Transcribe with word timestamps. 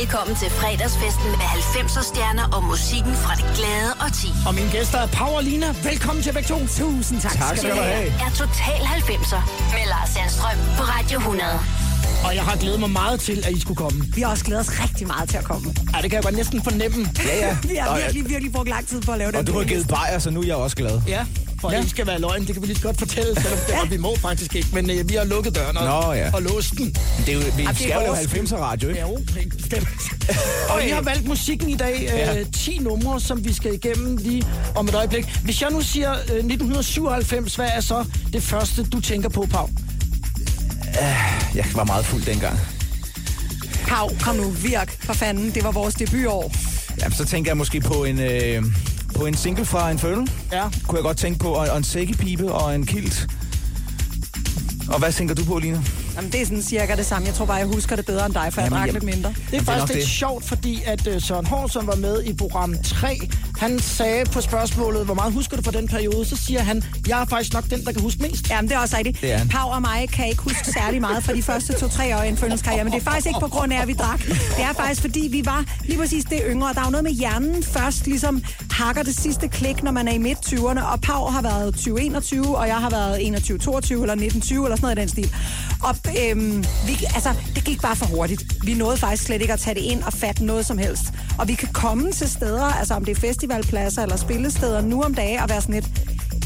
Velkommen 0.00 0.36
til 0.36 0.50
fredagsfesten 0.50 1.28
med 1.40 1.48
90'er 1.58 2.04
stjerner 2.10 2.46
og 2.56 2.62
musikken 2.64 3.14
fra 3.24 3.32
det 3.40 3.46
glade 3.58 3.92
og 4.04 4.10
ti. 4.20 4.28
Og 4.48 4.54
mine 4.54 4.70
gæster 4.76 4.98
er 4.98 5.08
Powerlina. 5.18 5.68
Velkommen 5.90 6.22
til 6.22 6.32
begge 6.32 6.48
to. 6.48 6.58
Tusind 6.80 7.20
tak, 7.20 7.32
Tak 7.32 7.56
skal 7.56 7.70
du 7.70 7.82
have. 7.82 8.06
Er 8.26 8.30
Total 8.42 8.82
90'er 8.98 9.42
med 9.74 9.84
Lars 9.92 10.10
Sandstrøm 10.14 10.58
på 10.78 10.82
Radio 10.94 11.18
100. 11.18 11.87
Og 12.24 12.34
jeg 12.34 12.42
har 12.44 12.56
glædet 12.56 12.80
mig 12.80 12.90
meget 12.90 13.20
til, 13.20 13.42
at 13.46 13.52
I 13.52 13.60
skulle 13.60 13.76
komme. 13.76 14.04
Vi 14.14 14.20
har 14.20 14.28
også 14.30 14.44
glædet 14.44 14.60
os 14.68 14.80
rigtig 14.82 15.06
meget 15.06 15.28
til 15.28 15.36
at 15.36 15.44
komme. 15.44 15.74
Ja, 15.94 16.02
det 16.02 16.10
kan 16.10 16.12
jeg 16.12 16.22
godt 16.22 16.36
næsten 16.36 16.62
fornemme. 16.62 17.06
Ja, 17.24 17.46
ja. 17.48 17.56
Vi 17.70 17.74
har 17.76 17.96
virkelig, 17.98 18.28
virkelig 18.30 18.52
brugt 18.52 18.68
lang 18.68 18.88
tid 18.88 19.00
på 19.00 19.12
at 19.12 19.18
lave 19.18 19.30
den. 19.32 19.38
Og 19.38 19.46
du 19.46 19.58
har 19.58 19.64
givet 19.64 19.88
bajer, 19.88 20.18
så 20.18 20.30
nu 20.30 20.40
er 20.40 20.46
jeg 20.46 20.56
også 20.56 20.76
glad. 20.76 21.00
Ja, 21.08 21.24
for 21.60 21.70
Ja. 21.70 21.76
ja. 21.76 21.82
det 21.82 21.90
skal 21.90 22.06
være 22.06 22.20
løgn. 22.20 22.46
Det 22.46 22.52
kan 22.54 22.62
vi 22.62 22.66
lige 22.66 22.80
godt 22.82 22.98
fortælle, 22.98 23.34
selvom 23.40 23.58
det, 23.66 23.74
og 23.82 23.90
vi 23.90 23.96
må 23.96 24.16
faktisk 24.16 24.54
ikke. 24.54 24.68
Men 24.72 24.90
øh, 24.90 25.08
vi 25.08 25.14
har 25.14 25.24
lukket 25.24 25.54
døren 25.54 25.76
og, 25.76 26.06
Nå, 26.06 26.12
ja. 26.12 26.30
og 26.34 26.42
låst 26.42 26.70
den. 26.78 26.96
Det 27.26 27.28
er 27.28 27.32
jo, 27.32 27.38
vi 27.38 27.62
det 27.62 27.68
er 27.68 27.74
skal 27.74 27.88
jo 27.88 28.06
vores 28.06 28.52
90'er 28.52 28.56
radio, 28.56 28.88
ikke? 28.88 29.00
Ja, 29.00 29.06
bestemt. 29.56 29.88
og 30.72 30.84
I 30.86 30.88
har 30.88 31.02
valgt 31.02 31.28
musikken 31.28 31.68
i 31.68 31.76
dag. 31.76 32.00
Ja. 32.02 32.40
Øh, 32.40 32.46
10 32.52 32.78
numre, 32.78 33.20
som 33.20 33.44
vi 33.44 33.52
skal 33.52 33.74
igennem 33.74 34.16
lige 34.16 34.42
om 34.74 34.88
et 34.88 34.94
øjeblik. 34.94 35.24
Hvis 35.44 35.62
jeg 35.62 35.70
nu 35.70 35.80
siger 35.80 36.12
øh, 36.12 36.18
1997, 36.18 37.54
hvad 37.56 37.68
er 37.74 37.80
så 37.80 38.04
det 38.32 38.42
første, 38.42 38.82
du 38.84 39.00
tænker 39.00 39.28
på, 39.28 39.46
Pau? 39.50 39.68
Jeg 41.54 41.64
var 41.74 41.84
meget 41.84 42.04
fuld 42.04 42.22
dengang. 42.24 42.58
Pau, 43.88 44.08
kom 44.20 44.36
nu, 44.36 44.50
virk 44.50 45.02
for 45.04 45.12
fanden. 45.12 45.54
Det 45.54 45.64
var 45.64 45.70
vores 45.72 45.94
debutår. 45.94 46.52
Jamen, 47.00 47.12
så 47.12 47.24
tænker 47.24 47.50
jeg 47.50 47.56
måske 47.56 47.80
på 47.80 48.04
en, 48.04 48.20
øh, 48.20 48.62
på 49.14 49.26
en 49.26 49.34
single 49.34 49.64
fra 49.64 49.90
Infernal. 49.90 50.28
Ja. 50.52 50.62
Kunne 50.86 50.96
jeg 50.96 51.02
godt 51.02 51.16
tænke 51.16 51.38
på. 51.38 51.48
Og, 51.48 51.68
og 51.68 51.76
en 51.76 51.84
sækkepipe 51.84 52.52
og 52.52 52.74
en 52.74 52.86
kilt. 52.86 53.26
Og 54.88 54.98
hvad 54.98 55.12
tænker 55.12 55.34
du 55.34 55.44
på, 55.44 55.58
Lina? 55.58 55.82
Jamen, 56.18 56.32
det 56.32 56.40
er 56.40 56.44
sådan 56.44 56.62
cirka 56.62 56.96
det 56.96 57.06
samme. 57.06 57.26
Jeg 57.26 57.34
tror 57.34 57.44
bare, 57.46 57.56
jeg 57.56 57.66
husker 57.66 57.96
det 57.96 58.06
bedre 58.06 58.26
end 58.26 58.34
dig, 58.34 58.52
for 58.52 58.60
jeg 58.60 58.66
Jamen, 58.70 58.78
drak 58.78 58.86
jeg- 58.86 58.92
lidt 58.94 59.04
mindre. 59.04 59.28
Det 59.28 59.36
er 59.36 59.42
Jamen, 59.52 59.66
det 59.66 59.68
er 59.68 59.72
faktisk 59.72 59.94
lidt 59.94 60.04
det. 60.04 60.08
sjovt, 60.12 60.44
fordi 60.44 60.82
at 60.86 61.06
uh, 61.06 61.22
Søren 61.22 61.46
Hård, 61.46 61.68
som 61.70 61.86
var 61.86 61.94
med 61.96 62.22
i 62.24 62.32
program 62.34 62.74
3, 62.84 63.20
han 63.58 63.78
sagde 63.80 64.24
på 64.24 64.40
spørgsmålet, 64.40 65.04
hvor 65.04 65.14
meget 65.14 65.32
husker 65.32 65.56
du 65.56 65.62
fra 65.62 65.70
den 65.70 65.88
periode? 65.88 66.24
Så 66.26 66.36
siger 66.36 66.60
han, 66.62 66.84
jeg 67.08 67.20
er 67.20 67.24
faktisk 67.24 67.52
nok 67.54 67.64
den, 67.70 67.84
der 67.84 67.92
kan 67.92 68.00
huske 68.02 68.22
mest. 68.22 68.50
Jamen, 68.50 68.68
det 68.68 68.74
er 68.76 68.78
også 68.80 68.96
rigtigt. 68.96 69.20
Det 69.20 69.32
er 69.32 69.38
han. 69.38 69.48
Pau 69.48 69.68
og 69.70 69.80
mig 69.82 70.08
kan 70.12 70.28
ikke 70.28 70.42
huske 70.42 70.72
særlig 70.72 71.00
meget 71.00 71.24
fra 71.24 71.32
de 71.34 71.42
første 71.42 71.72
to-tre 71.72 72.16
år 72.18 72.22
i 72.22 72.28
en 72.28 72.36
karriere, 72.36 72.84
men 72.84 72.92
det 72.92 73.00
er 73.00 73.04
faktisk 73.04 73.26
ikke 73.26 73.40
på 73.40 73.48
grund 73.48 73.72
af, 73.72 73.82
at 73.82 73.88
vi 73.88 73.92
drak. 73.92 74.20
Det 74.28 74.36
er 74.58 74.72
faktisk, 74.76 75.00
fordi 75.00 75.28
vi 75.30 75.42
var 75.44 75.64
lige 75.84 75.98
præcis 75.98 76.24
det 76.24 76.40
yngre. 76.50 76.74
Der 76.74 76.80
er 76.80 76.84
jo 76.84 76.90
noget 76.90 77.04
med 77.04 77.12
hjernen 77.12 77.62
først, 77.62 78.06
ligesom 78.06 78.42
hakker 78.70 79.02
det 79.02 79.14
sidste 79.20 79.48
klik, 79.48 79.82
når 79.82 79.92
man 79.92 80.08
er 80.08 80.12
i 80.12 80.18
midt-20'erne, 80.18 80.82
og 80.92 81.00
Pau 81.00 81.26
har 81.30 81.42
været 81.42 81.74
20-21, 81.76 82.56
og 82.56 82.68
jeg 82.68 82.76
har 82.76 82.90
været 82.90 83.16
21-22 83.18 83.92
eller 83.92 84.14
19-20 84.14 84.64
eller 84.64 84.76
sådan 84.76 84.78
noget 84.82 84.96
i 84.96 85.00
den 85.00 85.08
stil. 85.08 85.34
Og 85.82 85.96
øhm, 86.30 86.64
vi, 86.86 87.04
altså, 87.14 87.34
det 87.54 87.64
gik 87.64 87.82
bare 87.82 87.96
for 87.96 88.06
hurtigt. 88.06 88.42
Vi 88.64 88.74
nåede 88.74 88.96
faktisk 88.96 89.22
slet 89.22 89.40
ikke 89.40 89.52
at 89.52 89.60
tage 89.60 89.74
det 89.74 89.80
ind 89.80 90.02
og 90.02 90.12
fatte 90.12 90.44
noget 90.44 90.66
som 90.66 90.78
helst. 90.78 91.04
Og 91.38 91.48
vi 91.48 91.54
kan 91.54 91.68
komme 91.72 92.12
til 92.12 92.30
steder, 92.30 92.64
altså 92.64 92.94
om 92.94 93.04
det 93.04 93.16
er 93.16 93.20
festivalpladser 93.20 94.02
eller 94.02 94.16
spillesteder 94.16 94.80
nu 94.80 95.02
om 95.02 95.14
dagen, 95.14 95.40
og 95.40 95.48
være 95.48 95.60
sådan 95.60 95.74
lidt, 95.74 95.86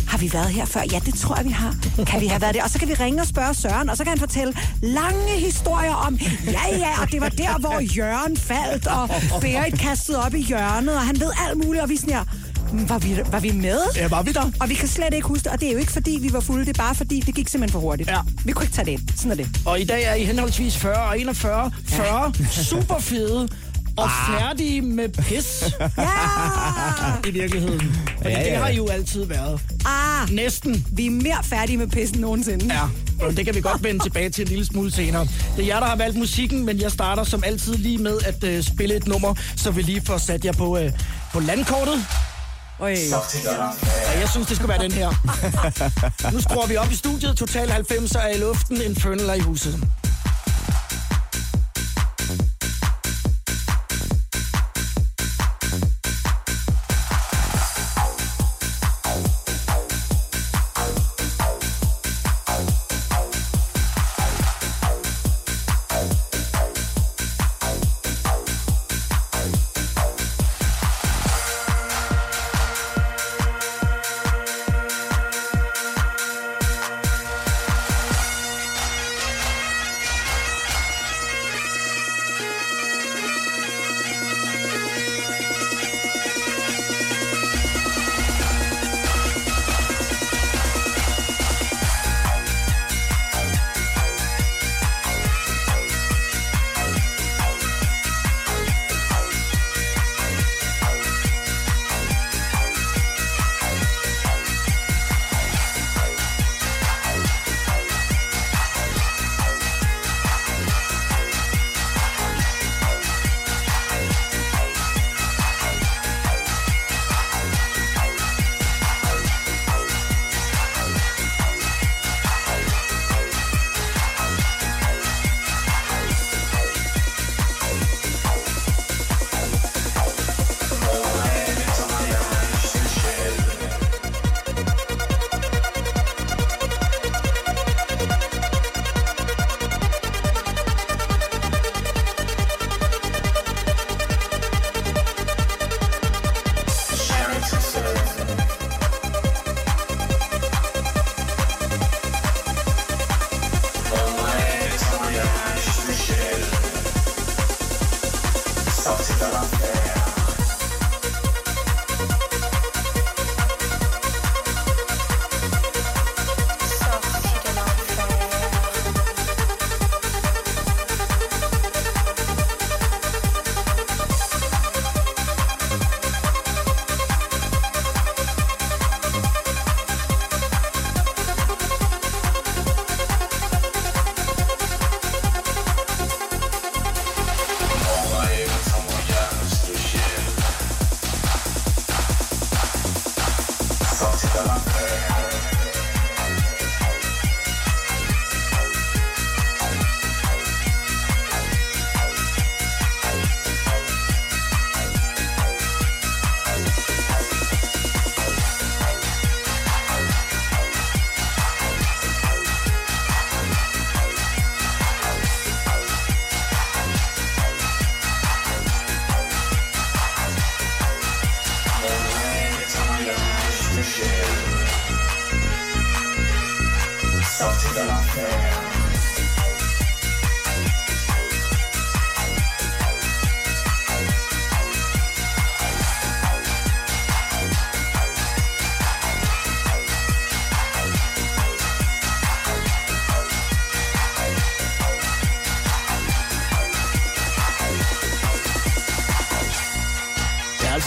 har 0.08 0.18
vi 0.18 0.32
været 0.32 0.48
her 0.48 0.64
før? 0.64 0.80
Ja, 0.92 0.98
det 1.06 1.14
tror 1.14 1.36
jeg, 1.36 1.44
vi 1.44 1.50
har. 1.50 1.74
Kan 2.06 2.20
vi 2.20 2.26
have 2.26 2.42
været 2.42 2.54
det? 2.54 2.62
Og 2.62 2.70
så 2.70 2.78
kan 2.78 2.88
vi 2.88 2.94
ringe 2.94 3.20
og 3.20 3.26
spørge 3.26 3.54
Søren, 3.54 3.90
og 3.90 3.96
så 3.96 4.04
kan 4.04 4.10
han 4.10 4.18
fortælle 4.18 4.54
lange 4.82 5.32
historier 5.38 5.94
om, 5.94 6.18
ja, 6.46 6.76
ja, 6.76 7.02
og 7.02 7.12
det 7.12 7.20
var 7.20 7.28
der, 7.28 7.58
hvor 7.58 7.80
Jørgen 7.80 8.36
faldt, 8.36 8.86
og 8.86 9.40
Berit 9.40 9.78
kastede 9.80 10.24
op 10.24 10.34
i 10.34 10.42
hjørnet, 10.42 10.94
og 10.94 11.06
han 11.06 11.20
ved 11.20 11.30
alt 11.48 11.64
muligt, 11.64 11.82
og 11.82 11.88
vi 11.88 11.96
sådan 11.96 12.14
her, 12.14 12.24
var 12.72 12.98
vi, 12.98 13.18
var 13.32 13.40
vi 13.40 13.50
med? 13.50 13.78
Ja, 13.96 14.08
var 14.08 14.22
vi 14.22 14.32
der? 14.32 14.50
Og 14.60 14.68
vi 14.68 14.74
kan 14.74 14.88
slet 14.88 15.14
ikke 15.14 15.28
huske 15.28 15.44
det, 15.44 15.52
og 15.52 15.60
det 15.60 15.68
er 15.68 15.72
jo 15.72 15.78
ikke 15.78 15.92
fordi, 15.92 16.18
vi 16.22 16.32
var 16.32 16.40
fulde, 16.40 16.64
det 16.64 16.78
er 16.78 16.82
bare 16.82 16.94
fordi, 16.94 17.20
det 17.20 17.34
gik 17.34 17.48
simpelthen 17.48 17.72
for 17.72 17.80
hurtigt. 17.80 18.08
Ja. 18.10 18.18
Vi 18.44 18.52
kunne 18.52 18.64
ikke 18.64 18.74
tage 18.74 18.84
det 18.86 18.92
ind. 18.92 19.00
Sådan 19.16 19.30
er 19.30 19.34
det. 19.36 19.48
Og 19.66 19.80
i 19.80 19.84
dag 19.84 20.04
er 20.04 20.14
I 20.14 20.24
henholdsvis 20.24 20.76
40 20.76 20.94
og 21.08 21.20
41. 21.20 21.72
40 21.86 22.32
super 22.70 22.98
fede 22.98 23.48
og 23.96 24.10
færdige 24.38 24.80
med 24.82 25.08
pis 25.08 25.64
Ja! 25.98 27.28
i 27.28 27.30
virkeligheden. 27.30 27.80
Fordi 28.16 28.30
Ja, 28.30 28.38
ja, 28.38 28.44
det 28.44 28.50
ja. 28.50 28.58
har 28.60 28.68
I 28.68 28.76
jo 28.76 28.88
altid 28.88 29.24
været. 29.24 29.60
Ah, 29.86 30.30
Næsten. 30.30 30.86
vi 30.92 31.06
er 31.06 31.10
mere 31.10 31.38
færdige 31.44 31.76
med 31.78 31.86
pissen 31.86 32.18
nogensinde. 32.20 32.74
Ja, 32.74 32.82
og 33.26 33.36
det 33.36 33.44
kan 33.44 33.54
vi 33.54 33.60
godt 33.60 33.84
vende 33.84 34.04
tilbage 34.04 34.30
til 34.30 34.42
en 34.42 34.48
lille 34.48 34.64
smule 34.66 34.92
senere. 34.92 35.26
Det 35.56 35.62
er 35.62 35.66
jer, 35.66 35.80
der 35.80 35.86
har 35.86 35.96
valgt 35.96 36.16
musikken, 36.18 36.66
men 36.66 36.80
jeg 36.80 36.90
starter 36.90 37.24
som 37.24 37.42
altid 37.46 37.74
lige 37.76 37.98
med 37.98 38.18
at 38.24 38.44
øh, 38.44 38.62
spille 38.62 38.94
et 38.96 39.06
nummer, 39.06 39.34
så 39.56 39.70
vi 39.70 39.82
lige 39.82 40.02
får 40.06 40.18
sat 40.18 40.44
jer 40.44 40.52
på, 40.52 40.78
øh, 40.78 40.92
på 41.32 41.40
landkortet. 41.40 42.04
Øj. 42.80 42.90
Ja, 43.44 44.20
jeg 44.20 44.28
synes, 44.28 44.46
det 44.46 44.56
skal 44.56 44.68
være 44.68 44.82
den 44.82 44.92
her. 44.92 45.08
Nu 46.32 46.40
skruer 46.40 46.66
vi 46.66 46.76
op 46.76 46.90
i 46.92 46.94
studiet. 46.94 47.36
Total 47.36 47.70
90 47.70 48.12
er 48.14 48.28
i 48.28 48.38
luften. 48.38 48.80
Infernal 48.82 49.28
er 49.28 49.34
i 49.34 49.40
huset. 49.40 49.80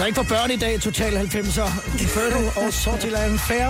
Altså 0.06 0.22
ikke 0.22 0.30
for 0.30 0.36
børn 0.36 0.52
i 0.52 0.56
dag, 0.56 0.82
Total 0.82 1.14
90'er. 1.18 2.02
Inferno 2.02 2.66
og 2.66 2.74
Sortiland 2.74 3.40
Fair. 3.40 3.68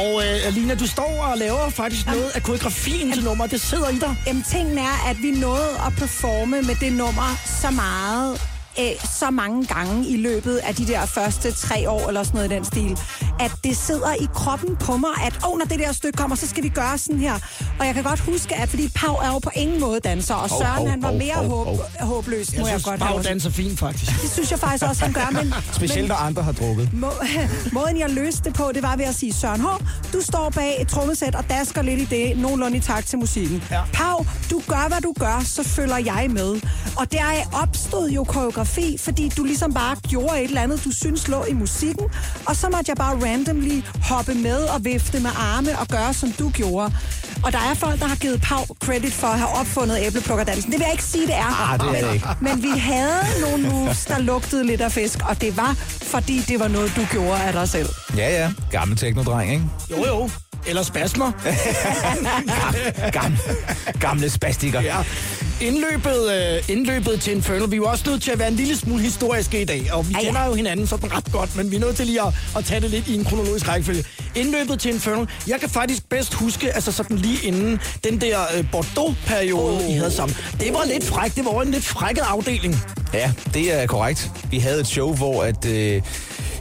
Og 0.00 0.22
øh, 0.24 0.46
Alina, 0.46 0.74
du 0.74 0.86
står 0.86 1.28
og 1.32 1.38
laver 1.38 1.70
faktisk 1.70 2.06
noget 2.06 2.30
af 2.34 2.42
koreografien 2.42 3.12
til 3.12 3.24
nummer. 3.24 3.46
Det 3.46 3.60
sidder 3.60 3.88
i 3.88 3.98
dig. 3.98 4.16
Jamen, 4.26 4.42
tingen 4.42 4.78
er, 4.78 5.08
at 5.10 5.16
vi 5.22 5.30
nåede 5.30 5.70
at 5.86 5.92
performe 5.98 6.62
med 6.62 6.74
det 6.80 6.92
nummer 6.92 7.28
så 7.44 7.70
meget, 7.70 8.40
øh, 8.80 9.08
så 9.18 9.30
mange 9.30 9.66
gange 9.66 10.08
i 10.08 10.16
løbet 10.16 10.56
af 10.56 10.74
de 10.74 10.86
der 10.86 11.06
første 11.06 11.52
tre 11.52 11.90
år, 11.90 12.08
eller 12.08 12.22
sådan 12.22 12.38
noget 12.38 12.52
i 12.52 12.54
den 12.54 12.64
stil, 12.64 12.98
at 13.40 13.52
det 13.64 13.76
sidder 13.76 14.14
i 14.14 14.28
kroppen 14.34 14.76
på 14.76 14.96
mig, 14.96 15.10
at 15.26 15.40
oh, 15.46 15.58
når 15.58 15.64
det 15.64 15.78
der 15.78 15.92
stykke 15.92 16.16
kommer, 16.16 16.36
så 16.36 16.48
skal 16.48 16.62
vi 16.62 16.68
gøre 16.68 16.98
sådan 16.98 17.18
her. 17.18 17.38
Og 17.78 17.86
jeg 17.86 17.94
kan 17.94 18.02
godt 18.02 18.20
huske, 18.20 18.56
at 18.56 18.68
fordi 18.68 18.88
Pau 18.94 19.14
er 19.14 19.28
jo 19.28 19.38
på 19.38 19.50
ingen 19.54 19.80
måde 19.80 20.00
danser, 20.00 20.34
og 20.34 20.48
Søren 20.50 20.86
han 20.90 21.02
var 21.02 21.12
mere 21.12 21.34
håb, 21.34 21.66
hov. 21.66 21.78
håbløs, 22.00 22.52
Jeg 22.52 22.60
må 22.60 22.66
jeg 22.66 22.80
synes, 22.80 22.84
godt 22.84 23.00
Pau 23.00 23.22
danser 23.22 23.50
fint, 23.50 23.78
faktisk. 23.78 24.22
Det 24.22 24.30
synes 24.30 24.50
jeg 24.50 24.58
faktisk 24.58 24.84
også, 24.84 25.04
han 25.04 25.12
gør, 25.12 25.30
men... 25.32 25.54
Specielt 25.72 26.08
når 26.08 26.14
andre 26.14 26.42
har 26.42 26.52
drukket. 26.52 26.92
Må, 26.92 27.12
måden, 27.72 27.98
jeg 27.98 28.10
løste 28.10 28.44
det 28.44 28.54
på, 28.54 28.70
det 28.74 28.82
var 28.82 28.96
ved 28.96 29.04
at 29.04 29.14
sige, 29.14 29.32
Søren 29.32 29.60
H., 29.60 29.64
du 30.12 30.20
står 30.20 30.50
bag 30.54 30.82
et 30.82 30.88
trommesæt 30.88 31.34
og 31.34 31.44
dasker 31.50 31.82
lidt 31.82 32.00
i 32.00 32.04
det, 32.04 32.38
nogenlunde 32.38 32.76
i 32.76 32.80
takt 32.80 33.06
til 33.06 33.18
musikken. 33.18 33.62
Ja. 33.70 33.80
Pau, 33.92 34.26
du 34.50 34.62
gør, 34.68 34.88
hvad 34.88 35.00
du 35.00 35.14
gør, 35.18 35.42
så 35.44 35.62
følger 35.62 35.98
jeg 35.98 36.26
med. 36.30 36.60
Og 36.96 37.12
der 37.12 37.22
opstod 37.62 38.10
jo 38.10 38.24
koreografi, 38.24 38.96
fordi 39.00 39.28
du 39.36 39.44
ligesom 39.44 39.74
bare 39.74 39.96
gjorde 40.08 40.38
et 40.42 40.44
eller 40.44 40.60
andet, 40.60 40.84
du 40.84 40.90
synes 40.90 41.28
lå 41.28 41.44
i 41.44 41.52
musikken, 41.52 42.04
og 42.46 42.56
så 42.56 42.68
måtte 42.68 42.84
jeg 42.88 42.96
bare 42.96 43.14
randomly 43.26 43.82
hoppe 44.02 44.34
med 44.34 44.58
og 44.58 44.84
vifte 44.84 45.20
med 45.20 45.30
arme 45.36 45.78
og 45.78 45.88
gøre, 45.88 46.14
som 46.14 46.32
du 46.32 46.50
gjorde. 46.50 46.92
Og 47.44 47.52
der 47.52 47.58
er 47.58 47.74
folk, 47.74 48.00
der 48.00 48.06
har 48.06 48.16
givet 48.16 48.40
Pau 48.40 48.64
credit 48.84 49.12
for 49.12 49.26
at 49.26 49.38
have 49.38 49.48
opfundet 49.60 49.98
æbleplukkerdansen. 50.06 50.72
Det 50.72 50.78
vil 50.78 50.84
jeg 50.84 50.92
ikke 50.92 51.04
sige, 51.04 51.26
det 51.26 51.34
er. 51.34 51.72
Ah, 51.72 51.80
det 51.80 51.88
er 51.88 51.92
det 51.92 52.02
men, 52.04 52.14
ikke. 52.14 52.26
men 52.40 52.62
vi 52.62 52.78
havde 52.78 53.22
nogle 53.40 53.68
moves, 53.68 54.04
der 54.04 54.18
lugtede 54.18 54.66
lidt 54.66 54.80
af 54.80 54.92
fisk, 54.92 55.18
og 55.28 55.40
det 55.40 55.56
var, 55.56 55.74
fordi 56.02 56.38
det 56.38 56.60
var 56.60 56.68
noget, 56.68 56.92
du 56.96 57.06
gjorde 57.10 57.42
af 57.42 57.52
dig 57.52 57.68
selv. 57.68 57.88
Ja, 58.16 58.42
ja. 58.42 58.52
Gammel 58.70 58.96
teknodreng, 58.96 59.52
ikke? 59.52 59.64
Jo, 59.90 60.06
jo. 60.06 60.30
Eller 60.66 60.82
spasmer. 60.82 61.32
Gamle, 63.12 63.38
gamle 64.00 64.30
spastiker. 64.30 64.80
Ja. 64.80 64.96
Indløbet, 65.60 66.30
øh, 66.32 66.70
indløbet 66.76 67.20
til 67.20 67.32
Inferno, 67.32 67.64
vi 67.64 67.72
er 67.72 67.76
jo 67.76 67.84
også 67.84 68.04
nødt 68.10 68.22
til 68.22 68.30
at 68.30 68.38
være 68.38 68.48
en 68.48 68.54
lille 68.54 68.76
smule 68.76 69.02
historiske 69.02 69.62
i 69.62 69.64
dag, 69.64 69.92
og 69.92 70.08
vi 70.08 70.12
Ja, 70.14 70.18
ja. 70.18 70.24
kender 70.26 70.46
jo 70.46 70.54
hinanden 70.54 70.86
sådan 70.86 71.12
ret 71.12 71.32
godt, 71.32 71.56
men 71.56 71.70
vi 71.70 71.76
er 71.76 71.80
nødt 71.80 71.96
til 71.96 72.06
lige 72.06 72.20
at, 72.22 72.34
at 72.56 72.64
tage 72.64 72.80
det 72.80 72.90
lidt 72.90 73.08
i 73.08 73.14
en 73.14 73.24
kronologisk 73.24 73.68
rækkefølge. 73.68 74.04
Indløbet 74.34 74.80
til 74.80 74.90
Inferno, 74.92 75.24
jeg 75.48 75.60
kan 75.60 75.68
faktisk 75.68 76.08
bedst 76.08 76.34
huske, 76.34 76.72
altså 76.74 76.92
sådan 76.92 77.16
lige 77.16 77.46
inden 77.46 77.80
den 78.04 78.20
der 78.20 78.38
øh, 78.56 78.64
Bordeaux-periode, 78.72 79.76
oh. 79.84 79.90
I 79.90 79.92
havde 79.92 80.10
sammen. 80.10 80.36
Det 80.60 80.72
var 80.74 80.84
lidt 80.92 81.04
frækt, 81.04 81.36
det 81.36 81.44
var 81.44 81.62
en 81.62 81.70
lidt 81.70 81.84
frækket 81.84 82.22
afdeling. 82.22 82.76
Ja, 83.14 83.32
det 83.54 83.82
er 83.82 83.86
korrekt. 83.86 84.30
Vi 84.50 84.58
havde 84.58 84.80
et 84.80 84.86
show, 84.86 85.14
hvor 85.14 85.42
at, 85.42 85.64
øh, 85.66 86.02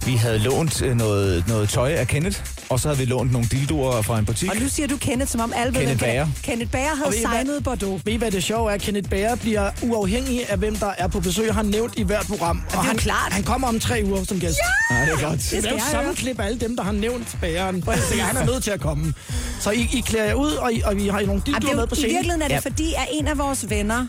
vi 0.07 0.13
havde 0.15 0.39
lånt 0.39 0.81
øh, 0.81 0.95
noget, 0.95 1.47
noget 1.47 1.69
tøj 1.69 1.91
af 1.91 2.07
Kenneth, 2.07 2.39
og 2.69 2.79
så 2.79 2.87
havde 2.87 2.99
vi 2.99 3.05
lånt 3.05 3.31
nogle 3.31 3.47
dildoer 3.51 4.01
fra 4.01 4.19
en 4.19 4.25
butik. 4.25 4.49
Og 4.49 4.57
nu 4.61 4.67
siger 4.67 4.87
du 4.87 4.97
Kenneth, 4.97 5.31
som 5.31 5.41
om 5.41 5.53
alle 5.55 5.73
ved, 5.73 5.79
Kenneth 5.79 5.99
hvem 5.99 6.09
Bager. 6.09 6.27
Kenneth 6.43 6.71
Bager 6.71 6.95
havde 6.95 7.09
ved 7.11 7.17
I 7.17 7.25
hvad? 7.27 7.39
signet 7.45 7.63
Bordeaux. 7.63 8.01
Ved 8.05 8.13
I, 8.13 8.15
hvad 8.15 8.31
det 8.31 8.43
sjove 8.43 8.69
er? 8.69 8.73
at 8.75 8.81
Kenneth 8.81 9.09
Bager 9.09 9.35
bliver 9.35 9.69
uafhængig 9.83 10.49
af, 10.51 10.57
hvem 10.57 10.75
der 10.75 10.89
er 10.97 11.07
på 11.07 11.19
besøg. 11.19 11.53
Han 11.53 11.65
nævnt 11.65 11.93
i 11.97 12.03
hvert 12.03 12.25
program. 12.27 12.61
Og 12.69 12.75
jo 12.75 12.79
han, 12.81 12.97
klart. 12.97 13.33
han 13.33 13.43
kommer 13.43 13.67
om 13.67 13.79
tre 13.79 14.01
uger 14.05 14.23
som 14.23 14.39
gæst. 14.39 14.57
Ja, 14.91 14.95
det 15.05 15.13
er 15.23 15.27
godt. 15.29 15.33
Det 15.39 15.43
skal 15.43 15.63
Lav 15.63 15.73
jeg 15.73 15.83
samme 15.91 16.15
klip 16.15 16.39
af 16.39 16.45
alle 16.45 16.59
dem, 16.59 16.75
der 16.75 16.83
har 16.83 16.91
nævnt 16.91 17.37
bageren. 17.41 17.83
Så 17.83 18.15
han 18.21 18.37
er 18.37 18.45
nødt 18.45 18.63
til 18.63 18.71
at 18.71 18.79
komme. 18.81 19.13
Så 19.59 19.71
I, 19.71 19.89
I 19.93 20.01
klæder 20.05 20.25
jer 20.25 20.33
ud, 20.33 20.51
og, 20.51 20.73
I, 20.73 20.81
og 20.85 20.95
vi 20.95 21.07
har 21.07 21.19
I 21.19 21.25
nogle 21.25 21.41
dildoer 21.45 21.71
er 21.71 21.75
med 21.75 21.83
jo, 21.83 21.85
på 21.87 21.95
I 21.95 21.97
scenen. 21.97 22.11
virkeligheden 22.13 22.41
er 22.41 22.47
det, 22.47 22.53
Ja. 22.53 22.59
fordi 22.59 22.93
at 22.93 23.07
en 23.11 23.27
af 23.27 23.37
vores 23.37 23.69
venner, 23.69 24.07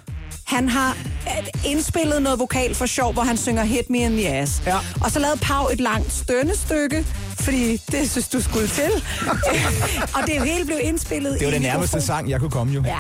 han 0.49 0.69
har 0.69 0.97
øh, 1.27 1.71
indspillet 1.71 2.23
noget 2.23 2.39
vokal 2.39 2.75
for 2.75 2.87
sjov, 2.87 3.13
hvor 3.13 3.23
han 3.23 3.37
synger 3.37 3.65
Hit 3.65 3.91
Me 3.91 3.99
in 3.99 4.13
the 4.13 4.29
Ass. 4.29 4.63
Ja. 4.67 4.77
Og 5.05 5.11
så 5.11 5.19
lavede 5.19 5.39
Pau 5.43 5.69
et 5.69 5.81
langt 5.81 6.13
stønnestykke, 6.13 7.07
fordi 7.49 7.77
det 7.77 8.11
synes 8.11 8.29
du 8.29 8.43
skulle 8.43 8.69
til. 8.69 8.91
og 10.17 10.23
det 10.27 10.43
hele 10.43 10.65
blev 10.65 10.79
indspillet 10.83 11.39
Det 11.39 11.45
var 11.47 11.53
den 11.53 11.55
en 11.55 11.63
nærmeste 11.63 11.97
mikrofon. 11.97 12.07
sang, 12.07 12.31
jeg 12.31 12.41
kunne 12.41 12.51
komme 12.51 12.73
jo. 12.75 12.83
Ja, 12.87 12.99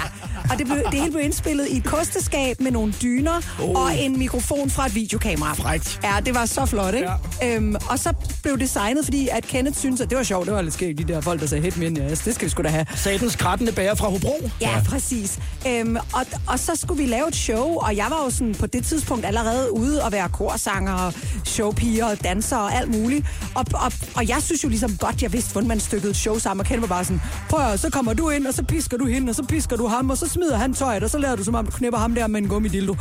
og 0.50 0.58
det, 0.58 0.66
blev, 0.66 0.78
det 0.90 1.00
hele 1.00 1.10
blev 1.12 1.24
indspillet 1.24 1.68
i 1.68 1.76
et 1.76 1.84
kosteskab 1.84 2.60
med 2.60 2.70
nogle 2.70 2.92
dyner 3.02 3.40
oh. 3.62 3.70
og 3.84 3.98
en 3.98 4.18
mikrofon 4.18 4.70
fra 4.70 4.86
et 4.86 4.94
videokamera. 4.94 5.54
Frækt. 5.54 6.00
Ja, 6.02 6.12
det 6.26 6.34
var 6.34 6.46
så 6.46 6.66
flot, 6.66 6.94
ikke? 6.94 7.10
Ja. 7.42 7.56
Øhm, 7.56 7.76
og 7.90 7.98
så 7.98 8.12
blev 8.42 8.58
designet, 8.58 9.04
fordi 9.04 9.28
at 9.32 9.44
Kenneth 9.44 9.78
synes, 9.78 10.00
at 10.00 10.10
det 10.10 10.18
var 10.18 10.24
sjovt. 10.24 10.46
Det 10.46 10.54
var 10.54 10.62
lidt 10.62 10.74
skægt, 10.74 10.98
de 10.98 11.04
der 11.04 11.20
folk, 11.20 11.40
der 11.40 11.46
sagde, 11.46 11.64
hit 11.64 11.76
me 11.76 11.86
in 11.86 11.94
the 11.94 12.04
ass. 12.04 12.22
Det 12.22 12.34
skal 12.34 12.44
vi 12.44 12.50
sgu 12.50 12.62
da 12.62 12.68
have. 12.68 12.86
Satans 12.94 13.36
krattende 13.36 13.72
bager 13.72 13.94
fra 13.94 14.08
Hobro. 14.08 14.50
Ja, 14.60 14.70
ja. 14.70 14.82
præcis. 14.86 15.38
Øhm, 15.68 15.96
og, 15.96 16.26
og 16.46 16.58
så 16.58 16.72
skulle 16.76 17.02
vi 17.02 17.08
lave 17.08 17.28
et 17.28 17.36
show, 17.36 17.74
og 17.76 17.96
jeg 17.96 18.06
var 18.10 18.24
jo 18.24 18.30
sådan 18.30 18.54
på 18.54 18.66
det 18.66 18.86
tidspunkt 18.86 19.26
allerede 19.26 19.72
ude 19.72 20.04
og 20.04 20.12
være 20.12 20.28
korsanger, 20.28 21.12
showpiger 21.44 22.06
og 22.06 22.24
danser 22.24 22.56
og 22.56 22.74
alt 22.74 22.90
muligt. 22.90 23.26
Og, 23.54 23.64
og, 23.74 23.92
og 24.16 24.28
jeg 24.28 24.37
synes 24.42 24.64
jo 24.64 24.68
ligesom 24.68 24.96
godt, 24.96 25.22
jeg 25.22 25.32
vidste, 25.32 25.52
hvordan 25.52 25.68
man 25.68 25.80
stykkede 25.80 26.14
show 26.14 26.38
sammen, 26.38 26.60
og 26.60 26.66
Kenneth 26.66 26.90
var 26.90 26.96
bare 26.96 27.04
sådan, 27.04 27.20
prøv 27.48 27.60
at, 27.60 27.80
så 27.80 27.90
kommer 27.90 28.12
du 28.12 28.30
ind, 28.30 28.46
og 28.46 28.54
så 28.54 28.62
pisker 28.62 28.96
du 28.96 29.06
hende, 29.06 29.30
og 29.30 29.34
så 29.34 29.42
pisker 29.42 29.76
du 29.76 29.86
ham, 29.86 30.10
og 30.10 30.18
så 30.18 30.28
smider 30.28 30.56
han 30.56 30.74
tøjet, 30.74 31.02
og 31.02 31.10
så 31.10 31.18
lader 31.18 31.36
du 31.36 31.44
som 31.44 31.54
om, 31.54 31.66
du 31.66 31.70
knipper 31.72 31.98
ham 31.98 32.14
der 32.14 32.26
med 32.26 32.40
en 32.40 32.48
gummidildo. 32.48 32.96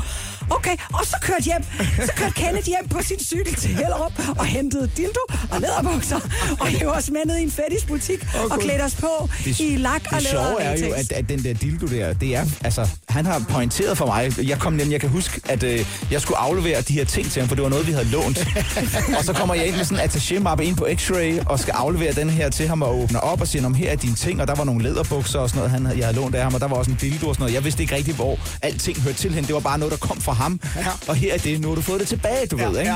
Okay, 0.50 0.77
og 0.93 1.05
så 1.05 1.17
kørte 1.21 1.43
hjem. 1.43 1.63
Så 2.05 2.12
kørte 2.15 2.33
Kenneth 2.33 2.67
hjem 2.67 2.88
på 2.89 3.01
sin 3.01 3.19
cykel 3.19 3.55
til 3.55 3.69
Hellerup, 3.69 4.12
og 4.39 4.45
hentede 4.45 4.89
dildo 4.97 5.19
og 5.51 5.62
læderbukser, 5.62 6.19
og 6.59 6.67
hævde 6.67 6.93
os 6.93 7.09
med 7.09 7.25
ned 7.25 7.38
i 7.38 7.43
en 7.43 7.51
fetisbutik, 7.51 8.27
Åh, 8.35 8.51
og 8.51 8.59
klædte 8.59 8.81
os 8.81 8.95
på 8.95 9.29
Det, 9.45 9.59
i 9.59 9.75
lak 9.77 10.01
og 10.12 10.12
det 10.12 10.23
læder 10.23 10.29
sjove 10.29 10.55
og 10.55 10.63
er 10.63 10.88
jo, 10.88 10.93
at, 10.93 11.12
at 11.12 11.29
den 11.29 11.43
der 11.43 11.53
dildo 11.53 11.88
der, 11.88 12.13
det 12.13 12.35
er, 12.35 12.45
altså, 12.63 12.89
han 13.09 13.25
har 13.25 13.45
pointeret 13.50 13.97
for 13.97 14.05
mig. 14.05 14.47
Jeg 14.50 14.59
kom 14.59 14.73
nemlig, 14.73 14.91
jeg 14.91 15.01
kan 15.01 15.09
huske, 15.09 15.41
at 15.50 15.63
øh, 15.63 15.85
jeg 16.12 16.21
skulle 16.21 16.38
aflevere 16.38 16.81
de 16.81 16.93
her 16.93 17.05
ting 17.05 17.31
til 17.31 17.39
ham, 17.39 17.50
for 17.50 17.55
det 17.55 17.63
var 17.63 17.69
noget, 17.69 17.88
vi 17.88 17.91
havde 17.91 18.05
lånt. 18.05 18.47
og 19.17 19.23
så 19.23 19.33
kommer 19.33 19.55
jeg 19.55 19.67
ind 19.67 19.75
med 19.75 19.85
sådan 19.85 20.03
en 20.03 20.09
attaché-mappe 20.09 20.63
ind 20.63 20.75
på 20.75 20.85
X-Ray, 21.17 21.43
og 21.45 21.59
skal 21.59 21.71
aflevere 21.71 22.13
den 22.13 22.29
her 22.29 22.50
til 22.50 22.67
ham 22.67 22.81
og 22.81 23.00
åbne 23.00 23.21
op 23.24 23.41
og 23.41 23.47
sige, 23.47 23.65
om 23.65 23.74
her 23.74 23.91
er 23.91 23.95
dine 23.95 24.15
ting, 24.15 24.41
og 24.41 24.47
der 24.47 24.55
var 24.55 24.63
nogle 24.63 24.83
læderbukser 24.83 25.39
og 25.39 25.50
sådan 25.50 25.57
noget, 25.59 25.71
han, 25.71 25.86
havde- 25.86 25.97
jeg 26.00 26.07
havde 26.07 26.17
lånt 26.19 26.36
af 26.36 26.43
ham, 26.43 26.53
og 26.53 26.59
der 26.59 26.67
var 26.67 26.75
også 26.75 26.91
en 26.91 26.97
dildo 27.01 27.27
og 27.29 27.36
sådan 27.36 27.41
noget. 27.43 27.53
Jeg 27.53 27.63
vidste 27.63 27.83
ikke 27.83 27.95
rigtigt, 27.95 28.15
hvor 28.17 28.39
alting 28.62 29.01
hørte 29.01 29.17
til 29.17 29.33
hen. 29.33 29.43
Det 29.43 29.53
var 29.53 29.59
bare 29.59 29.77
noget, 29.77 29.91
der 29.91 29.97
kom 29.97 30.21
fra 30.21 30.33
ham. 30.33 30.59
Ja. 30.75 30.86
Og 31.07 31.15
her 31.15 31.33
er 31.33 31.38
det, 31.38 31.62
nu 31.62 31.67
har 31.67 31.75
du 31.75 31.81
fået 31.81 32.00
det 32.00 32.07
tilbage, 32.07 32.47
du 32.47 32.57
Ja, 32.57 32.65
ved, 32.67 32.79
ikke? 32.79 32.93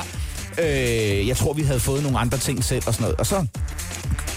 Øh, 1.21 1.27
jeg 1.27 1.37
tror, 1.37 1.53
vi 1.53 1.61
havde 1.63 1.79
fået 1.79 2.03
nogle 2.03 2.19
andre 2.19 2.37
ting 2.37 2.63
selv 2.63 2.83
og 2.87 2.93
sådan 2.93 3.03
noget. 3.03 3.19
Og 3.19 3.25
så 3.25 3.45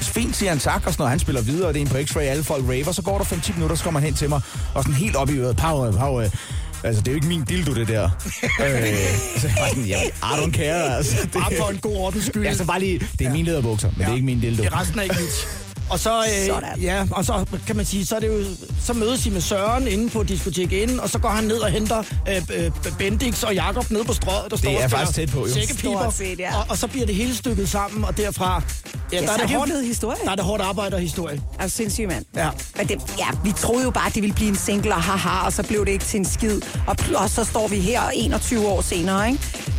fint, 0.00 0.36
siger 0.36 0.50
han 0.50 0.58
tak, 0.58 0.74
og 0.86 0.92
sådan 0.92 0.94
noget. 0.98 1.10
Han 1.10 1.18
spiller 1.18 1.42
videre, 1.42 1.68
og 1.68 1.74
det 1.74 1.80
er 1.82 1.86
en 1.86 1.90
på 1.90 1.96
X-Ray, 1.98 2.20
alle 2.20 2.44
folk 2.44 2.64
raver. 2.68 2.92
Så 2.92 3.02
går 3.02 3.18
der 3.18 3.24
5-10 3.24 3.52
minutter, 3.54 3.76
så 3.76 3.84
kommer 3.84 4.00
han 4.00 4.06
hen 4.06 4.14
til 4.16 4.28
mig, 4.28 4.40
og 4.74 4.82
sådan 4.82 4.94
helt 4.94 5.16
op 5.16 5.30
i 5.30 5.38
øret. 5.38 5.56
Pau, 5.56 6.20
øh, 6.20 6.30
altså, 6.84 7.02
det 7.02 7.08
er 7.08 7.12
jo 7.12 7.16
ikke 7.16 7.26
min 7.28 7.44
dildo, 7.44 7.74
det 7.74 7.88
der. 7.88 8.04
øh, 8.08 8.10
så 9.38 9.46
jeg 9.48 9.56
var 9.60 9.68
sådan, 9.68 9.84
ja, 9.84 10.02
I 10.02 10.10
don't 10.22 10.50
care, 10.50 10.96
altså. 10.96 11.16
Det, 11.22 11.32
Bare 11.32 11.52
for 11.58 11.68
en 11.70 11.78
god 11.78 11.96
ordens 11.96 12.24
skyld. 12.24 12.42
ja, 12.42 12.54
så 12.54 12.64
bare 12.64 12.80
lige, 12.80 13.08
det 13.18 13.26
er 13.26 13.32
min 13.32 13.44
lederbukser, 13.44 13.90
men 13.90 14.00
det 14.00 14.08
er 14.08 14.14
ikke 14.14 14.26
min 14.26 14.40
dildo. 14.40 14.62
Det 14.62 14.72
resten 14.80 14.98
er 14.98 15.02
ikke 15.02 15.16
mit. 15.20 15.63
Og 15.90 15.98
så, 15.98 16.18
øh, 16.18 16.46
Sådan. 16.46 16.80
ja, 16.80 17.06
og 17.10 17.24
så 17.24 17.44
kan 17.66 17.76
man 17.76 17.84
sige, 17.84 18.06
så 18.06 18.16
er 18.16 18.20
det 18.20 18.28
jo, 18.28 18.44
så 18.84 18.92
mødes 18.92 19.26
I 19.26 19.30
med 19.30 19.40
Søren 19.40 19.88
inde 19.88 20.10
på 20.10 20.22
diskotek 20.22 20.72
inden, 20.72 21.00
og 21.00 21.10
så 21.10 21.18
går 21.18 21.28
han 21.28 21.44
ned 21.44 21.56
og 21.56 21.70
henter 21.70 21.98
øh, 22.28 22.42
øh, 22.54 22.70
Bendix 22.98 23.42
og 23.42 23.54
Jakob 23.54 23.90
ned 23.90 24.04
på 24.04 24.12
strøget, 24.12 24.50
der 24.50 24.56
står 24.56 24.68
og 24.70 24.74
er 24.74 24.88
spiller 24.88 24.88
faktisk 24.88 25.16
tæt 25.16 25.30
på, 25.30 25.46
jo. 25.46 25.52
sækkepiber, 25.54 26.10
set, 26.10 26.38
ja. 26.38 26.56
og, 26.56 26.64
og, 26.68 26.78
så 26.78 26.86
bliver 26.86 27.06
det 27.06 27.14
hele 27.14 27.34
stykket 27.36 27.68
sammen, 27.68 28.04
og 28.04 28.16
derfra, 28.16 28.62
ja, 29.12 29.20
der 29.20 29.26
så 29.26 29.32
er 29.32 29.34
er 29.34 29.40
det 29.40 29.48
det 29.48 29.56
hårdt, 29.56 29.86
historie. 29.86 30.16
der 30.24 30.30
er 30.30 30.34
det 30.36 30.44
hårdt 30.44 30.62
arbejde 30.62 30.94
og 30.94 31.00
historie. 31.00 31.42
Er 31.58 31.64
du 31.64 31.70
sindssyg, 31.70 32.08
mand? 32.08 32.24
Ja. 32.36 32.48
Men 32.76 32.88
det, 32.88 33.00
ja, 33.18 33.26
vi 33.44 33.52
troede 33.52 33.84
jo 33.84 33.90
bare, 33.90 34.06
at 34.06 34.14
det 34.14 34.22
ville 34.22 34.34
blive 34.34 34.48
en 34.48 34.56
single, 34.56 34.94
og 34.94 35.02
haha, 35.02 35.46
og 35.46 35.52
så 35.52 35.62
blev 35.62 35.86
det 35.86 35.92
ikke 35.92 36.04
til 36.04 36.18
en 36.18 36.24
skid. 36.24 36.60
Og, 36.86 36.96
og 37.14 37.30
så 37.30 37.44
står 37.44 37.68
vi 37.68 37.80
her 37.80 38.00
21 38.14 38.66
år 38.68 38.80
senere, 38.80 39.30
ikke? 39.30 39.73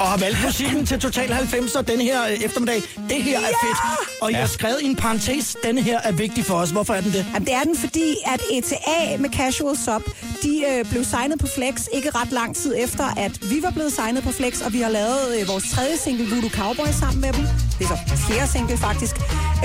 Og 0.00 0.06
har 0.08 0.16
valgt 0.18 0.38
musikken 0.44 0.86
til 0.86 1.00
Total 1.00 1.28
90'er 1.32 1.80
den 1.82 2.00
her 2.00 2.24
øh, 2.24 2.32
eftermiddag. 2.32 2.82
Det 3.08 3.22
her 3.22 3.38
er 3.38 3.42
fedt. 3.42 3.78
Og 4.22 4.30
Ja. 4.30 4.36
har 4.38 4.46
skrevet 4.46 4.78
i 4.82 4.86
en 4.86 4.96
parentes, 4.96 5.56
denne 5.64 5.82
her 5.82 6.00
er 6.00 6.12
vigtig 6.12 6.44
for 6.44 6.54
os. 6.54 6.70
Hvorfor 6.70 6.94
er 6.94 7.00
den 7.00 7.12
det? 7.12 7.26
Jamen, 7.34 7.46
det 7.46 7.54
er 7.54 7.62
den, 7.64 7.76
fordi 7.76 8.14
at 8.26 8.40
ETA 8.52 9.16
med 9.18 9.30
Casual 9.30 9.76
Sub, 9.76 10.02
de 10.42 10.64
øh, 10.70 10.90
blev 10.90 11.04
signet 11.04 11.38
på 11.38 11.46
Flex 11.46 11.86
ikke 11.92 12.10
ret 12.10 12.32
lang 12.32 12.56
tid 12.56 12.74
efter, 12.78 13.04
at 13.16 13.50
vi 13.50 13.58
var 13.62 13.70
blevet 13.70 13.92
signet 13.92 14.22
på 14.22 14.32
Flex, 14.32 14.60
og 14.60 14.72
vi 14.72 14.80
har 14.80 14.88
lavet 14.90 15.40
øh, 15.40 15.48
vores 15.48 15.64
tredje 15.70 15.96
single, 15.96 16.26
Voodoo 16.30 16.50
Cowboy, 16.50 16.92
sammen 17.00 17.20
med 17.20 17.32
dem. 17.32 17.44
Det 17.78 17.84
er 17.84 17.88
så 17.88 18.16
fjerde 18.28 18.50
single, 18.50 18.76
faktisk. 18.76 19.16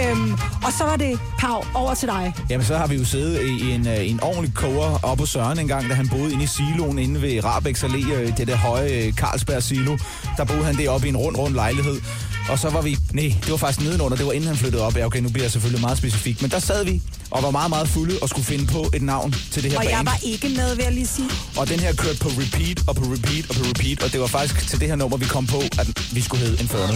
Øhm, 0.02 0.32
og 0.66 0.72
så 0.78 0.84
var 0.84 0.96
det, 0.96 1.20
Pau, 1.40 1.64
over 1.74 1.94
til 1.94 2.08
dig. 2.08 2.34
Jamen, 2.50 2.66
så 2.66 2.78
har 2.78 2.88
vi 2.88 2.96
jo 2.96 3.06
siddet 3.06 3.42
i 3.42 3.72
en, 3.72 3.88
øh, 3.88 4.10
en 4.10 4.20
ordentlig 4.24 4.54
koger 4.56 5.00
op 5.04 5.20
hos 5.20 5.30
Søren 5.30 5.60
en 5.60 5.68
gang, 5.68 5.90
da 5.90 5.94
han 5.94 6.08
boede 6.10 6.34
inde 6.34 6.44
i 6.44 6.48
siloen 6.48 7.00
inde 7.00 7.22
ved 7.22 7.44
Rabex 7.44 7.84
Allé, 7.84 8.14
øh, 8.14 8.38
det 8.38 8.48
der 8.48 8.56
høje 8.56 8.92
øh, 8.92 9.14
Carlsberg 9.14 9.64
silo. 9.64 9.98
Der 10.38 10.46
boede 10.46 10.64
han 10.64 10.78
deroppe 10.78 11.08
i 11.08 11.10
en 11.10 11.18
rund, 11.18 11.38
rund 11.38 11.54
lejlighed. 11.54 12.02
Og 12.50 12.60
så 12.60 12.70
var 12.70 12.82
vi 12.82 12.98
Nej, 13.14 13.36
det 13.44 13.52
var 13.52 13.58
faktisk 13.58 13.88
nedenunder. 13.88 14.18
Det 14.18 14.26
var 14.26 14.32
inden 14.32 14.48
han 14.48 14.58
flyttede 14.58 14.84
op. 14.84 14.98
Ja, 14.98 15.06
okay, 15.06 15.20
nu 15.20 15.30
bliver 15.30 15.44
jeg 15.44 15.52
selvfølgelig 15.52 15.82
meget 15.82 15.98
specifik. 15.98 16.42
Men 16.42 16.52
der 16.52 16.60
sad 16.60 16.86
vi 16.86 17.02
og 17.32 17.44
var 17.44 17.52
meget, 17.52 17.70
meget 17.70 17.88
fulde 17.88 18.16
og 18.22 18.30
skulle 18.30 18.46
finde 18.46 18.66
på 18.68 18.90
et 18.94 19.02
navn 19.02 19.36
til 19.52 19.64
det 19.64 19.72
her 19.72 19.78
Og 19.78 19.84
band. 19.84 19.96
jeg 19.98 20.06
var 20.06 20.20
ikke 20.24 20.50
med, 20.50 20.76
vil 20.76 20.84
jeg 20.84 20.94
lige 20.94 21.08
sige. 21.08 21.30
Og 21.58 21.70
den 21.70 21.80
her 21.80 21.94
kørte 21.94 22.18
på 22.20 22.30
repeat 22.30 22.84
og 22.88 22.96
på 22.96 23.04
repeat 23.04 23.50
og 23.50 23.56
på 23.56 23.62
repeat. 23.70 24.04
Og 24.04 24.12
det 24.12 24.20
var 24.22 24.28
faktisk 24.28 24.68
til 24.70 24.80
det 24.80 24.88
her 24.88 24.96
nummer, 24.96 25.18
vi 25.18 25.26
kom 25.26 25.46
på, 25.48 25.58
at 25.80 25.88
vi 26.14 26.22
skulle 26.22 26.46
hedde 26.46 26.62
Inferno. 26.62 26.94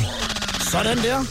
Sådan 0.71 0.97
der. 0.97 1.25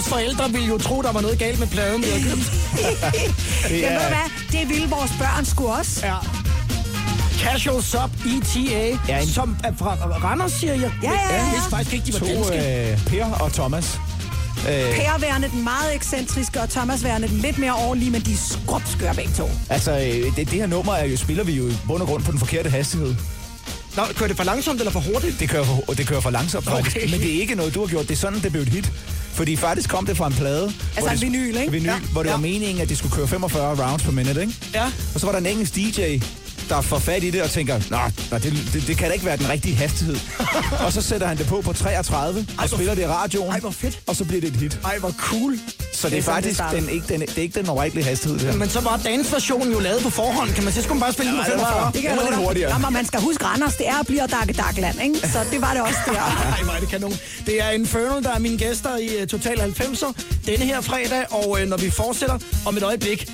Vores 0.00 0.08
forældre 0.08 0.50
ville 0.52 0.66
jo 0.66 0.78
tro, 0.78 1.02
der 1.02 1.12
var 1.12 1.20
noget 1.20 1.38
galt 1.38 1.58
med 1.58 1.66
pladen, 1.66 2.02
vi 2.02 2.06
havde 2.08 2.22
købt. 2.24 2.40
Det 3.68 3.80
Jamen, 3.80 3.82
ved 3.82 4.00
du 4.00 4.14
hvad? 4.14 4.60
Det 4.60 4.68
ville 4.68 4.88
vores 4.88 5.10
børn 5.18 5.44
sgu 5.44 5.66
også. 5.68 6.06
Ja. 6.06 6.14
Casual 7.42 7.82
Sub 7.82 8.10
ETA, 8.26 8.96
Ja, 9.08 9.20
en- 9.22 9.28
som 9.28 9.56
er 9.64 9.72
fra 9.78 9.94
Randers, 10.24 10.52
siger 10.52 10.72
jeg. 10.74 10.90
Ja, 11.02 11.10
ja, 11.10 11.34
ja, 11.34 11.42
Jeg 11.44 11.50
vidste 11.54 11.70
faktisk 11.70 11.94
ikke, 11.94 12.06
de 12.06 12.12
var 12.12 12.18
To, 12.18 12.26
danske. 12.26 12.90
øh, 12.92 13.06
Per 13.06 13.24
og 13.24 13.52
Thomas. 13.52 13.98
Øh, 14.68 14.94
Per 14.94 15.18
værende 15.20 15.48
den 15.48 15.64
meget 15.64 15.94
ekscentriske, 15.94 16.60
og 16.60 16.70
Thomas 16.70 17.04
værende 17.04 17.28
den 17.28 17.38
lidt 17.38 17.58
mere 17.58 17.74
ordentlige, 17.74 18.10
men 18.10 18.20
de 18.20 18.32
er 18.32 18.36
skrubskør 18.36 19.12
begge 19.12 19.32
to. 19.36 19.50
altså, 19.68 19.90
øh, 19.92 20.24
det, 20.36 20.36
det 20.36 20.48
her 20.48 20.66
nummer 20.66 20.92
er 20.94 21.04
jo, 21.06 21.16
spiller 21.16 21.44
vi 21.44 21.52
jo 21.52 21.68
i 21.68 21.76
bund 21.86 22.02
og 22.02 22.08
grund 22.08 22.22
på 22.22 22.30
den 22.30 22.38
forkerte 22.38 22.70
hastighed. 22.70 23.14
Nå, 23.96 24.02
kører 24.16 24.28
det 24.28 24.36
for 24.36 24.44
langsomt 24.44 24.78
eller 24.80 24.92
for 24.92 25.00
hurtigt? 25.00 25.40
Det 25.40 25.48
kører 25.48 25.64
for, 25.64 25.82
og 25.88 25.98
det 25.98 26.06
kører 26.06 26.20
for 26.20 26.30
langsomt, 26.30 26.64
faktisk. 26.64 26.96
Okay. 26.96 27.10
Men 27.10 27.20
det 27.20 27.36
er 27.36 27.40
ikke 27.40 27.54
noget, 27.54 27.74
du 27.74 27.80
har 27.80 27.86
gjort. 27.86 28.08
Det 28.08 28.14
er 28.14 28.18
sådan, 28.18 28.40
det 28.42 28.52
blev 28.52 28.62
et 28.62 28.68
hit. 28.68 28.92
Fordi 29.40 29.56
faktisk 29.56 29.88
kom 29.90 30.06
det 30.06 30.16
fra 30.16 30.26
en 30.26 30.32
plade. 30.32 30.72
hvor 30.98 31.08
en 31.08 31.20
vinyl, 31.20 31.56
ikke? 31.56 31.72
Vinyl, 31.72 31.86
Ja. 31.86 31.98
hvor 32.12 32.22
det 32.22 32.28
Ja. 32.28 32.34
var 32.34 32.40
meningen, 32.40 32.80
at 32.80 32.88
det 32.88 32.98
skulle 32.98 33.14
køre 33.16 33.28
45 33.28 33.86
rounds 33.88 34.02
per 34.02 34.10
minute, 34.12 34.40
ikke? 34.40 34.54
Ja. 34.74 34.84
Og 35.14 35.20
så 35.20 35.26
var 35.26 35.32
der 35.32 35.38
en 35.38 35.46
engelsk 35.46 35.74
DJ, 35.74 36.00
der 36.68 36.80
får 36.80 36.98
fat 36.98 37.24
i 37.24 37.30
det 37.30 37.42
og 37.42 37.50
tænker, 37.50 37.80
nå 37.90 37.98
det, 38.38 38.52
det, 38.72 38.84
det 38.86 38.96
kan 38.96 39.06
da 39.08 39.12
ikke 39.12 39.24
være 39.26 39.36
den 39.36 39.48
rigtige 39.48 39.74
hastighed. 39.76 40.16
og 40.86 40.92
så 40.92 41.02
sætter 41.02 41.26
han 41.26 41.38
det 41.38 41.46
på 41.46 41.60
på 41.60 41.72
33 41.72 42.46
og 42.58 42.68
hvor 42.68 42.76
spiller 42.76 42.94
det 42.94 43.02
i 43.02 43.06
radioen. 43.06 43.50
Ej, 43.52 43.60
hvor 43.60 43.70
fedt. 43.70 44.00
Og 44.06 44.16
så 44.16 44.24
bliver 44.24 44.40
det 44.40 44.50
et 44.50 44.56
hit. 44.56 44.78
Ej, 44.84 44.98
hvor 44.98 45.10
cool. 45.18 45.58
Så 46.00 46.08
det, 46.08 46.18
er 46.18 46.22
faktisk 46.22 46.60
den, 46.72 46.88
ikke, 46.88 47.06
den, 47.08 47.20
det 47.20 47.38
er 47.38 47.42
ikke 47.42 47.60
den 47.60 47.70
rigtige 47.70 48.04
hastighed, 48.04 48.38
det 48.38 48.48
her. 48.48 48.56
Men 48.56 48.68
så 48.70 48.80
var 48.80 48.96
dansversionen 49.04 49.72
jo 49.72 49.78
lavet 49.78 50.02
på 50.02 50.10
forhånd, 50.10 50.50
kan 50.54 50.64
man 50.64 50.72
sige. 50.72 50.82
Så 50.82 50.86
skulle 50.86 50.98
man 50.98 51.04
bare 51.06 51.12
spille 51.12 51.32
den 51.32 51.38
på 51.40 51.44
Ja, 51.48 51.52
det 51.52 51.60
var- 51.60 51.66
45. 51.68 51.92
Det 51.94 52.02
kan 52.02 52.10
Den 52.10 52.18
var 52.18 52.24
lidt 52.30 52.36
hurtigere. 52.46 52.70
Nå, 52.72 52.78
men 52.86 52.92
man 52.92 53.06
skal 53.06 53.20
huske, 53.20 53.44
Randers, 53.44 53.74
det 53.76 53.88
er 53.88 53.98
og 53.98 54.06
bliver 54.06 54.26
Dakke 54.26 54.52
Dakland, 54.52 54.96
ikke? 55.02 55.18
Så 55.28 55.38
det 55.52 55.60
var 55.60 55.72
det 55.72 55.82
også 55.82 55.98
der. 56.06 56.12
Ej, 56.56 56.62
hvor 56.64 56.72
er 56.72 56.80
det 56.80 56.88
kanon. 56.88 57.12
Det 57.46 57.62
er 57.64 57.70
Infernal, 57.70 58.22
der 58.22 58.30
er 58.34 58.38
mine 58.38 58.58
gæster 58.58 58.96
i 58.96 59.08
uh, 59.22 59.28
Total 59.28 59.56
90'er 59.60 60.12
denne 60.46 60.64
her 60.64 60.80
fredag, 60.80 61.24
og 61.30 61.50
uh, 61.50 61.60
når 61.60 61.76
vi 61.76 61.90
fortsætter 61.90 62.38
om 62.66 62.76
et 62.76 62.82
øjeblik, 62.82 63.30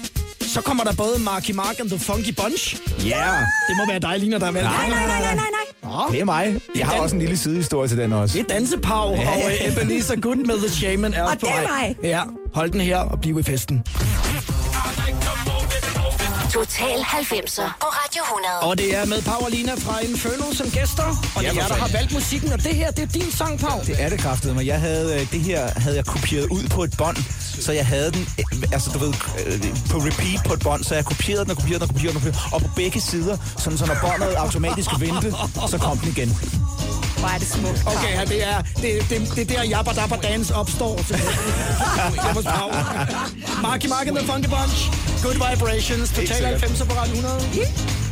så 0.54 0.60
kommer 0.60 0.84
der 0.84 0.92
både 0.92 1.18
Marky 1.18 1.50
Mark 1.50 1.80
and 1.80 1.88
the 1.90 1.98
Funky 1.98 2.34
Bunch. 2.40 2.76
Ja, 3.04 3.18
yeah. 3.18 3.38
Det 3.68 3.74
må 3.76 3.86
være 3.92 3.98
dig, 3.98 4.14
Lina, 4.20 4.38
der 4.38 4.46
er 4.46 4.50
valgt. 4.50 4.68
Nej, 4.70 4.88
nej, 4.88 5.06
nej, 5.06 5.20
nej, 5.20 5.34
nej, 5.34 5.50
nej. 5.58 5.65
Det 6.10 6.20
er 6.20 6.24
mig. 6.24 6.60
Jeg 6.76 6.86
har 6.86 7.00
også 7.00 7.16
en 7.16 7.20
lille 7.20 7.36
sidehistorie 7.36 7.88
til 7.88 7.98
den 7.98 8.12
også. 8.12 8.38
det 8.38 8.50
er 8.50 8.54
Dansepav, 8.54 9.06
og 9.06 9.18
uh, 9.18 9.68
Ebenezer 9.68 10.16
Good 10.20 10.36
med 10.36 10.58
The 10.58 10.68
Shaman 10.68 11.14
er 11.14 11.22
Og 11.22 11.30
på 11.40 11.46
det 11.46 11.48
er 11.48 11.62
mig. 11.82 11.96
Ja, 12.02 12.22
hold 12.54 12.70
den 12.70 12.80
her 12.80 12.98
og 12.98 13.20
bliv 13.20 13.38
i 13.38 13.42
festen. 13.42 13.82
Total 16.56 16.98
90'er 17.00 17.68
på 17.80 17.86
Radio 18.00 18.22
100. 18.22 18.60
Og 18.62 18.78
det 18.78 18.96
er 18.96 19.04
med 19.06 19.22
Paulina 19.22 19.74
fra 19.74 20.00
Inferno 20.00 20.52
som 20.52 20.70
gæster, 20.70 21.02
og 21.36 21.42
det 21.42 21.42
Ja, 21.42 21.48
er 21.48 21.54
jer, 21.54 21.68
der 21.68 21.74
har 21.74 21.88
valgt 21.88 22.12
musikken, 22.12 22.52
og 22.52 22.58
det 22.64 22.74
her, 22.74 22.90
det 22.90 23.02
er 23.02 23.06
din 23.06 23.30
sang, 23.32 23.58
Pau. 23.58 23.80
Det 23.86 24.02
er 24.02 24.08
det 24.08 24.18
kraftede 24.18 24.54
mig. 24.54 24.66
Jeg 24.66 24.80
havde, 24.80 25.14
øh, 25.14 25.32
det 25.32 25.40
her 25.40 25.70
havde 25.76 25.96
jeg 25.96 26.06
kopieret 26.06 26.46
ud 26.50 26.68
på 26.68 26.84
et 26.84 26.94
bånd, 26.98 27.16
så 27.60 27.72
jeg 27.72 27.86
havde 27.86 28.10
den, 28.12 28.28
øh, 28.38 28.62
altså 28.72 28.90
du 28.90 28.98
ved, 28.98 29.08
øh, 29.46 29.60
på 29.90 29.96
repeat 29.98 30.40
på 30.46 30.52
et 30.52 30.60
bånd, 30.60 30.84
så 30.84 30.94
jeg 30.94 31.04
kopierede 31.04 31.44
den 31.44 31.50
og 31.50 31.56
kopierede 31.56 31.80
den 31.80 31.88
og 31.88 31.94
kopierede 31.94 32.18
den, 32.18 32.26
og, 32.28 32.32
kopierede, 32.34 32.54
og 32.54 32.60
på 32.62 32.68
begge 32.76 33.00
sider, 33.00 33.36
sådan 33.58 33.78
så 33.78 33.86
når 33.86 33.96
båndet 34.02 34.34
automatisk 34.34 34.90
vendte, 35.00 35.34
så 35.70 35.78
kom 35.78 35.98
den 35.98 36.08
igen. 36.08 36.30
Hvor 37.18 37.28
er 37.34 37.38
det 37.38 37.48
smukt. 37.48 37.82
Okay, 37.86 38.12
ja, 38.18 38.24
det 38.24 38.40
er, 38.52 38.58
det, 38.82 39.10
det, 39.10 39.36
det 39.36 39.42
er 39.50 39.54
der 39.54 39.62
Jabba 39.64 39.92
Dabba 39.92 40.16
Dance 40.16 40.54
opstår. 40.54 40.96
Hjemme 42.22 42.40
hos 42.40 42.44
Pau. 42.44 42.68
Marky 43.62 43.88
Mark 43.88 44.06
and 44.06 44.16
the 44.16 44.26
Funky 44.26 44.48
Bunch. 44.48 44.78
Good 45.22 45.38
Vibrations. 45.44 46.10
Total 46.10 46.26
sikkert. 46.26 46.60
90 46.60 46.86
på 46.88 46.94
Radio 46.94 47.14
100. 47.14 48.05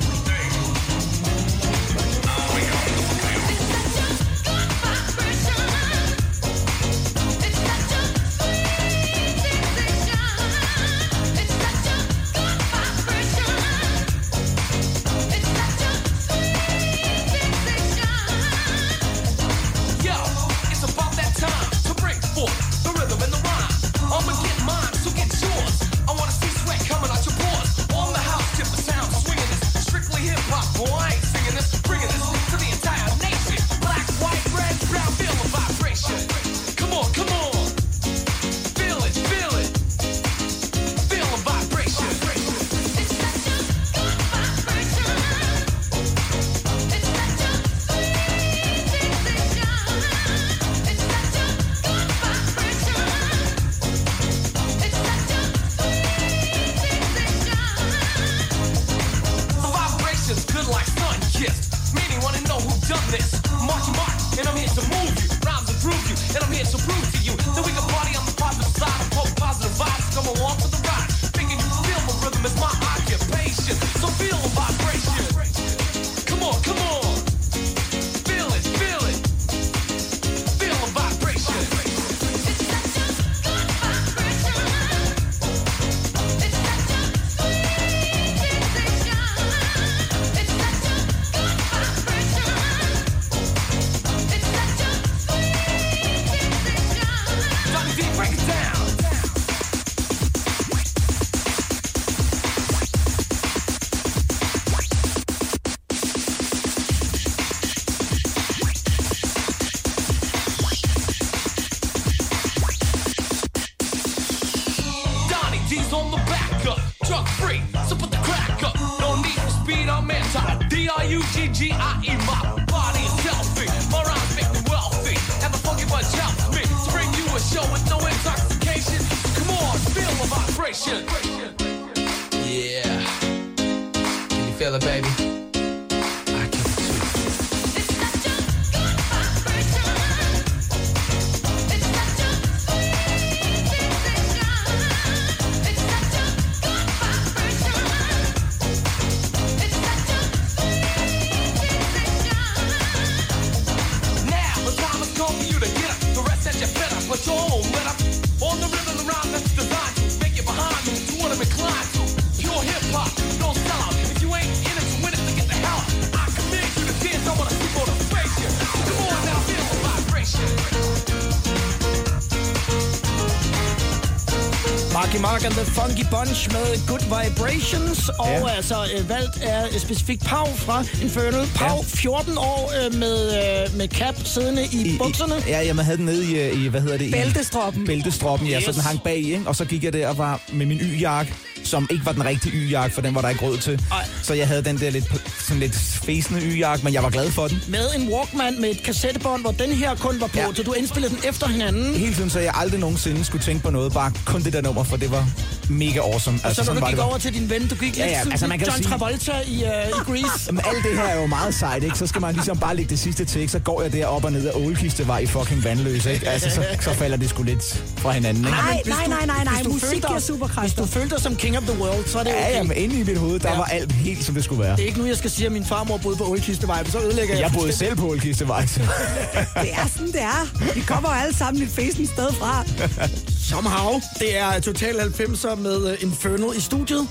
Mark 175.45 175.57
and 175.59 175.65
the 175.67 175.73
Funky 175.73 176.05
Bunch 176.11 176.53
med 176.53 176.87
Good 176.87 177.05
Vibrations. 177.15 178.09
Og 178.09 178.27
Ja. 178.29 178.49
altså 178.57 178.75
øh, 178.99 179.09
valgt 179.09 179.39
er 179.43 179.79
specifikt 179.79 180.25
Pau 180.25 180.47
fra 180.57 180.85
Infernal. 181.03 181.47
Pau, 181.55 181.77
Ja. 181.77 181.83
14 181.85 182.39
år 182.39 182.73
øh, 182.87 182.95
med, 182.95 183.17
øh, 183.27 183.77
med 183.77 183.89
cap 183.89 184.15
siddende 184.25 184.65
i, 184.73 184.95
i 184.95 184.99
bukserne. 184.99 185.35
ja, 185.49 185.67
jeg 185.67 185.75
havde 185.75 185.97
den 185.97 186.05
nede 186.05 186.25
i, 186.33 186.41
øh, 186.41 186.65
i, 186.65 186.69
hvad 186.69 186.81
hedder 186.81 186.99
det? 186.99 187.13
Bæltestroppen. 187.13 187.83
I 187.83 187.87
bæltestroppen, 187.87 188.49
ja, 188.49 188.57
yes. 188.59 188.65
så 188.65 188.73
den 188.73 188.81
hang 188.81 189.03
bag, 189.03 189.17
ikke? 189.17 189.43
Og 189.47 189.57
så 189.57 189.65
gik 189.65 189.85
jeg 189.85 189.93
der 189.93 190.09
og 190.09 190.19
var 190.19 190.41
med 190.53 190.67
min 190.67 190.79
y-jakke, 190.81 191.35
som 191.65 191.89
ikke 191.91 192.07
var 192.07 192.13
den 192.13 192.25
rigtige 192.25 192.53
y-jakke, 192.57 192.95
for 192.95 193.03
den 193.03 193.15
var 193.15 193.21
der 193.21 193.29
ikke 193.29 193.43
råd 193.47 193.59
til. 193.59 193.81
Ej. 193.93 194.05
Så 194.23 194.35
jeg 194.35 194.49
havde 194.49 194.65
den 194.65 194.79
der 194.79 194.91
lidt, 194.91 195.05
sådan 195.41 195.61
lidt 195.61 195.75
fæsende 196.07 196.41
y-jakke, 196.41 196.85
men 196.85 196.95
jeg 196.95 197.03
var 197.03 197.11
glad 197.11 197.31
for 197.31 197.49
den. 197.49 197.59
Med 197.69 197.87
en 197.99 198.09
Walkman 198.13 198.61
med 198.61 198.71
et 198.71 198.83
kassettebånd, 198.83 199.41
hvor 199.43 199.51
den 199.53 199.71
her 199.73 199.95
kun 199.95 200.21
var 200.21 200.27
på. 200.27 200.39
Ja. 200.39 200.47
Så 200.55 200.63
du 200.63 200.73
indspillede 200.73 201.15
den 201.15 201.23
efter 201.29 201.47
hinanden. 201.49 201.95
Hele 201.95 202.15
tiden, 202.15 202.31
så 202.31 202.41
jeg 202.41 202.53
aldrig 202.57 202.81
nogensinde 202.81 203.25
skulle 203.25 203.45
tænke 203.45 203.63
på 203.63 203.71
noget, 203.71 203.93
bare 203.93 204.13
kun 204.25 204.43
det 204.43 204.53
der 204.53 204.63
nummer, 204.63 204.85
for 204.85 204.97
det 204.97 205.11
var 205.11 205.27
mega 205.69 205.99
awesome. 206.01 206.39
Og 206.45 206.55
så 206.55 206.65
når 206.75 206.81
du 206.81 206.87
gik 206.87 206.99
over 206.99 207.19
til 207.19 207.35
din 207.35 207.51
ven, 207.51 207.69
du 207.69 207.75
gik 207.75 207.99
Ja, 207.99 208.07
ja, 208.07 208.21
altså, 208.31 208.47
man 208.47 208.59
kan 208.59 208.67
John 208.69 208.79
sige- 208.83 208.89
Travolta 208.91 209.33
i, 209.47 209.55
uh, 209.55 209.89
i 209.89 210.13
Grease. 210.13 210.25
Jamen, 210.47 210.63
alt 210.75 210.85
det 210.85 210.97
her 210.97 211.05
er 211.05 211.21
jo 211.21 211.27
meget 211.27 211.55
sejt, 211.55 211.83
ikke? 211.85 211.99
Så 211.99 212.07
skal 212.07 212.21
man 212.21 212.35
ligesom 212.35 212.59
bare 212.59 212.77
lægge 212.77 212.91
det 212.91 212.99
sidste 212.99 213.25
til, 213.25 213.41
ikke? 213.41 213.53
Så 213.53 213.59
går 213.59 213.83
jeg 213.83 213.93
der 213.93 214.07
op 214.07 214.25
og 214.25 214.33
ned 214.33 214.47
af 214.47 214.53
Ålkistevej 214.55 215.19
i 215.19 215.27
fucking 215.27 215.65
vandløs, 215.65 216.07
ikke? 216.07 216.29
Altså, 216.29 216.51
så, 216.51 216.65
så 216.81 216.93
falder 216.95 217.17
det 217.17 217.29
sgu 217.31 217.43
lidt 217.43 217.85
fra 218.05 218.13
hinanden, 218.13 218.45
ikke? 218.45 218.57
Nej, 218.57 218.81
Hvis 218.85 218.95
nej, 218.95 219.05
du- 219.05 219.11
nej, 219.11 219.27
nej, 219.27 219.45
nej. 219.45 219.55
hvis 219.55 219.67
du 219.67 219.73
Musik 219.73 219.89
følte 219.89 220.07
giver 220.09 220.19
superkræfter. 220.21 220.83
Hvis 220.83 220.93
du 220.93 220.99
følte 220.99 221.15
dig 221.15 221.23
som 221.23 221.37
king 221.37 221.57
of 221.59 221.63
the 221.63 221.79
world, 221.83 222.05
så 222.07 222.19
er 222.19 222.23
det 222.25 222.33
okay. 222.35 222.51
ja, 222.55 222.63
men 222.63 222.77
inde 222.77 222.95
i 223.01 223.03
mit 223.03 223.19
hoved, 223.19 223.41
der 223.41 223.51
Ja. 223.51 223.57
var 223.57 223.65
alt 223.65 223.93
helt, 223.93 224.25
som 224.25 224.35
det 224.35 224.45
skulle 224.45 224.63
være. 224.63 224.77
Det 224.77 224.83
er 224.83 224.87
ikke 224.87 224.99
nu, 224.99 225.07
jeg 225.07 225.17
skal 225.17 225.31
sige, 225.31 225.47
at 225.47 225.53
min 225.53 225.65
farmor 225.65 225.97
boede 225.97 226.17
på 226.17 226.25
Ålkistevej, 226.25 226.83
men 226.83 226.93
så 226.93 226.99
ødelægger 227.01 227.35
jeg 227.35 227.43
Jeg 227.43 227.51
boede 227.55 227.73
selv 227.73 227.97
på 227.97 228.07
Ålkistevej. 228.11 228.61
Det 229.63 229.73
er 229.73 229.87
sådan, 229.93 230.07
det 230.13 230.23
er. 230.23 230.75
Vi 230.75 230.81
kommer 230.81 231.09
jo 231.09 231.15
alle 231.23 231.35
sammen 231.37 231.63
et 231.63 231.69
fæsent 231.69 232.09
sted 232.09 232.33
fra. 232.33 232.65
Somehow. 233.51 234.01
Det 234.19 234.39
er 234.39 234.61
Total 234.61 234.95
90'er 235.01 235.55
med 235.55 235.77
uh, 235.93 236.03
Infernal 236.03 236.57
i 236.57 236.61
studiet. 236.61 237.09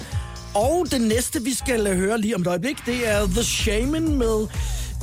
Og 0.53 0.85
det 0.91 1.01
næste, 1.01 1.43
vi 1.43 1.53
skal 1.53 1.87
uh, 1.91 1.97
høre 1.97 2.21
lige 2.21 2.35
om 2.35 2.41
et 2.41 2.47
øjeblik, 2.47 2.77
det 2.85 3.09
er 3.11 3.27
The 3.27 3.43
Shaman 3.43 4.15
med 4.17 4.47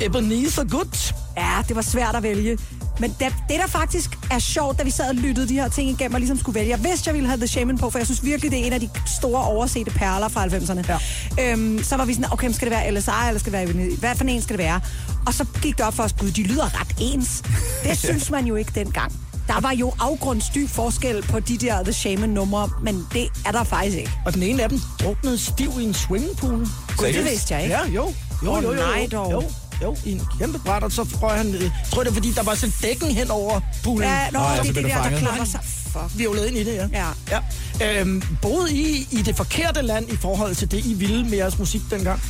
Ebenezer 0.00 0.64
Good. 0.64 1.12
Ja, 1.36 1.62
det 1.68 1.76
var 1.76 1.82
svært 1.82 2.14
at 2.16 2.22
vælge. 2.22 2.58
Men 3.00 3.10
det, 3.10 3.34
det, 3.48 3.58
der 3.60 3.66
faktisk 3.66 4.18
er 4.30 4.38
sjovt, 4.38 4.78
da 4.78 4.82
vi 4.84 4.90
sad 4.90 5.08
og 5.08 5.14
lyttede 5.14 5.48
de 5.48 5.54
her 5.54 5.68
ting 5.68 5.90
igennem 5.90 6.14
og 6.14 6.20
ligesom 6.20 6.38
skulle 6.38 6.54
vælge, 6.60 6.70
jeg 6.70 6.84
vidste, 6.84 7.08
jeg 7.08 7.14
ville 7.14 7.28
have 7.28 7.36
The 7.38 7.46
Shaman 7.46 7.78
på, 7.78 7.90
for 7.90 7.98
jeg 7.98 8.06
synes 8.06 8.24
virkelig, 8.24 8.50
det 8.50 8.60
er 8.60 8.64
en 8.64 8.72
af 8.72 8.80
de 8.80 8.90
store 9.06 9.44
oversete 9.44 9.90
perler 9.90 10.28
fra 10.28 10.46
90'erne. 10.46 10.98
Ja. 11.38 11.52
Øhm, 11.52 11.82
så 11.82 11.96
var 11.96 12.04
vi 12.04 12.14
sådan, 12.14 12.32
okay, 12.32 12.52
skal 12.52 12.70
det 12.70 12.76
være 12.76 12.90
LSI, 12.90 13.10
eller 13.28 13.40
skal 13.40 13.52
det 13.52 13.76
være? 13.76 13.96
Hvad 13.96 14.16
for 14.16 14.24
en 14.24 14.42
skal 14.42 14.58
det 14.58 14.64
være? 14.64 14.80
Og 15.26 15.34
så 15.34 15.44
gik 15.62 15.78
det 15.78 15.86
op 15.86 15.94
for 15.94 16.02
os, 16.02 16.12
gud, 16.12 16.30
de 16.30 16.42
lyder 16.42 16.80
ret 16.80 16.96
ens. 17.00 17.42
Det 17.84 17.98
synes 18.08 18.30
man 18.30 18.46
jo 18.46 18.54
ikke 18.56 18.72
dengang. 18.74 19.12
Der 19.48 19.60
var 19.60 19.72
jo 19.72 19.92
afgrundsdyb 20.00 20.68
forskel 20.68 21.22
på 21.22 21.40
de 21.40 21.56
der 21.56 21.82
The 21.82 21.92
Shaman-numre, 21.92 22.70
men 22.82 23.06
det 23.12 23.28
er 23.46 23.52
der 23.52 23.64
faktisk 23.64 23.96
ikke. 23.96 24.12
Og 24.26 24.34
den 24.34 24.42
ene 24.42 24.62
af 24.62 24.68
dem 24.68 24.80
druknede 25.02 25.38
stiv 25.38 25.70
i 25.80 25.84
en 25.84 25.94
swimmingpool. 25.94 26.66
Gud, 26.96 27.06
det 27.06 27.24
vidste 27.24 27.54
jeg 27.54 27.62
ikke. 27.62 27.74
Ja, 27.74 27.86
jo. 27.86 28.12
Jo, 28.44 28.56
jo, 28.56 28.62
jo, 28.62 28.72
jo, 28.72 28.80
nej 28.80 29.08
dog. 29.12 29.32
jo, 29.32 29.42
jo, 29.82 29.96
i 30.04 30.12
en 30.12 30.22
kæmpe 30.38 30.58
bræt, 30.58 30.82
og 30.82 30.92
så 30.92 31.04
frøg 31.04 31.36
han... 31.36 31.52
Jeg 31.54 31.70
tror, 31.92 32.02
det 32.02 32.10
er, 32.10 32.14
fordi 32.14 32.32
der 32.32 32.42
var 32.42 32.54
sådan 32.54 32.74
dækken 32.82 33.10
hen 33.10 33.30
over 33.30 33.60
poolen. 33.84 34.08
Ja, 34.08 34.30
nå, 34.32 34.38
Nå, 34.38 34.44
ja, 34.44 34.50
det 34.50 34.64
så 34.64 34.68
er 34.68 34.72
blev 34.72 34.74
det 34.74 34.82
du 34.84 34.88
der, 34.88 34.94
der 34.96 35.02
fanget. 35.02 35.20
klapper 35.20 35.44
sig. 35.44 35.60
Fuck. 35.64 36.18
Vi 36.18 36.24
er 36.24 36.44
ind 36.44 36.56
i 36.56 36.64
det, 36.64 36.74
ja. 36.74 36.86
Ja. 36.92 37.38
ja. 37.80 38.00
Øhm, 38.00 38.22
boede 38.42 38.72
I 38.74 39.06
i 39.10 39.22
det 39.22 39.36
forkerte 39.36 39.82
land 39.82 40.12
i 40.12 40.16
forhold 40.16 40.54
til 40.54 40.70
det, 40.70 40.86
I 40.86 40.94
ville 40.94 41.24
med 41.24 41.38
jeres 41.38 41.58
musik 41.58 41.80
dengang? 41.90 42.20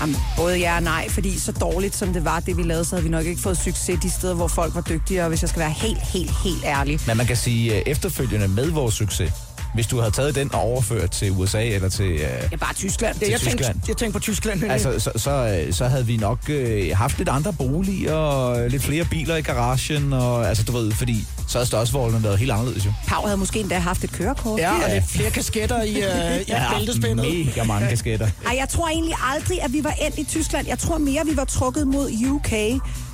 Jamen, 0.00 0.16
både 0.36 0.58
ja 0.58 0.76
og 0.76 0.82
nej, 0.82 1.08
fordi 1.08 1.38
så 1.38 1.52
dårligt 1.52 1.96
som 1.96 2.12
det 2.12 2.24
var, 2.24 2.40
det 2.40 2.56
vi 2.56 2.62
lavede, 2.62 2.84
så 2.84 2.90
havde 2.96 3.04
vi 3.04 3.10
nok 3.10 3.26
ikke 3.26 3.40
fået 3.40 3.58
succes 3.58 3.98
de 4.02 4.10
steder, 4.10 4.34
hvor 4.34 4.48
folk 4.48 4.74
var 4.74 4.80
dygtigere, 4.80 5.28
hvis 5.28 5.42
jeg 5.42 5.48
skal 5.48 5.60
være 5.60 5.70
helt, 5.70 5.98
helt, 6.02 6.30
helt 6.44 6.64
ærlig. 6.64 7.00
Men 7.06 7.16
man 7.16 7.26
kan 7.26 7.36
sige, 7.36 7.76
øh, 7.76 7.82
efterfølgende 7.86 8.48
med 8.48 8.70
vores 8.70 8.94
succes, 8.94 9.32
hvis 9.74 9.86
du 9.86 9.98
havde 9.98 10.10
taget 10.10 10.34
den 10.34 10.54
og 10.54 10.60
overført 10.60 11.10
til 11.10 11.30
USA 11.32 11.64
eller 11.66 11.88
til... 11.88 12.10
Øh, 12.10 12.20
Ja, 12.52 12.56
bare 12.56 12.74
Tyskland. 12.74 13.16
Ja, 13.22 13.30
jeg, 13.30 13.38
Tyskland. 13.40 13.58
tænkte, 13.64 13.80
jeg 13.88 13.96
tænkte 13.96 14.12
på 14.18 14.22
Tyskland. 14.22 14.64
altså, 14.64 14.98
så, 14.98 15.10
så, 15.16 15.30
øh, 15.66 15.72
så 15.72 15.86
havde 15.88 16.06
vi 16.06 16.16
nok 16.16 16.38
øh, 16.50 16.96
haft 16.96 17.18
lidt 17.18 17.28
andre 17.28 17.52
boliger 17.52 18.12
og 18.14 18.70
lidt 18.70 18.82
flere 18.82 19.04
biler 19.04 19.36
i 19.36 19.42
garagen, 19.42 20.12
og 20.12 20.48
altså, 20.48 20.64
du 20.64 20.72
ved, 20.72 20.92
fordi 20.92 21.24
så 21.48 21.58
havde 21.58 21.66
størrelsesforholdene 21.66 22.22
været 22.24 22.38
helt 22.38 22.50
anderledes 22.50 22.86
jo. 22.86 22.92
Pau 23.06 23.22
havde 23.24 23.36
måske 23.36 23.60
endda 23.60 23.78
haft 23.78 24.04
et 24.04 24.12
kørekort. 24.12 24.60
ja, 24.60 24.72
og 24.84 24.90
lidt 24.94 25.04
flere 25.08 25.30
kasketter 25.30 25.82
i, 25.82 25.90
uh, 25.96 26.40
i 26.40 26.52
bæltespændet. 26.76 27.46
mega 27.46 27.64
mange 27.64 27.88
kasketter. 27.88 28.28
Ej, 28.46 28.56
jeg 28.58 28.68
tror 28.68 28.88
egentlig 28.88 29.14
aldrig, 29.34 29.62
at 29.62 29.72
vi 29.72 29.84
var 29.84 29.94
endt 30.06 30.18
i 30.18 30.24
Tyskland. 30.24 30.66
Jeg 30.68 30.78
tror 30.78 30.98
mere, 30.98 31.26
vi 31.26 31.36
var 31.36 31.44
trukket 31.44 31.86
mod 31.86 32.10
UK. 32.30 32.52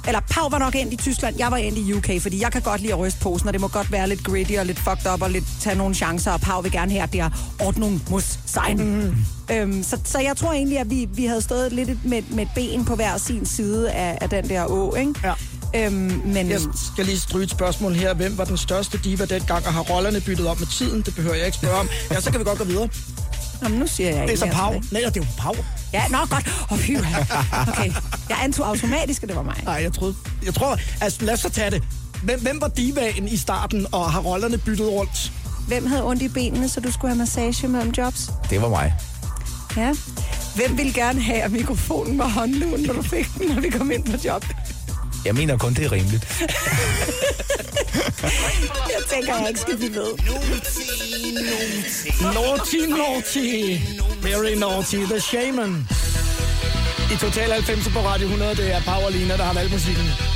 Eller 0.07 0.21
Pau 0.31 0.49
var 0.49 0.59
nok 0.59 0.75
endt 0.75 0.93
i 0.93 0.97
Tyskland, 0.97 1.37
jeg 1.39 1.51
var 1.51 1.57
endt 1.57 1.79
i 1.79 1.93
UK, 1.93 2.23
fordi 2.23 2.43
jeg 2.43 2.53
kan 2.53 2.63
godt 2.63 2.81
lide 2.81 2.93
at 2.93 2.99
ryste 2.99 3.21
posen, 3.21 3.49
og 3.49 3.53
det 3.53 3.61
må 3.61 3.69
godt 3.69 3.93
være 3.93 4.09
lidt 4.09 4.25
gritty 4.25 4.53
og 4.53 4.67
lidt 4.67 4.79
fucked 4.79 5.13
up 5.13 5.23
og 5.23 5.31
lidt 5.31 5.45
tage 5.61 5.77
nogle 5.77 5.95
chancer, 5.95 6.31
og 6.33 6.41
Pau 6.41 6.61
vil 6.61 6.73
gerne 6.73 6.91
have, 6.93 7.03
at 7.03 7.13
det 7.13 7.21
er 7.21 7.31
ordnung 7.61 8.03
muss 8.11 8.39
sein. 8.47 8.77
Mm. 8.77 9.15
Øhm, 9.55 9.83
så, 9.83 9.99
så 10.05 10.19
jeg 10.19 10.37
tror 10.37 10.53
egentlig, 10.53 10.79
at 10.79 10.91
vi, 10.91 11.09
vi 11.13 11.25
havde 11.25 11.43
stået 11.43 11.73
lidt 11.73 12.05
med, 12.05 12.23
med 12.31 12.47
ben 12.55 12.85
på 12.85 12.95
hver 12.95 13.17
sin 13.19 13.47
side 13.47 13.91
af, 13.91 14.19
af 14.21 14.31
den 14.31 14.49
der 14.49 14.65
å, 14.65 14.95
ikke? 14.95 15.15
Ja. 15.25 15.33
Øhm, 15.75 16.23
men 16.25 16.51
Jeg 16.51 16.61
skal 16.93 17.05
lige 17.05 17.19
stryge 17.19 17.45
et 17.45 17.51
spørgsmål 17.51 17.95
her. 17.95 18.15
Hvem 18.15 18.39
var 18.39 18.45
den 18.45 18.57
største 18.57 18.99
diva 19.05 19.25
dengang, 19.25 19.67
og 19.67 19.73
har 19.73 19.81
rollerne 19.81 20.21
byttet 20.21 20.47
op 20.47 20.59
med 20.59 20.67
tiden? 20.67 21.03
Det 21.03 21.15
behøver 21.15 21.35
jeg 21.35 21.47
ikke 21.47 21.59
spørge 21.59 21.77
om. 21.77 21.89
Ja, 22.11 22.21
så 22.21 22.31
kan 22.31 22.41
vi 22.41 22.45
godt 22.45 22.59
gå 22.59 22.65
videre. 22.65 22.89
Jamen, 23.63 23.79
nu 23.79 23.87
siger 23.87 24.11
jeg 24.17 24.29
Det 24.29 24.35
er 24.35 24.39
så 24.39 24.47
Pau. 24.47 24.73
tilbage. 24.73 24.93
Nej, 25.03 25.11
det 25.11 25.17
er 25.17 25.21
jo 25.21 25.27
Pau. 25.39 25.55
Ja, 25.93 26.03
nå, 26.11 26.19
godt. 26.31 26.67
Oh, 26.71 26.79
okay. 27.69 27.93
Jeg 28.29 28.39
antog 28.43 28.69
automatisk, 28.69 29.23
at 29.23 29.29
det 29.29 29.37
var 29.37 29.43
mig. 29.43 29.61
Nej, 29.65 29.75
jeg 29.75 29.93
troede... 29.93 30.15
Jeg 30.45 30.55
tror... 30.55 30.79
Altså, 31.01 31.25
lad 31.25 31.35
os 31.35 31.41
så 31.41 31.49
tage 31.51 31.71
det. 31.71 31.83
Hvem, 32.23 32.41
hvem 32.43 32.61
var 32.61 32.69
divaen 32.69 33.29
i 33.29 33.37
starten, 33.37 33.87
og 33.93 34.11
har 34.13 34.21
rollerne 34.21 34.59
byttet 34.59 34.89
rundt? 34.89 35.33
Hvem 35.69 35.87
havde 35.87 36.05
ondt 36.05 36.23
i 36.23 36.29
benene, 36.29 36.69
så 36.69 36.81
du 36.81 36.93
skulle 36.93 37.11
have 37.11 37.19
massage 37.19 37.69
mellem 37.69 37.93
jobs? 37.99 38.31
Det 38.51 38.63
var 38.63 38.69
mig. 38.69 38.95
Ja. 39.77 39.93
Hvem 40.55 40.79
ville 40.79 40.93
gerne 40.93 41.23
have, 41.23 41.39
at 41.43 41.53
mikrofonen 41.53 42.19
var 42.19 42.29
håndluen, 42.29 42.81
når 42.81 42.95
du 42.95 43.03
fik 43.03 43.29
den, 43.39 43.49
når 43.55 43.61
vi 43.61 43.69
kom 43.71 43.91
ind 43.91 44.05
på 44.05 44.13
job? 44.25 44.45
Jeg 45.27 45.35
mener 45.35 45.59
kun, 45.59 45.75
det 45.75 45.85
er 45.85 45.93
rimeligt. 45.93 46.25
Jeg 48.95 49.03
tænker, 49.11 49.39
jeg 49.39 49.49
ikke 49.49 49.61
skal 49.61 49.77
blive 49.77 49.95
ved. 49.95 50.11
Naughty, 52.35 52.77
naughty. 52.89 53.79
Very 54.23 54.55
naughty. 54.55 54.97
The 54.97 55.21
Shaman. 55.21 55.89
I 57.13 57.17
Total 57.17 57.53
90 57.53 57.89
på 57.89 57.99
Radio 58.01 58.27
100, 58.27 58.55
det 58.55 58.75
er 58.75 58.81
Powerlina, 58.83 59.37
der 59.37 59.43
har 59.45 59.55
valgt 59.55 59.73
musikken. 59.73 60.36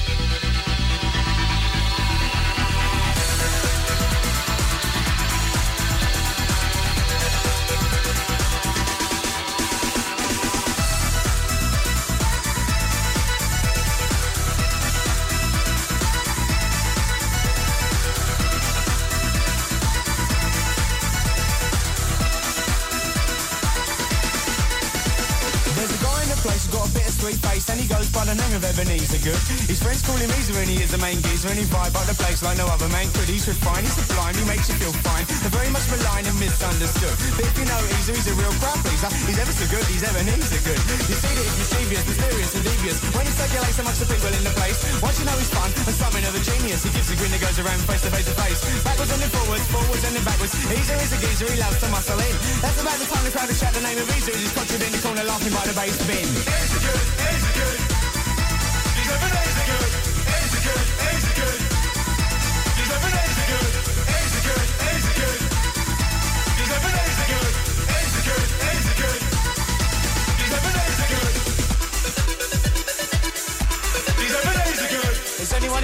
Ebenezer 29.11 29.27
Good. 29.27 29.42
His 29.66 29.83
friends 29.83 30.03
call 30.07 30.16
him 30.16 30.31
Easer 30.38 30.55
and 30.55 30.70
he 30.70 30.79
is 30.83 30.90
the 30.94 31.03
main 31.03 31.18
geezer 31.18 31.51
and 31.51 31.59
he 31.59 31.66
vibe 31.66 31.94
up 31.99 32.07
the 32.07 32.14
place 32.14 32.42
like 32.46 32.55
no 32.59 32.66
other 32.70 32.87
man 32.94 33.11
could. 33.11 33.27
He's 33.27 33.46
refined, 33.46 33.83
he's 33.83 33.94
sublime, 33.99 34.35
he 34.38 34.46
makes 34.46 34.70
you 34.70 34.77
feel 34.79 34.94
fine. 35.03 35.27
They're 35.42 35.51
very 35.51 35.70
much 35.75 35.83
maligned 35.90 36.31
and 36.31 36.38
misunderstood. 36.38 37.14
But 37.35 37.51
if 37.51 37.55
you 37.59 37.66
know 37.66 37.81
Easer, 37.99 38.14
he's 38.14 38.31
a 38.31 38.37
real 38.38 38.55
crowd 38.62 38.79
pleaser. 38.87 39.11
He's 39.27 39.40
ever 39.42 39.51
so 39.51 39.66
good, 39.66 39.83
he's 39.90 40.07
Ebenezer 40.07 40.62
Good. 40.62 40.79
You 41.11 41.16
see 41.18 41.33
that 41.35 41.42
he's 41.42 41.59
mischievous, 41.59 42.05
mysterious 42.07 42.53
and 42.55 42.62
devious. 42.62 42.99
When 43.11 43.27
he 43.27 43.35
circulates 43.35 43.79
amongst 43.83 43.99
the 43.99 44.09
people 44.11 44.31
in 44.31 44.44
the 44.46 44.55
place, 44.55 44.79
once 45.03 45.16
you 45.18 45.27
know 45.27 45.37
he's 45.38 45.51
fun 45.51 45.70
and 45.75 45.96
something 45.99 46.25
of 46.27 46.35
a 46.38 46.42
genius, 46.46 46.87
he 46.87 46.90
gives 46.94 47.11
a 47.11 47.16
grin 47.18 47.31
that 47.35 47.42
goes 47.42 47.59
around 47.59 47.83
face 47.90 48.03
to 48.07 48.11
face 48.14 48.29
to 48.31 48.37
face. 48.38 48.61
Backwards 48.87 49.11
and 49.11 49.20
then 49.27 49.33
forwards, 49.35 49.66
forwards 49.75 50.05
and 50.07 50.12
then 50.14 50.23
backwards. 50.23 50.55
Easer 50.70 50.99
is 51.03 51.11
a 51.11 51.18
geezer, 51.18 51.51
he 51.51 51.59
loves 51.59 51.83
to 51.83 51.88
muscle 51.90 52.20
in. 52.20 52.35
That's 52.62 52.79
about 52.79 52.99
the 53.01 53.09
time 53.11 53.25
the 53.27 53.35
crowd 53.35 53.51
has 53.51 53.59
shout 53.59 53.75
the 53.75 53.83
name 53.83 53.99
of 53.99 54.07
Easer. 54.14 54.35
He's 54.38 54.55
conjured 54.55 54.83
in 54.87 54.92
the 54.94 55.03
corner 55.03 55.25
laughing 55.27 55.51
by 55.51 55.66
the 55.66 55.75
bass 55.75 55.99
bin. 56.07 56.23
Easer 56.23 56.79
good, 56.79 57.05
Easer 57.27 57.55
good. 57.59 57.99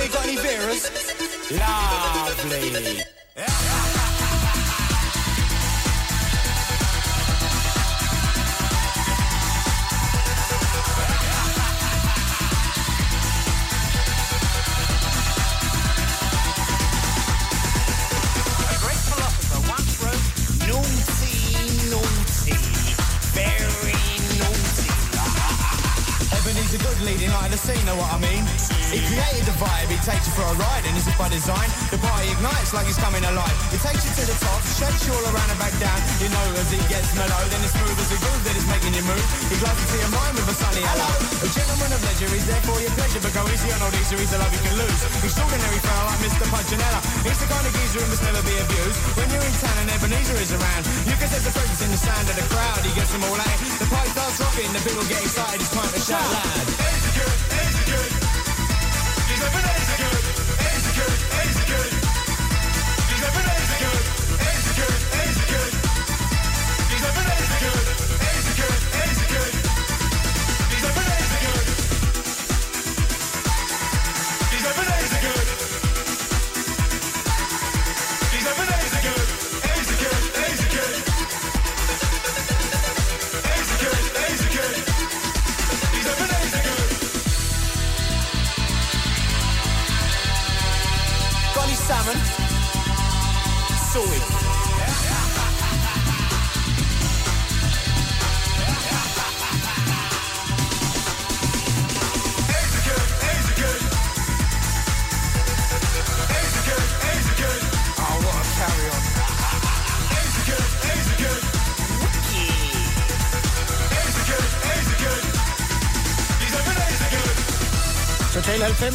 Got 0.09 0.27
any 0.27 0.37
beers? 0.37 0.90
Lovely. 1.51 3.15
He 28.94 29.03
created 29.03 29.42
the 29.42 29.57
vibe, 29.59 29.90
he 29.90 29.99
takes 30.07 30.31
you 30.31 30.35
for 30.38 30.46
a 30.46 30.55
ride, 30.62 30.85
and 30.87 30.94
is 30.94 31.11
it 31.11 31.16
by 31.18 31.27
design? 31.27 31.66
The 31.90 31.99
party 31.99 32.31
ignites 32.31 32.70
like 32.70 32.87
it's 32.87 33.01
coming 33.03 33.22
alive. 33.27 33.57
He 33.75 33.79
takes 33.83 34.07
you 34.07 34.12
to 34.14 34.25
the 34.31 34.37
top, 34.38 34.62
shakes 34.79 35.03
you 35.07 35.12
all 35.12 35.27
around 35.27 35.51
and 35.51 35.59
back 35.59 35.75
down. 35.83 35.99
You 36.22 36.31
know 36.31 36.46
as 36.55 36.70
he 36.70 36.79
gets 36.87 37.11
mellow, 37.18 37.42
then 37.51 37.61
it's 37.66 37.75
smooth 37.75 37.99
as 37.99 38.11
a 38.14 38.18
groove 38.22 38.42
that 38.46 38.55
is 38.55 38.66
making 38.70 38.94
you 38.94 39.03
move. 39.03 39.27
He 39.51 39.59
glides 39.59 39.81
into 39.83 39.96
your 39.99 40.12
mind 40.14 40.35
with 40.38 40.55
a 40.55 40.57
sunny 40.57 40.85
hello. 40.87 41.11
A 41.42 41.49
gentleman 41.51 41.90
of 41.99 42.01
leisure, 42.07 42.31
he's 42.31 42.46
there 42.46 42.62
for 42.62 42.79
your 42.79 42.94
pleasure, 42.94 43.18
but 43.18 43.35
go 43.35 43.42
easy 43.51 43.75
on 43.75 43.83
all 43.83 43.90
these, 43.90 44.07
he's 44.07 44.31
a 44.31 44.38
love 44.38 44.55
you 44.55 44.62
can 44.62 44.77
lose. 44.79 45.01
Extraordinary 45.18 45.81
fella 45.83 46.03
like 46.07 46.22
Mr. 46.22 46.46
Punchinella. 46.46 47.01
He's 47.27 47.40
the 47.42 47.49
kind 47.51 47.66
of 47.66 47.72
geezer 47.75 48.01
who 48.07 48.07
must 48.07 48.22
never 48.22 48.42
be 48.46 48.55
abused. 48.55 48.99
When 49.18 49.27
you're 49.35 49.42
in 49.42 49.57
town 49.59 49.77
and 49.83 49.90
Ebenezer 49.99 50.38
is 50.38 50.55
around, 50.55 50.87
you 51.11 51.14
can 51.18 51.27
sense 51.27 51.42
the 51.42 51.51
presence 51.51 51.83
in 51.83 51.90
the 51.90 51.99
sound 51.99 52.27
of 52.31 52.38
the 52.38 52.46
crowd. 52.55 52.87
He 52.87 52.94
gets 52.94 53.11
them 53.11 53.27
all 53.27 53.35
out. 53.35 53.59
The 53.83 53.88
party 53.90 54.14
starts 54.14 54.38
rocking, 54.38 54.70
the 54.70 54.83
people 54.87 55.03
get 55.11 55.27
excited, 55.27 55.59
it's 55.59 55.75
time 55.75 55.90
to 55.90 55.99
shout 55.99 56.22
loud. 56.22 56.76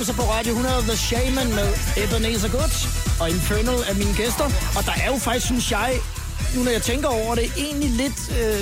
Total 0.01 0.13
90 0.13 0.25
på 0.25 0.31
Radio 0.31 0.51
100, 0.51 0.81
The 0.81 0.97
Shaman 0.97 1.49
med 1.49 1.67
Ebenezer 1.97 2.49
Goods 2.49 2.77
og 3.21 3.29
Infernal 3.29 3.79
af 3.89 3.95
mine 3.95 4.13
gæster. 4.17 4.45
Og 4.77 4.85
der 4.85 4.91
er 5.03 5.11
jo 5.13 5.17
faktisk, 5.17 5.45
synes 5.45 5.71
jeg, 5.71 5.99
nu 6.55 6.63
når 6.63 6.71
jeg 6.71 6.81
tænker 6.81 7.07
over 7.07 7.35
det, 7.35 7.51
egentlig 7.57 7.89
lidt 7.89 8.19
øh, 8.41 8.59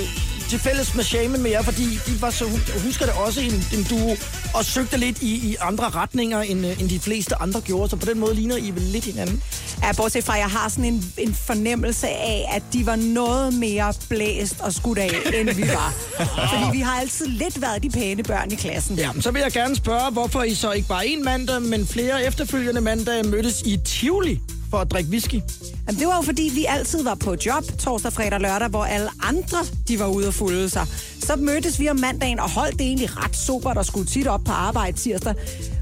til 0.50 0.58
fælles 0.58 0.94
med 0.94 1.04
Shaman 1.04 1.42
med 1.42 1.50
jer, 1.50 1.62
fordi 1.62 1.98
de 2.06 2.22
var 2.22 2.30
så, 2.30 2.44
husker 2.84 3.04
det 3.06 3.14
også 3.14 3.40
en, 3.40 3.64
en 3.78 3.82
duo, 3.90 4.16
og 4.54 4.64
søgte 4.64 4.96
lidt 4.96 5.22
i, 5.22 5.50
i 5.50 5.56
andre 5.60 5.88
retninger, 5.88 6.40
end, 6.40 6.66
øh, 6.66 6.80
end 6.80 6.88
de 6.88 7.00
fleste 7.00 7.34
andre 7.42 7.60
gjorde. 7.60 7.90
Så 7.90 7.96
på 7.96 8.06
den 8.06 8.18
måde 8.18 8.34
ligner 8.34 8.56
I 8.56 8.70
vel 8.70 8.82
lidt 8.82 9.04
hinanden. 9.04 9.42
Ja, 9.90 9.94
bortset 9.94 10.24
fra, 10.24 10.34
at 10.34 10.40
jeg 10.40 10.48
har 10.48 10.68
sådan 10.68 10.84
en, 10.84 11.12
en 11.18 11.34
fornemmelse 11.34 12.08
af, 12.08 12.50
at 12.56 12.62
de 12.72 12.86
var 12.86 12.96
noget 12.96 13.54
mere 13.54 13.94
blæst 14.08 14.60
og 14.60 14.72
skudt 14.72 14.98
af, 14.98 15.10
end 15.34 15.50
vi 15.50 15.62
var. 15.62 15.94
Fordi 16.52 16.76
vi 16.76 16.80
har 16.80 17.00
altid 17.00 17.26
lidt 17.26 17.60
været 17.60 17.82
de 17.82 17.90
pæne 17.90 18.22
børn 18.22 18.52
i 18.52 18.54
klassen. 18.54 18.96
Ja, 18.96 19.10
så 19.20 19.30
vil 19.30 19.40
jeg 19.42 19.52
gerne 19.52 19.76
spørge, 19.76 20.10
hvorfor 20.10 20.42
I 20.42 20.54
så 20.54 20.72
ikke 20.72 20.88
bare 20.88 21.06
en 21.06 21.24
mandag, 21.24 21.62
men 21.62 21.86
flere 21.86 22.24
efterfølgende 22.24 22.80
mandage 22.80 23.22
mødtes 23.22 23.62
i 23.62 23.76
Tivoli 23.84 24.40
for 24.70 24.78
at 24.78 24.90
drikke 24.90 25.10
whisky. 25.10 25.40
Jamen, 25.86 26.00
det 26.00 26.06
var 26.06 26.16
jo 26.16 26.22
fordi, 26.22 26.50
vi 26.54 26.64
altid 26.68 27.02
var 27.02 27.14
på 27.14 27.36
job 27.46 27.64
torsdag, 27.78 28.12
fredag 28.12 28.32
og 28.32 28.40
lørdag, 28.40 28.68
hvor 28.68 28.84
alle 28.84 29.08
andre 29.22 29.58
de 29.88 29.98
var 29.98 30.06
ude 30.06 30.28
og 30.28 30.34
fulde 30.34 30.70
sig. 30.70 30.86
Så 31.20 31.36
mødtes 31.36 31.80
vi 31.80 31.88
om 31.88 31.96
mandagen 31.96 32.40
og 32.40 32.50
holdt 32.50 32.78
det 32.78 32.86
egentlig 32.86 33.24
ret 33.24 33.36
super, 33.36 33.72
der 33.72 33.82
skulle 33.82 34.06
tit 34.06 34.26
op 34.26 34.44
på 34.44 34.52
arbejde 34.52 34.96
tirsdag. 34.96 35.34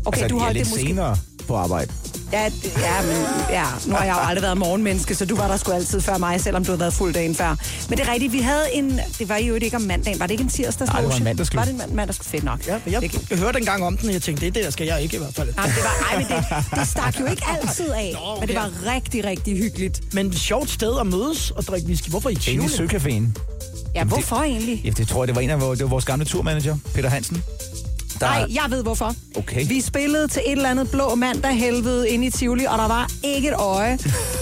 Okay, 0.04 0.20
altså, 0.22 0.28
du 0.28 0.38
holdt 0.38 0.58
det 0.58 0.68
måske... 0.68 0.86
senere 0.86 1.16
på 1.46 1.56
arbejde. 1.56 1.92
Ja, 2.32 2.44
det- 2.62 2.72
ja, 2.76 3.02
men, 3.02 3.16
ja, 3.50 3.64
nu 3.86 3.94
har 3.94 4.04
jeg 4.04 4.12
jo 4.14 4.20
aldrig 4.28 4.42
været 4.42 4.58
morgenmenneske, 4.58 5.14
så 5.14 5.24
du 5.24 5.36
var 5.36 5.48
der 5.48 5.56
sgu 5.56 5.72
altid 5.72 6.00
før 6.00 6.18
mig, 6.18 6.40
selvom 6.40 6.64
du 6.64 6.70
havde 6.70 6.80
været 6.80 6.94
fuld 6.94 7.14
dagen 7.14 7.34
før. 7.34 7.56
Men 7.88 7.98
det 7.98 8.08
er 8.08 8.12
rigtigt, 8.12 8.32
vi 8.32 8.38
havde 8.40 8.64
en... 8.72 9.00
Det 9.18 9.28
var 9.28 9.36
jo 9.36 9.54
ikke 9.54 9.76
om 9.76 9.82
mandagen. 9.82 10.20
Var 10.20 10.26
det 10.26 10.32
ikke 10.32 10.42
en 10.44 10.48
tirsdags 10.50 10.90
Nej, 10.92 11.00
det 11.00 11.10
var 11.10 11.16
en 11.16 11.24
mandagsklub. 11.24 11.58
Var 11.58 11.64
det 11.64 11.72
en 11.72 11.78
mand- 11.78 11.92
mandagsklub? 11.92 12.26
Fedt 12.30 12.44
nok. 12.44 12.66
Ja, 12.66 12.78
jeg, 12.90 13.02
Det- 13.02 13.30
jeg 13.30 13.38
hørte 13.38 13.58
engang 13.58 13.84
om 13.84 13.96
den, 13.96 14.08
og 14.08 14.12
jeg 14.14 14.22
tænkte, 14.22 14.46
det 14.46 14.54
der 14.54 14.70
skal 14.70 14.86
jeg 14.86 15.02
ikke 15.02 15.16
i 15.16 15.18
hvert 15.18 15.34
fald. 15.34 15.54
Nej, 15.56 15.66
det 15.66 15.74
var, 15.84 16.06
ej, 16.12 16.18
men 16.18 16.26
det, 16.28 16.44
det 16.78 16.88
stak 16.88 17.20
jo 17.20 17.26
ikke 17.26 17.42
altid 17.62 17.90
af. 17.90 18.10
Nå, 18.14 18.18
okay. 18.30 18.40
Men 18.40 18.48
det 18.48 18.56
var 18.56 18.70
rigtig, 18.94 19.24
rigtig 19.24 19.56
hyggeligt. 19.58 20.14
Men 20.14 20.26
et 20.26 20.38
sjovt 20.38 20.70
sted 20.70 21.00
at 21.00 21.06
mødes 21.06 21.50
og 21.50 21.62
drikke 21.64 21.86
whisky. 21.86 22.08
Hvorfor 22.08 22.28
i 22.28 22.32
Inde 22.32 22.44
Tivoli? 22.44 22.66
i 22.66 22.76
Søcaféen. 22.76 23.24
Ja, 23.94 24.04
hvorfor 24.04 24.36
egentlig? 24.36 24.80
Ja, 24.84 24.90
det 24.90 25.08
tror 25.08 25.22
jeg, 25.22 25.28
det 25.28 25.36
var 25.36 25.42
en 25.42 25.50
af 25.50 25.60
vores, 25.60 25.78
det 25.78 25.84
var 25.84 25.90
vores 25.90 26.04
gamle 26.04 26.24
turmanager, 26.24 26.76
Peter 26.94 27.08
Hansen. 27.08 27.42
Der, 28.20 28.26
Nej, 28.26 28.46
jeg 28.54 28.64
ved 28.70 28.82
hvorfor. 28.82 29.14
Okay. 29.36 29.66
Vi 29.68 29.80
spillede 29.80 30.28
til 30.28 30.42
et 30.46 30.52
eller 30.52 30.68
andet 30.70 30.90
blå 30.90 31.14
mandag 31.14 31.58
helvede 31.58 32.08
inde 32.10 32.26
i 32.26 32.30
Tivoli, 32.30 32.64
og 32.64 32.78
der 32.78 32.88
var 32.88 33.10
ikke 33.22 33.48
et 33.48 33.54
øje. 33.54 33.98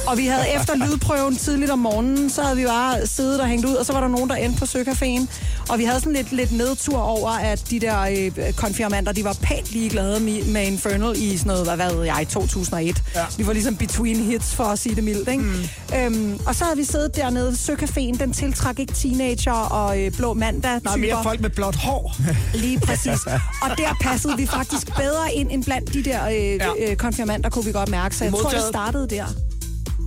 Og 0.07 0.19
vi 0.19 0.27
havde 0.27 0.45
efter 0.57 0.75
lydprøven 0.77 1.37
tidligt 1.37 1.71
om 1.71 1.79
morgenen, 1.79 2.31
så 2.31 2.43
havde 2.43 2.57
vi 2.57 2.65
bare 2.65 3.07
siddet 3.07 3.41
og 3.41 3.47
hængt 3.47 3.67
ud, 3.67 3.75
og 3.75 3.87
så 3.87 3.93
var 3.93 4.01
der 4.01 4.09
nogen, 4.09 4.31
der 4.31 4.37
endte 4.37 4.59
på 4.59 4.65
Søcaféen. 4.65 5.27
Og 5.69 5.79
vi 5.79 5.85
havde 5.85 6.01
sådan 6.01 6.13
lidt, 6.13 6.33
lidt 6.33 6.53
nedtur 6.53 6.99
over, 6.99 7.31
at 7.31 7.71
de 7.71 7.81
der 7.81 8.01
øh, 8.01 8.53
konfirmander, 8.53 9.13
de 9.13 9.25
var 9.25 9.37
pænt 9.43 9.73
ligeglade 9.73 10.21
med, 10.21 10.45
med 10.45 10.67
Infernal 10.67 11.13
i 11.17 11.37
sådan 11.37 11.49
noget, 11.51 11.65
hvad, 11.67 11.77
hvad 11.77 11.95
ved 11.95 12.05
jeg, 12.05 12.27
2001. 12.31 13.03
Ja. 13.15 13.25
Vi 13.39 13.47
var 13.47 13.53
ligesom 13.53 13.77
between 13.77 14.17
hits, 14.17 14.55
for 14.55 14.65
at 14.65 14.79
sige 14.79 14.95
det 14.95 15.05
mildt, 15.05 15.29
ikke? 15.29 15.43
Mm. 15.43 15.97
Øhm, 15.97 16.41
og 16.47 16.55
så 16.55 16.65
havde 16.65 16.77
vi 16.77 16.85
siddet 16.85 17.17
dernede, 17.17 17.51
Søcaféen, 17.53 18.19
den 18.19 18.33
tiltrak 18.33 18.79
ikke 18.79 18.93
teenager 18.93 19.53
og 19.53 20.01
øh, 20.01 20.13
blå 20.13 20.35
mandag 20.35 20.71
Der 20.85 20.91
er 20.91 20.97
mere 20.97 21.23
folk 21.23 21.41
med 21.41 21.51
blåt 21.51 21.77
hår. 21.77 22.17
Lige 22.55 22.81
præcis. 22.81 23.19
Og 23.71 23.79
der 23.79 23.97
passede 24.01 24.37
vi 24.37 24.47
faktisk 24.47 24.87
bedre 24.97 25.35
ind 25.35 25.51
end 25.53 25.65
blandt 25.65 25.93
de 25.95 26.05
der 26.05 26.27
øh, 26.27 26.35
Ja. 26.35 26.91
øh, 26.91 26.97
konfirmander, 26.97 27.51
kunne 27.51 27.65
vi 27.65 27.73
godt 27.73 27.89
mærke. 27.89 28.17
Så 28.17 28.25
jeg 28.25 28.33
tror, 28.33 28.39
det 28.39 28.45
Modtaget. 28.45 28.69
startede 28.69 29.09
der. 29.09 29.25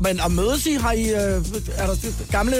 Men 0.04 0.20
at 0.26 0.32
mødes 0.32 0.66
i, 0.66 0.74
har 0.74 0.92
I, 0.92 1.02
øh, 1.10 1.16
er 1.78 1.86
der 1.88 1.96
gamle 2.32 2.56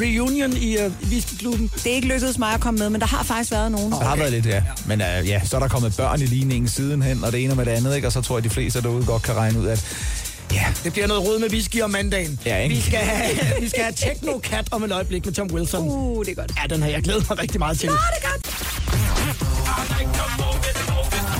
reunion 0.00 0.52
i 0.52 0.76
øh, 0.78 0.90
i 1.02 1.04
whiskyklubben? 1.06 1.70
Det 1.74 1.86
er 1.86 1.94
ikke 1.94 2.08
lykkedes 2.08 2.38
mig 2.38 2.54
at 2.54 2.60
komme 2.60 2.78
med, 2.78 2.90
men 2.90 3.00
der 3.00 3.06
har 3.06 3.22
faktisk 3.22 3.50
været 3.52 3.72
nogen. 3.72 3.92
Der 3.92 4.04
har 4.04 4.16
været 4.16 4.32
lidt, 4.32 4.46
ja. 4.46 4.62
Men 4.86 5.00
uh, 5.00 5.28
ja, 5.28 5.40
så 5.44 5.56
er 5.56 5.60
der 5.60 5.68
kommet 5.68 5.94
børn 5.96 6.20
i 6.20 6.26
ligningen 6.26 6.68
sidenhen, 6.68 7.24
og 7.24 7.32
det 7.32 7.44
ene 7.44 7.54
med 7.54 7.64
det 7.66 7.70
andet, 7.70 7.94
ikke? 7.96 8.08
Og 8.08 8.12
så 8.12 8.20
tror 8.20 8.36
jeg, 8.36 8.44
de 8.44 8.50
fleste 8.50 8.82
derude 8.82 9.04
godt 9.04 9.22
kan 9.22 9.36
regne 9.36 9.60
ud, 9.60 9.66
at 9.66 9.84
ja, 10.52 10.64
Det 10.84 10.92
bliver 10.92 11.06
noget 11.06 11.22
rod 11.28 11.38
med 11.38 11.50
whisky 11.50 11.82
om 11.82 11.90
mandagen. 11.90 12.40
Ja, 12.46 12.58
ikke? 12.58 12.74
Vi 12.74 12.80
skal 12.80 12.98
have, 12.98 13.30
vi 13.62 13.68
skal 13.68 13.82
have 13.82 13.94
Techno 13.96 14.40
Cat 14.42 14.68
om 14.70 14.84
et 14.84 14.92
øjeblik 14.92 15.24
med 15.26 15.32
Tom 15.34 15.48
Wilson. 15.52 15.88
Uh, 15.88 16.24
det 16.24 16.30
er 16.30 16.34
godt. 16.34 16.52
Ja, 16.62 16.74
den 16.74 16.82
har 16.82 16.88
jeg 16.88 17.02
glædet 17.02 17.26
mig 17.30 17.38
rigtig 17.38 17.58
meget 17.58 17.78
til. 17.78 17.88
Nå, 17.88 17.94
det 17.94 18.24
er 18.24 18.28
godt. 18.32 19.51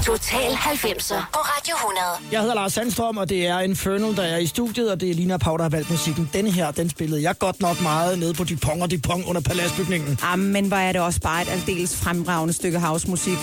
Total 0.06 0.52
90'er 0.52 1.24
på 1.32 1.38
Radio 1.38 1.74
100. 1.74 2.06
Jeg 2.32 2.40
hedder 2.40 2.54
Lars 2.54 2.72
Sandstrøm, 2.72 3.16
og 3.16 3.28
det 3.28 3.46
er 3.46 3.60
Infernal, 3.60 4.16
der 4.16 4.22
er 4.22 4.36
i 4.36 4.46
studiet, 4.46 4.90
og 4.90 5.00
det 5.00 5.10
er 5.10 5.14
Lina 5.14 5.36
Pau, 5.36 5.56
der 5.56 5.62
har 5.62 5.68
valgt 5.68 5.90
musikken. 5.90 6.30
Denne 6.32 6.50
her, 6.50 6.70
den 6.70 6.90
spillede 6.90 7.22
jeg 7.22 7.38
godt 7.38 7.60
nok 7.60 7.80
meget 7.82 8.18
nede 8.18 8.34
på 8.34 8.44
Dupont 8.44 8.82
og 8.82 8.90
Dupont 8.90 9.24
under 9.26 9.40
paladsbygningen. 9.40 10.18
Ah, 10.22 10.38
men 10.38 10.66
hvor 10.66 10.76
er 10.76 10.92
det 10.92 11.00
også 11.00 11.20
bare 11.20 11.42
et 11.42 11.48
aldeles 11.48 11.96
fremragende 11.96 12.54
stykke 12.54 12.78
housemusik. 12.80 13.38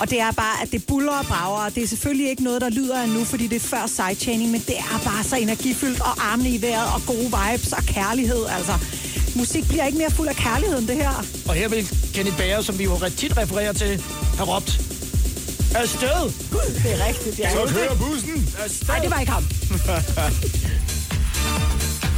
Og 0.00 0.10
det 0.10 0.20
er 0.20 0.32
bare, 0.32 0.62
at 0.62 0.70
det 0.72 0.86
buller 0.86 1.12
og 1.12 1.26
brager, 1.26 1.64
og 1.64 1.74
det 1.74 1.82
er 1.82 1.86
selvfølgelig 1.88 2.30
ikke 2.30 2.44
noget, 2.44 2.60
der 2.60 2.70
lyder 2.70 3.02
endnu, 3.02 3.24
fordi 3.24 3.46
det 3.46 3.56
er 3.56 3.60
før 3.60 3.86
sidechaining, 3.86 4.50
men 4.50 4.60
det 4.60 4.78
er 4.78 5.00
bare 5.04 5.24
så 5.24 5.36
energifyldt, 5.36 6.00
og 6.00 6.32
armene 6.32 6.50
i 6.50 6.62
vejret, 6.62 6.88
og 6.94 7.00
gode 7.06 7.24
vibes 7.38 7.72
og 7.72 7.82
kærlighed, 7.82 8.46
altså. 8.56 8.72
Musik 9.36 9.68
bliver 9.68 9.86
ikke 9.86 9.98
mere 9.98 10.10
fuld 10.10 10.28
af 10.28 10.36
kærlighed 10.36 10.78
end 10.78 10.88
det 10.88 10.96
her. 10.96 11.24
Og 11.48 11.54
her 11.54 11.68
vil 11.68 11.88
Kenneth 12.14 12.36
Bager, 12.36 12.60
som 12.60 12.78
vi 12.78 12.84
jo 12.84 12.94
ret 12.94 13.14
tit 13.14 13.36
refererer 13.36 13.72
til, 13.72 14.02
have 14.36 14.54
råbt. 14.54 14.80
Afsted! 15.74 16.32
Det 16.82 16.92
er 16.92 17.06
rigtigt, 17.06 17.38
ja. 17.38 17.50
kører 17.66 17.96
bussen! 17.96 18.54
Nej, 18.88 18.98
det 18.98 19.10
var 19.10 19.20
ikke 19.20 19.32
ham. 19.32 19.44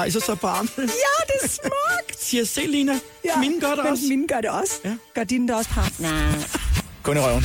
rejser 0.00 0.20
sig 0.20 0.38
på 0.40 0.46
armene. 0.46 0.70
Ja, 1.04 1.16
det 1.28 1.36
er 1.42 1.48
smukt. 1.48 2.24
Siger, 2.24 2.44
se 2.44 2.60
Lina, 2.66 2.98
ja, 3.24 3.36
mine 3.40 3.60
gør 3.60 3.68
det 3.68 3.84
men 3.84 3.92
også. 3.92 4.04
Mine 4.08 4.28
gør 4.28 4.40
det 4.40 4.50
også. 4.50 4.74
Ja. 4.84 4.96
Gør 5.14 5.24
dine 5.24 5.48
det 5.48 5.56
også, 5.56 5.70
par? 5.70 5.92
Nej. 5.98 6.32
Kun 7.02 7.16
i 7.16 7.20
røven. 7.20 7.44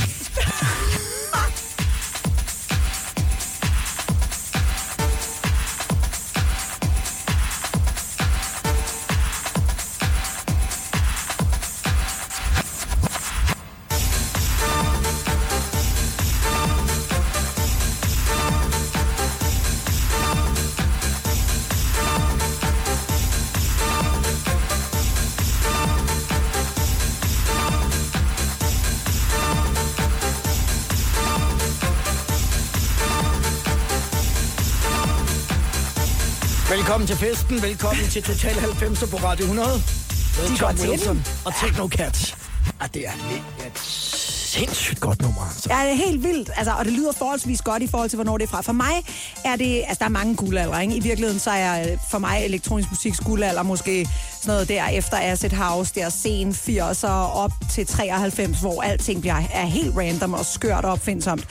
Til 37.18 37.28
festen, 37.28 37.62
velkommen 37.62 38.04
til 38.04 38.22
Total 38.22 38.54
90 38.54 39.10
på 39.10 39.16
Radio 39.16 39.44
100. 39.44 39.68
Med 39.68 40.48
De 40.48 40.56
Tom 40.56 40.68
går 40.68 40.76
til 40.76 40.90
Wilson 40.90 41.24
og 41.44 41.52
Techno 41.60 41.88
Cat. 41.88 42.36
Ah, 42.80 42.88
det 42.94 43.06
er 43.06 43.12
et, 43.66 43.78
sindssygt 43.78 45.00
godt 45.00 45.22
nummer, 45.22 45.40
altså. 45.40 45.68
Ja, 45.70 45.84
det 45.84 45.92
er 45.92 46.06
helt 46.06 46.22
vildt, 46.22 46.50
altså, 46.56 46.72
og 46.72 46.84
det 46.84 46.92
lyder 46.92 47.12
forholdsvis 47.12 47.62
godt 47.62 47.82
i 47.82 47.86
forhold 47.86 48.10
til, 48.10 48.16
hvornår 48.16 48.38
det 48.38 48.44
er 48.44 48.48
fra. 48.48 48.60
For 48.60 48.72
mig 48.72 49.04
er 49.44 49.56
det, 49.56 49.76
altså 49.76 49.96
der 49.98 50.04
er 50.04 50.08
mange 50.08 50.36
guldalder, 50.36 50.80
ikke? 50.80 50.96
I 50.96 51.00
virkeligheden 51.00 51.40
så 51.40 51.50
er 51.50 51.80
øh, 51.80 51.98
for 52.10 52.18
mig 52.18 52.44
elektronisk 52.44 52.90
musiks 52.90 53.20
guldalder 53.20 53.62
måske 53.62 54.08
sådan 54.40 54.54
noget 54.54 54.68
der 54.68 54.88
efter 54.88 55.16
Acid 55.20 55.50
House, 55.50 55.94
der 55.94 56.08
sen 56.08 56.50
80'er 56.50 57.08
op 57.34 57.52
til 57.70 57.86
93, 57.86 58.60
hvor 58.60 58.82
alting 58.82 59.20
bliver, 59.20 59.42
er 59.52 59.66
helt 59.66 59.96
random 59.96 60.34
og 60.34 60.46
skørt 60.46 60.84
og 60.84 60.92
opfindsomt. 60.92 61.46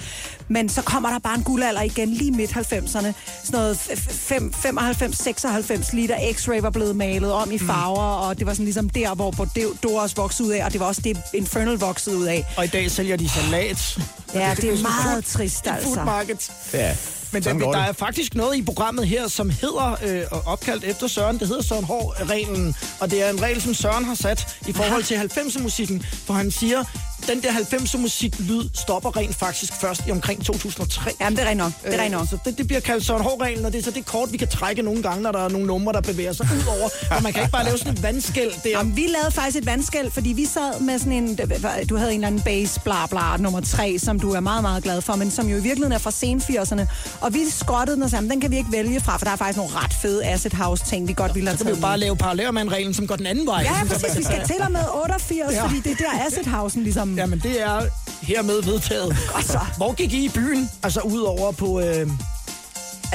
Men 0.47 0.69
så 0.69 0.81
kommer 0.81 1.09
der 1.09 1.19
bare 1.19 1.35
en 1.37 1.43
guldalder 1.43 1.81
igen 1.81 2.13
lige 2.13 2.31
midt 2.31 2.51
90'erne. 2.51 2.87
Sådan 2.87 3.13
noget 3.51 3.75
95-96 3.75 5.95
liter 5.95 6.15
X-Ray 6.15 6.61
var 6.61 6.69
blevet 6.69 6.95
malet 6.95 7.31
om 7.31 7.51
i 7.51 7.59
farver, 7.59 8.01
og 8.03 8.39
det 8.39 8.47
var 8.47 8.53
sådan 8.53 8.65
ligesom 8.65 8.89
der, 8.89 9.15
hvor 9.15 9.31
Bordeaux 9.31 10.17
voksede 10.17 10.47
ud 10.47 10.53
af, 10.53 10.65
og 10.65 10.71
det 10.73 10.79
var 10.79 10.85
også 10.85 11.01
det 11.01 11.17
Infernal 11.33 11.77
voksede 11.77 12.17
ud 12.17 12.25
af. 12.25 12.45
Og 12.57 12.65
i 12.65 12.67
dag 12.67 12.91
sælger 12.91 13.17
de 13.17 13.29
salat. 13.29 13.99
Ja, 14.33 14.53
det 14.55 14.63
er 14.69 14.77
sådan 14.77 14.81
meget 14.81 15.25
trist, 15.25 15.67
altså. 15.67 15.93
Food 15.93 16.05
market. 16.05 16.51
Ja, 16.73 16.95
Men 17.31 17.43
der, 17.43 17.53
der 17.53 17.71
det. 17.71 17.89
er 17.89 17.93
faktisk 17.93 18.35
noget 18.35 18.57
i 18.57 18.61
programmet 18.61 19.07
her, 19.07 19.27
som 19.27 19.49
hedder, 19.49 19.97
øh, 20.03 20.21
opkaldt 20.45 20.83
efter 20.83 21.07
Søren, 21.07 21.39
det 21.39 21.47
hedder 21.47 21.63
Søren 21.63 21.83
Hård-reglen. 21.83 22.75
Og 22.99 23.11
det 23.11 23.23
er 23.23 23.29
en 23.29 23.41
regel, 23.41 23.61
som 23.61 23.73
Søren 23.73 24.05
har 24.05 24.15
sat 24.15 24.57
i 24.67 24.73
forhold 24.73 25.03
til 25.03 25.15
90'er-musikken, 25.15 26.03
for 26.25 26.33
han 26.33 26.51
siger, 26.51 26.83
den 27.27 27.41
der 27.43 27.51
90'er 27.51 27.97
musik 27.97 28.39
lyd 28.39 28.69
stopper 28.73 29.17
rent 29.17 29.35
faktisk 29.35 29.73
først 29.81 30.01
i 30.07 30.11
omkring 30.11 30.45
2003. 30.45 31.11
Jamen, 31.21 31.37
det 31.37 31.49
er 31.49 31.53
nok. 31.53 31.71
Det 31.85 31.93
er 31.95 32.01
rent 32.01 32.11
nok. 32.11 32.21
Øh, 32.21 32.27
Så 32.29 32.37
det, 32.45 32.57
det 32.57 32.67
bliver 32.67 32.79
kaldt 32.79 33.05
Søren 33.05 33.21
H-reglen, 33.23 33.65
og 33.65 33.73
det 33.73 33.79
er 33.79 33.83
så 33.83 33.91
det 33.91 34.05
kort, 34.05 34.31
vi 34.31 34.37
kan 34.37 34.47
trække 34.47 34.81
nogle 34.81 35.03
gange, 35.03 35.23
når 35.23 35.31
der 35.31 35.45
er 35.45 35.49
nogle 35.49 35.67
numre, 35.67 35.93
der 35.93 36.01
bevæger 36.01 36.33
sig 36.33 36.47
ud 36.57 36.63
over. 36.79 36.89
Og 37.17 37.23
man 37.23 37.33
kan 37.33 37.41
ikke 37.41 37.51
bare 37.51 37.65
lave 37.65 37.77
sådan 37.77 37.93
et 37.93 38.03
vandskæld 38.03 38.51
der. 38.63 38.69
Jamen, 38.69 38.95
vi 38.95 39.01
lavede 39.07 39.31
faktisk 39.31 39.57
et 39.57 39.65
vandskæld, 39.65 40.11
fordi 40.11 40.29
vi 40.29 40.45
sad 40.45 40.79
med 40.79 40.99
sådan 40.99 41.11
en, 41.13 41.39
du 41.89 41.95
havde 41.97 42.09
en 42.11 42.15
eller 42.15 42.27
anden 42.27 42.41
bass, 42.41 42.79
bla 42.79 43.05
bla, 43.09 43.37
nummer 43.37 43.61
tre, 43.61 43.99
som 43.99 44.19
du 44.19 44.31
er 44.33 44.39
meget, 44.39 44.61
meget 44.61 44.83
glad 44.83 45.01
for, 45.01 45.15
men 45.15 45.31
som 45.31 45.47
jo 45.49 45.57
i 45.57 45.61
virkeligheden 45.61 45.91
er 45.93 45.97
fra 45.97 46.11
sen 46.11 46.41
80'erne. 46.41 46.81
Og 47.21 47.33
vi 47.33 47.39
skrottede 47.49 47.95
den 47.95 48.03
og 48.03 48.09
sammen, 48.09 48.31
den 48.31 48.41
kan 48.41 48.51
vi 48.51 48.57
ikke 48.57 48.71
vælge 48.71 48.99
fra, 49.01 49.17
for 49.17 49.25
der 49.25 49.31
er 49.31 49.35
faktisk 49.35 49.57
nogle 49.57 49.71
ret 49.75 49.93
fede 50.01 50.25
acid 50.25 50.51
house 50.51 50.83
ting, 50.85 51.07
vi 51.07 51.13
godt 51.13 51.35
ville 51.35 51.49
have 51.49 51.57
Så 51.57 51.63
kan 51.63 51.73
vi 51.73 51.77
jo 51.77 51.81
bare 51.81 51.97
lave 51.97 52.15
parallelmand-reglen, 52.17 52.93
som 52.93 53.07
går 53.07 53.15
den 53.15 53.25
anden 53.25 53.47
vej. 53.47 53.61
Ja, 53.61 53.83
præcis. 53.87 54.17
Vi 54.17 54.23
skal 54.23 54.47
til 54.47 54.55
og 54.59 54.71
med 54.71 54.81
88, 54.93 55.51
Ja. 55.51 55.55
ja. 55.57 55.63
fordi 55.65 55.79
det 55.79 55.91
er 55.91 55.95
der 55.95 56.25
acid 56.27 56.45
housen 56.51 56.83
ligesom... 56.83 57.14
Jamen, 57.15 57.39
det 57.39 57.61
er 57.61 57.81
hermed 58.21 58.63
vedtaget. 58.63 59.17
Godt 59.33 59.45
så. 59.45 59.59
Hvor 59.77 59.93
gik 59.93 60.13
I 60.13 60.25
i 60.25 60.29
byen? 60.29 60.69
Altså, 60.83 61.01
udover 61.01 61.51
på... 61.51 61.79
Øh, 61.79 62.07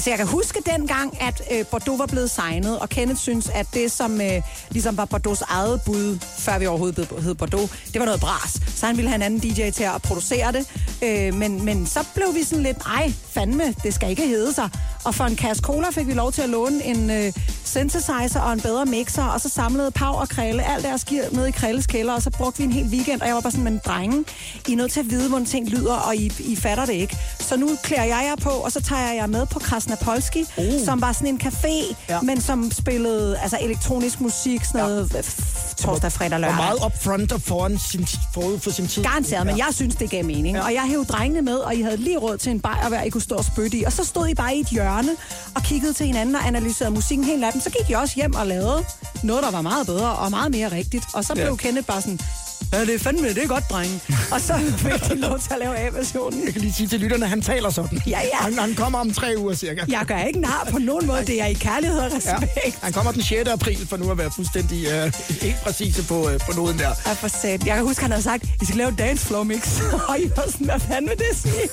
Altså, 0.01 0.11
jeg 0.11 0.19
kan 0.19 0.27
huske 0.27 0.63
dengang, 0.67 1.23
at 1.23 1.43
øh, 1.53 1.67
Bordeaux 1.67 1.99
var 1.99 2.07
blevet 2.07 2.31
signet, 2.31 2.79
og 2.79 2.89
Kenneth 2.89 3.21
synes, 3.21 3.49
at 3.55 3.67
det, 3.75 3.93
som 3.93 4.21
øh, 4.21 4.43
ligesom 4.71 4.97
var 4.97 5.05
Bordeaux' 5.15 5.43
eget 5.49 5.81
bud, 5.87 6.19
før 6.39 6.59
vi 6.59 6.67
overhovedet 6.67 7.09
hed- 7.23 7.35
Bordeaux, 7.35 7.71
det 7.93 7.99
var 7.99 8.05
noget 8.05 8.21
bras. 8.21 8.61
Så 8.77 8.87
han 8.87 8.97
ville 8.97 9.09
have 9.09 9.17
en 9.17 9.23
anden 9.23 9.41
DJ 9.41 9.71
til 9.71 9.83
at 9.85 10.03
producere 10.03 10.53
det. 10.53 10.67
Øh, 11.03 11.35
men, 11.35 11.65
men 11.65 11.87
så 11.87 12.05
blev 12.15 12.35
vi 12.35 12.43
sådan 12.45 12.63
lidt, 12.63 12.77
ej, 12.87 13.13
fandme, 13.31 13.75
det 13.83 13.95
skal 13.95 14.11
ikke 14.11 14.27
hedde 14.27 14.55
sig. 14.55 14.69
Og 15.05 15.15
for 15.15 15.25
en 15.25 15.37
kasse 15.37 15.63
cola 15.63 15.87
fik 15.91 16.07
vi 16.07 16.13
lov 16.13 16.33
til 16.33 16.43
at 16.43 16.49
låne 16.49 16.85
en 16.85 17.11
øh, 17.11 17.33
synthesizer 17.65 18.41
og 18.41 18.53
en 18.53 18.61
bedre 18.61 18.87
mixer, 18.87 19.25
og 19.25 19.41
så 19.41 19.49
samlede 19.49 19.91
Pau 19.91 20.15
og 20.15 20.29
Krille 20.29 20.63
alt 20.75 20.85
deres 20.85 21.05
gear 21.05 21.25
med 21.33 21.47
i 21.47 21.51
Krilles 21.51 21.87
kælder, 21.87 22.13
og 22.15 22.23
så 22.23 22.31
brugte 22.31 22.59
vi 22.59 22.65
en 22.65 22.73
hel 22.73 22.87
weekend, 22.87 23.21
og 23.21 23.27
jeg 23.27 23.35
var 23.35 23.41
bare 23.41 23.51
sådan, 23.51 23.65
men 23.65 23.81
drenge, 23.87 24.25
I 24.69 24.73
er 24.73 24.77
nødt 24.77 24.93
til 24.93 25.01
at 25.01 25.11
vide, 25.11 25.29
hvordan 25.29 25.47
ting 25.47 25.69
lyder, 25.69 25.95
og 25.95 26.17
I, 26.17 26.33
I 26.39 26.57
fatter 26.57 26.87
det 26.87 26.93
ikke. 26.93 27.17
Så 27.41 27.57
nu 27.57 27.71
klæder 27.83 28.05
jeg 28.05 28.25
jer 28.29 28.45
på, 28.45 28.51
og 28.51 28.73
så 28.73 28.81
tager 28.83 29.03
jeg 29.09 29.17
jer 29.17 29.27
med 29.27 29.47
på 29.47 29.59
Krasnapolski, 29.96 30.44
uh. 30.59 30.85
som 30.85 31.00
var 31.00 31.12
sådan 31.12 31.29
en 31.29 31.40
café, 31.44 31.94
Ja. 32.09 32.14
ja. 32.14 32.20
men 32.20 32.40
som 32.40 32.70
spillede 32.72 33.38
altså 33.38 33.59
elektronisk 33.61 34.20
musik, 34.20 34.64
sådan 34.64 34.81
noget 34.81 35.11
ja. 35.14 35.20
torsdag, 35.76 36.12
fredag, 36.12 36.40
lørdag. 36.40 36.57
meget 36.57 36.79
upfront 36.87 37.33
og 37.33 37.40
foran 37.42 37.79
sin, 37.79 38.07
forud 38.35 38.59
for 38.59 38.70
sin 38.70 38.88
tid. 38.88 39.03
Garanteret, 39.05 39.46
men 39.46 39.59
jeg 39.59 39.66
synes, 39.72 39.94
det 39.96 40.11
gav 40.11 40.24
mening. 40.24 40.57
Ja. 40.57 40.64
Og 40.64 40.74
jeg 40.74 40.83
hævde 40.83 41.05
drengene 41.05 41.42
med, 41.42 41.57
og 41.57 41.74
I 41.74 41.83
havde 41.83 41.96
lige 41.96 42.18
råd 42.18 42.38
til 42.38 42.53
en 42.53 42.61
bajer 42.61 42.88
hver, 42.88 43.03
I 43.03 43.09
kunne 43.09 43.20
stå 43.22 43.35
og 43.35 43.44
spytte 43.44 43.76
i. 43.76 43.85
Og 43.85 43.92
så 43.92 44.05
stod 44.05 44.29
I 44.29 44.35
bare 44.35 44.55
i 44.57 44.61
et 44.61 44.66
hjørne 44.66 45.11
og 45.55 45.62
kiggede 45.62 45.92
til 45.92 46.07
hinanden 46.07 46.35
og 46.35 46.46
analyserede 46.46 46.94
musikken 46.94 47.24
hele 47.26 47.40
natten. 47.40 47.61
Så 47.62 47.70
gik 47.70 47.90
I 47.90 47.92
også 47.92 48.14
hjem 48.16 48.35
og 48.35 48.46
lavede 48.46 48.85
noget, 49.22 49.42
der 49.42 49.50
var 49.50 49.62
meget 49.62 49.87
bedre 49.87 50.12
og 50.12 50.31
meget 50.31 50.50
mere 50.50 50.72
rigtigt. 50.72 51.05
Og 51.14 51.24
så 51.24 51.35
blev 51.35 51.44
Ja. 51.46 51.55
Kenneth 51.57 51.87
bare 51.87 52.00
sådan, 52.00 52.20
ja, 52.73 52.81
det 52.81 52.95
er 52.95 52.99
fandme, 52.99 53.29
det 53.29 53.43
er 53.45 53.47
godt, 53.47 53.65
drenge. 53.71 54.01
og 54.35 54.41
så 54.41 54.55
fik 54.77 54.93
de 55.11 55.21
lov 55.21 55.39
til 55.39 55.53
at 55.53 55.59
lave 55.59 55.77
A-versionen. 55.79 56.45
Jeg 56.45 56.53
kan 56.53 56.63
lige 56.63 56.73
sige 56.73 56.87
til 56.89 57.01
lytterne, 57.01 57.27
han 57.27 57.43
taler 57.43 57.71
sådan. 57.71 58.03
Ja, 58.07 58.21
ja. 58.33 58.37
Han, 58.41 58.59
han 58.59 58.75
kommer 58.75 58.99
om 58.99 59.13
tre 59.13 59.35
uger 59.39 59.55
cirka. 59.55 59.81
Jeg 59.89 60.05
gør 60.07 60.19
ikke 60.19 60.41
nar 60.41 60.69
på 60.71 60.79
nogen 60.79 61.07
måde. 61.07 61.25
Det 61.27 61.41
er 61.43 61.47
i 61.47 61.53
kærlighed 61.53 61.99
og 61.99 62.11
Ja, 62.11 62.17
respekt. 62.17 62.79
han 62.83 62.93
kommer 62.93 63.13
den 63.13 63.23
6. 63.23 63.49
april, 63.51 63.87
for 63.89 63.97
nu 63.97 64.11
at 64.11 64.19
være 64.19 64.31
fuldstændig 64.37 64.87
øh, 64.87 65.13
helt 65.43 65.57
præcise 65.65 66.05
på, 66.07 66.29
øh, 66.31 66.41
på 66.41 66.53
noden 66.57 66.79
der. 66.79 66.91
Ja, 67.07 67.13
for 67.13 67.29
sat. 67.29 67.67
Jeg 67.67 67.75
kan 67.77 67.85
huske, 67.85 68.03
han 68.03 68.11
havde 68.11 68.23
sagt, 68.23 68.45
I 68.63 68.65
skal 68.65 68.77
lave 68.77 68.95
dance 68.99 69.27
floor 69.27 69.43
mix. 69.43 69.81
og 70.09 70.21
I 70.21 70.31
var 70.37 70.45
sådan, 70.51 70.67
hvad 70.67 70.81
fanden 70.81 71.11
vil 71.11 71.19
det 71.19 71.37
sige? 71.43 71.69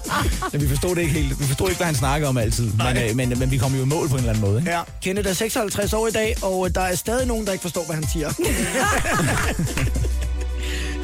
Men 0.52 0.60
vi 0.60 0.68
forstod 0.68 0.94
det 0.94 1.02
ikke 1.02 1.12
helt. 1.12 1.40
Vi 1.40 1.44
forstod 1.44 1.68
ikke, 1.68 1.76
hvad 1.78 1.86
han 1.86 1.94
snakkede 1.94 2.28
om 2.28 2.36
altid. 2.38 2.64
Men, 2.72 2.96
øh, 3.10 3.16
men, 3.16 3.38
men 3.38 3.50
vi 3.50 3.56
kom 3.58 3.74
jo 3.74 3.82
i 3.82 3.86
mål 3.86 4.08
på 4.08 4.14
en 4.14 4.18
eller 4.18 4.30
anden 4.32 4.44
måde. 4.50 4.58
Ikke? 4.60 4.70
Ja, 4.70 4.80
Kenneth 5.02 5.28
er 5.28 5.32
56 5.32 5.92
år 5.92 6.06
i 6.06 6.10
dag, 6.10 6.36
og 6.42 6.74
der 6.74 6.80
er 6.80 6.94
stadig 6.94 7.26
nogen, 7.26 7.46
der 7.46 7.52
ikke 7.52 7.62
forstår, 7.62 7.84
hvad 7.84 7.94
han 7.94 8.06
siger. 8.12 8.28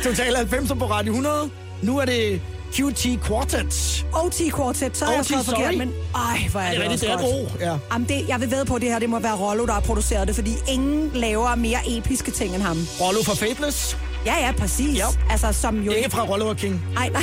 Total 0.02 0.34
90 0.36 0.68
på 0.78 0.86
Radio 0.86 1.12
100. 1.12 1.50
Nu 1.82 1.98
er 1.98 2.04
det 2.04 2.40
QT 2.74 3.06
Quartet. 3.26 4.04
OT 4.14 4.40
Quartet, 4.56 4.96
så 4.96 5.04
er 5.04 5.12
jeg 5.12 5.24
sorry. 5.24 5.44
forkert, 5.44 5.78
men 5.78 5.92
ej, 6.14 6.48
hvor 6.50 6.60
er 6.60 6.70
Det 6.70 6.78
det, 6.80 6.86
er 6.86 6.90
rigtigt, 6.90 7.00
det 7.02 7.14
også 7.14 7.26
er 7.26 7.48
godt. 7.50 7.60
Ja. 7.60 7.76
Jamen 7.92 8.08
det, 8.08 8.28
jeg 8.28 8.40
vil 8.40 8.50
ved 8.50 8.64
på, 8.64 8.78
det 8.78 8.88
her 8.88 8.98
det 8.98 9.10
må 9.10 9.18
være 9.18 9.34
Rollo, 9.36 9.66
der 9.66 9.72
har 9.72 9.80
produceret 9.80 10.28
det, 10.28 10.34
fordi 10.34 10.54
ingen 10.68 11.10
laver 11.14 11.54
mere 11.54 11.78
episke 11.86 12.30
ting 12.30 12.54
end 12.54 12.62
ham. 12.62 12.86
Rollo 13.00 13.22
fra 13.22 13.34
Faithless. 13.34 13.96
Ja, 14.26 14.34
ja, 14.46 14.52
præcis. 14.52 14.98
Ja. 14.98 15.06
Altså, 15.30 15.52
som 15.52 15.80
jo 15.80 15.92
Ikke 15.92 16.10
fra 16.10 16.24
Rollo 16.24 16.48
og 16.48 16.56
King. 16.56 16.82
Ej, 16.96 17.08
nej. 17.08 17.22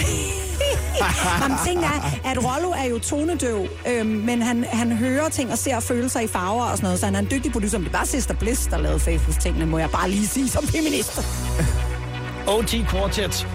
Jamen, 1.41 1.57
ting 1.67 1.83
er, 1.83 2.19
at 2.25 2.37
Rollo 2.37 2.69
er 2.71 2.85
jo 2.89 2.99
tonedøv, 2.99 3.67
øhm, 3.87 4.05
men 4.09 4.41
han, 4.41 4.63
han 4.63 4.91
hører 4.91 5.29
ting 5.29 5.51
og 5.51 5.57
ser 5.57 5.79
følelser 5.79 6.19
i 6.19 6.27
farver 6.27 6.63
og 6.63 6.77
sådan 6.77 6.83
noget, 6.85 6.99
så 6.99 7.05
han 7.05 7.15
er 7.15 7.19
en 7.19 7.27
dygtig 7.31 7.51
producer. 7.51 7.77
Men 7.77 7.85
det 7.85 7.93
var 7.93 8.05
Sister 8.05 8.33
Bliss, 8.33 8.65
der 8.71 8.77
lavede 8.77 8.99
Faithless-tingene, 8.99 9.65
må 9.65 9.77
jeg 9.79 9.89
bare 9.89 10.09
lige 10.09 10.27
sige 10.27 10.49
som 10.49 10.67
feminist. 10.67 11.19
OT 12.49 12.75
Quartet. 12.89 13.47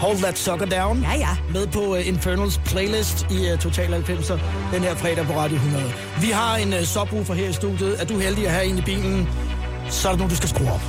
Hold 0.00 0.18
That 0.18 0.38
Sucker 0.38 0.66
Down. 0.66 1.02
Ja, 1.02 1.14
ja. 1.18 1.28
Med 1.52 1.66
på 1.66 1.80
uh, 1.80 2.08
Infernals 2.08 2.60
playlist 2.64 3.26
i 3.30 3.52
uh, 3.52 3.58
Total 3.58 3.94
90'er 3.94 4.38
den 4.74 4.82
her 4.82 4.94
fredag 4.94 5.26
på 5.26 5.32
Radio 5.32 5.56
100. 5.56 5.92
Vi 6.20 6.30
har 6.30 6.56
en 6.56 6.72
uh, 6.72 6.84
subwoofer 6.84 7.34
her 7.34 7.48
i 7.48 7.52
studiet. 7.52 8.00
Er 8.00 8.04
du 8.04 8.18
heldig 8.18 8.46
at 8.46 8.52
have 8.52 8.64
en 8.66 8.78
i 8.78 8.82
bilen, 8.82 9.28
så 9.90 10.08
er 10.08 10.12
der 10.12 10.18
nogen, 10.18 10.30
du 10.30 10.36
skal 10.36 10.48
skrue 10.48 10.72
op. 10.72 10.80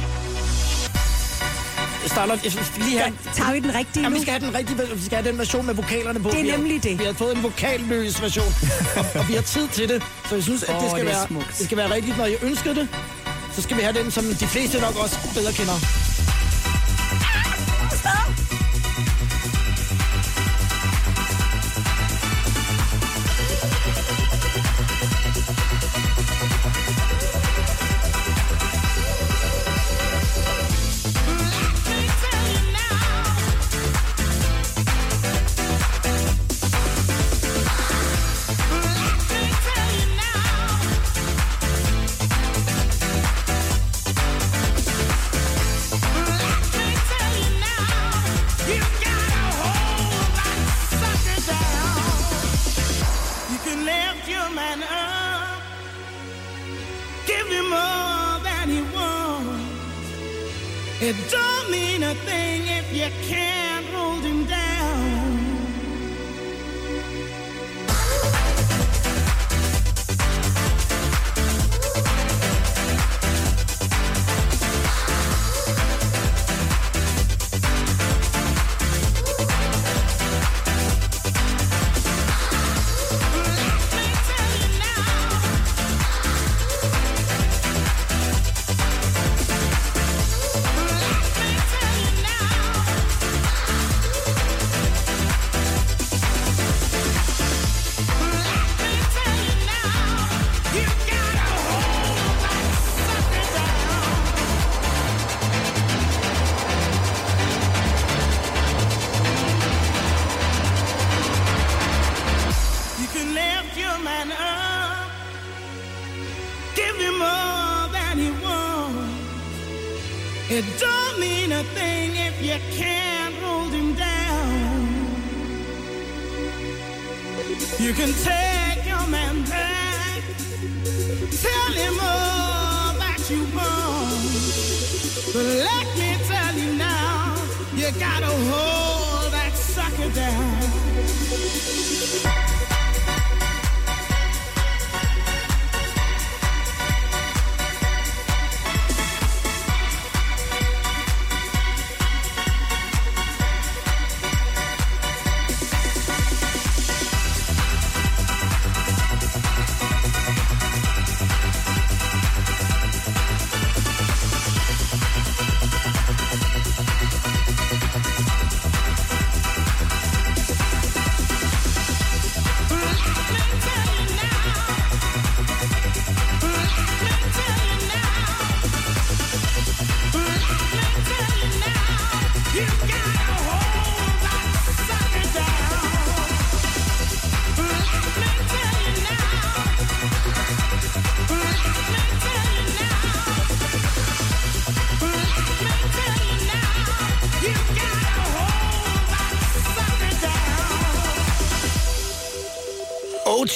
Jeg 2.04 2.12
starter, 2.12 2.38
jeg 2.44 2.52
skal 2.52 2.84
lige 2.84 3.00
have, 3.00 3.14
Tager 3.34 3.52
vi 3.54 3.60
den 3.60 3.76
rigtige 3.76 4.04
Ja, 4.04 4.10
nu? 4.10 4.16
vi 4.16 4.22
skal 4.22 4.34
have 4.34 4.46
den 4.46 4.56
rigtige, 4.56 4.78
vi 4.96 5.06
skal 5.06 5.18
have 5.18 5.30
den 5.32 5.38
version 5.38 5.66
med 5.66 5.74
vokalerne 5.74 6.20
på. 6.20 6.30
Det 6.30 6.40
er 6.40 6.44
Vi 6.44 6.50
har- 6.50 6.58
nemlig 6.58 6.84
det. 6.84 7.00
Vi 7.00 7.04
har 7.04 7.14
fået 7.14 7.36
en 7.38 7.44
vokalløs 7.44 8.22
version, 8.22 8.54
og, 8.98 9.06
og 9.20 9.28
vi 9.30 9.34
har 9.34 9.42
tid 9.42 9.68
til 9.68 9.90
det, 9.90 10.04
så 10.30 10.36
jeg 10.36 10.44
synes, 10.44 10.64
at 10.64 10.76
det, 10.82 10.90
skal 10.92 11.06
det 11.06 11.14
være, 11.14 11.28
smukt. 11.28 11.48
det 11.58 11.66
skal 11.66 11.78
være 11.78 11.94
rigtigt, 11.96 12.18
når 12.18 12.26
jeg 12.26 12.38
ønsker 12.44 12.74
det. 12.74 12.88
Så 13.56 13.62
skal 13.62 13.78
vi 13.78 13.82
have 13.82 14.04
den, 14.04 14.12
som 14.12 14.24
de 14.24 14.46
fleste 14.48 14.80
nok 14.82 14.96
også 15.04 15.16
bedre 15.36 15.54
kender. 15.54 16.05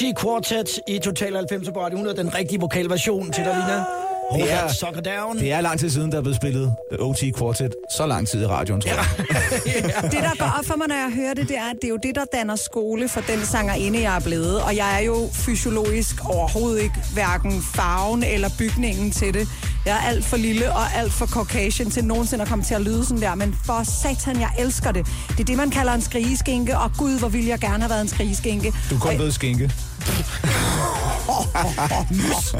OT 0.09 0.17
Quartet 0.21 0.79
i 0.87 0.99
Total 0.99 1.33
90 1.35 1.69
på 1.73 1.79
Radio 1.81 1.97
100, 1.97 2.17
den 2.23 2.35
rigtige 2.35 2.59
vokalversion 2.59 3.31
til 3.31 3.43
dig, 3.43 3.53
Lina. 3.55 3.83
Hold 4.31 4.41
Det 4.43 4.53
er- 4.53 4.67
sucker 4.67 5.01
down. 5.01 5.37
Det 5.39 5.51
er 5.51 5.61
lang 5.61 5.79
tid 5.79 5.89
siden, 5.89 6.11
der 6.11 6.17
er 6.17 6.21
blevet 6.21 6.35
spillet 6.35 6.73
øh, 6.91 6.99
OT 6.99 7.17
Quartet. 7.37 7.75
Så 7.97 8.05
lang 8.07 8.27
tid 8.27 8.41
i 8.41 8.45
radioen, 8.45 8.81
tror 8.81 8.91
jeg. 8.91 9.05
Det, 10.11 10.19
der 10.21 10.35
går 10.39 10.51
op 10.59 10.65
for 10.65 10.75
mig, 10.75 10.87
når 10.87 10.95
jeg 10.95 11.11
hører 11.15 11.33
det, 11.33 11.47
det 11.49 11.57
er, 11.57 11.63
at 11.69 11.75
det 11.75 11.83
er 11.83 11.89
jo 11.89 11.97
det, 12.03 12.15
der 12.15 12.25
danner 12.33 12.55
skole 12.55 13.09
for 13.09 13.21
den 13.21 13.45
sangerinde, 13.45 14.01
jeg 14.01 14.15
er 14.15 14.19
blevet. 14.19 14.61
Og 14.61 14.75
jeg 14.75 14.95
er 14.95 15.05
jo 15.05 15.29
fysiologisk 15.33 16.25
overhovedet 16.29 16.81
ikke 16.81 16.95
hverken 17.13 17.61
farven 17.75 18.23
eller 18.23 18.49
bygningen 18.57 19.11
til 19.11 19.33
det. 19.33 19.47
Jeg 19.85 19.95
er 19.95 20.07
alt 20.09 20.25
for 20.25 20.37
lille 20.37 20.71
og 20.73 20.93
alt 20.95 21.11
for 21.13 21.25
caucasian 21.25 21.89
til 21.91 22.05
nogensinde 22.05 22.41
at 22.41 22.47
komme 22.49 22.63
til 22.63 22.75
at 22.75 22.81
lyde 22.81 23.03
sådan 23.05 23.21
der. 23.21 23.35
Men 23.35 23.55
for 23.65 23.83
satan, 23.83 24.39
jeg 24.39 24.49
elsker 24.59 24.91
det. 24.91 25.05
Det 25.29 25.39
er 25.39 25.43
det, 25.45 25.57
man 25.57 25.69
kalder 25.69 25.93
en 25.93 26.01
skrigeskinke. 26.01 26.77
Og 26.77 26.91
gud, 26.97 27.19
hvor 27.19 27.27
ville 27.27 27.49
jeg 27.49 27.59
gerne 27.59 27.79
have 27.79 27.89
været 27.89 28.01
en 28.01 28.07
skrigeskinke. 28.07 28.73
Du 28.89 28.95
er 28.95 28.99
kun 28.99 29.09
Og- 29.09 29.15
blevet 29.15 29.33
skinke. 29.33 29.71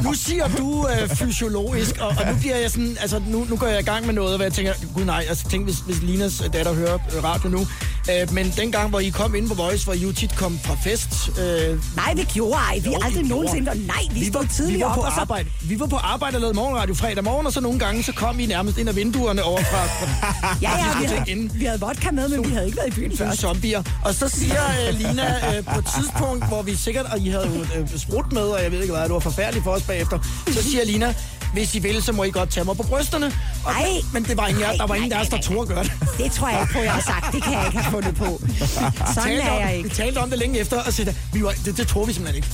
Nu 0.02 0.14
siger 0.14 0.48
du 0.48 0.88
øh, 0.88 1.08
fysiologisk, 1.16 1.98
og, 2.00 2.08
og 2.08 2.32
nu 2.32 2.38
bliver 2.40 2.56
jeg 2.56 2.70
sådan, 2.70 2.96
altså 3.00 3.22
nu, 3.26 3.46
nu 3.48 3.56
går 3.56 3.66
jeg 3.66 3.80
i 3.80 3.82
gang 3.82 4.06
med 4.06 4.14
noget, 4.14 4.36
hvor 4.36 4.44
jeg 4.44 4.52
tænker, 4.52 4.72
gud 4.94 5.04
nej, 5.04 5.24
altså 5.28 5.48
tænk, 5.48 5.64
hvis, 5.64 5.78
hvis 5.78 6.02
Linas 6.02 6.42
datter 6.52 6.74
hører 6.74 6.98
radio 7.24 7.48
nu. 7.48 7.66
Øh, 8.10 8.32
men 8.32 8.52
dengang, 8.56 8.90
hvor 8.90 9.00
I 9.00 9.08
kom 9.08 9.34
ind 9.34 9.48
på 9.48 9.54
Voice, 9.54 9.84
hvor 9.84 9.94
I 9.94 9.98
jo 9.98 10.12
tit 10.12 10.36
kom 10.36 10.58
fra 10.64 10.76
fest. 10.84 11.08
Øh, 11.38 11.78
Nej, 11.96 12.14
vi 12.14 12.22
gjorde 12.34 12.54
ej. 12.54 12.78
Vi 12.78 12.90
Jo, 12.90 12.90
vi 12.90 12.96
aldrig 13.02 13.24
nogensinde. 13.24 13.64
Nej, 13.86 13.96
vi, 14.12 14.18
vi 14.20 14.26
stod 14.26 14.42
vi 14.42 14.48
tidligere 14.52 14.88
var 14.88 14.94
på 14.94 15.00
op, 15.00 15.06
og 15.06 15.12
så 15.12 15.20
arbejde. 15.20 15.48
Vi 15.62 15.80
var 15.80 15.86
på 15.86 15.96
arbejde 15.96 16.36
og 16.36 16.40
lavede 16.40 16.56
morgenradio 16.56 16.94
fredag 16.94 17.24
morgen, 17.24 17.46
og 17.46 17.52
så 17.52 17.60
nogle 17.60 17.78
gange, 17.78 18.02
så 18.02 18.12
kom 18.12 18.40
I 18.40 18.46
nærmest 18.46 18.78
ind 18.78 18.88
ad 18.88 18.94
vinduerne 18.94 19.42
over 19.42 19.60
fra, 19.60 19.78
Ja, 20.62 20.70
ja, 20.78 20.98
vi 21.00 21.04
havde, 21.06 21.30
inden. 21.30 21.50
vi 21.60 21.64
havde 21.64 21.80
vodka 21.80 22.10
med, 22.10 22.28
men 22.28 22.44
vi 22.44 22.50
havde 22.54 22.66
ikke 22.66 22.76
været 22.78 22.88
i 22.88 22.90
byen 23.00 23.16
først. 23.16 23.40
zombier. 23.40 23.82
Og 24.04 24.14
så 24.14 24.28
siger 24.28 24.60
øh, 24.88 24.94
Lina 24.98 25.56
øh, 25.56 25.64
på 25.64 25.78
et 25.78 25.84
tidspunkt, 25.96 26.48
hvor 26.48 26.62
vi 26.62 26.74
sikkert, 26.76 27.06
og 27.12 27.18
I 27.18 27.28
havde 27.28 27.46
jo 27.74 27.80
øh, 27.80 27.88
sprut 27.98 28.32
med, 28.32 28.42
og 28.42 28.62
jeg 28.62 28.72
ved 28.72 28.80
ikke 28.80 28.92
hvad, 28.94 29.02
det 29.04 29.12
var 29.12 29.18
forfærdeligt 29.18 29.64
for 29.64 29.70
os 29.70 29.82
bagefter, 29.82 30.18
så 30.52 30.62
siger 30.62 30.84
Lina, 30.84 31.14
hvis 31.52 31.74
I 31.74 31.78
vil, 31.78 32.02
så 32.02 32.12
må 32.12 32.24
I 32.24 32.30
godt 32.30 32.50
tage 32.50 32.64
mig 32.64 32.76
på 32.76 32.82
brysterne. 32.82 33.26
Og, 33.64 33.72
Ej. 33.72 33.86
Men 34.12 34.24
det 34.24 34.36
var 34.36 34.46
ingen, 34.46 34.64
jer- 34.64 34.76
der 34.76 34.86
var 34.86 34.94
ingen 34.94 35.12
af 35.12 35.20
os, 35.20 35.28
der 35.28 35.40
turde 35.40 35.66
gøre 35.74 35.84
det. 35.84 35.92
Det 36.18 36.32
tror 36.32 36.48
jeg 36.48 36.60
ikke 36.60 36.72
på, 36.72 36.78
jeg 36.78 36.92
har 36.92 37.02
sagt. 37.02 37.32
Det 37.34 37.42
kan 37.42 37.52
jeg 37.52 37.66
ikke 37.66 37.78
have 37.78 37.90
fundet 37.92 38.14
på. 38.14 38.40
Sådan 39.14 39.32
er 39.40 39.54
jeg 39.58 39.68
Vi 39.72 39.76
ikke. 39.76 39.88
talte 39.88 40.18
om 40.18 40.30
det 40.30 40.38
længe 40.38 40.58
efter, 40.58 40.80
og 40.82 40.92
sagde, 40.92 41.14
vi 41.32 41.42
var, 41.44 41.52
det, 41.64 41.76
det 41.76 41.88
tror 41.88 42.04
vi 42.04 42.12
simpelthen 42.12 42.36
ikke. 42.44 42.48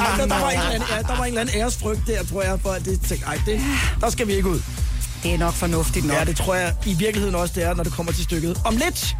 Ej, 0.00 0.16
der, 0.18 0.26
der, 0.26 0.40
var 0.40 0.50
en 0.50 0.60
anden, 0.60 0.88
ja, 0.90 0.98
der 1.02 1.16
var 1.16 1.24
en 1.24 1.28
eller 1.28 1.40
anden 1.40 1.56
æresfrygt 1.60 2.00
der, 2.06 2.24
tror 2.24 2.42
jeg, 2.42 2.60
for 2.60 2.70
at 2.70 2.84
det 2.84 3.00
tænkte, 3.08 3.26
ej, 3.26 3.40
det, 3.46 3.60
der 4.00 4.10
skal 4.10 4.26
vi 4.26 4.32
ikke 4.32 4.48
ud. 4.48 4.60
Det 5.22 5.34
er 5.34 5.38
nok 5.38 5.54
fornuftigt 5.54 6.06
nok. 6.06 6.16
Ja, 6.16 6.24
det 6.24 6.36
tror 6.36 6.54
jeg 6.54 6.74
i 6.86 6.94
virkeligheden 6.94 7.34
også, 7.34 7.54
det 7.54 7.64
er, 7.64 7.74
når 7.74 7.84
det 7.84 7.92
kommer 7.92 8.12
til 8.12 8.24
stykket. 8.24 8.60
Om 8.64 8.76
lidt, 8.76 9.16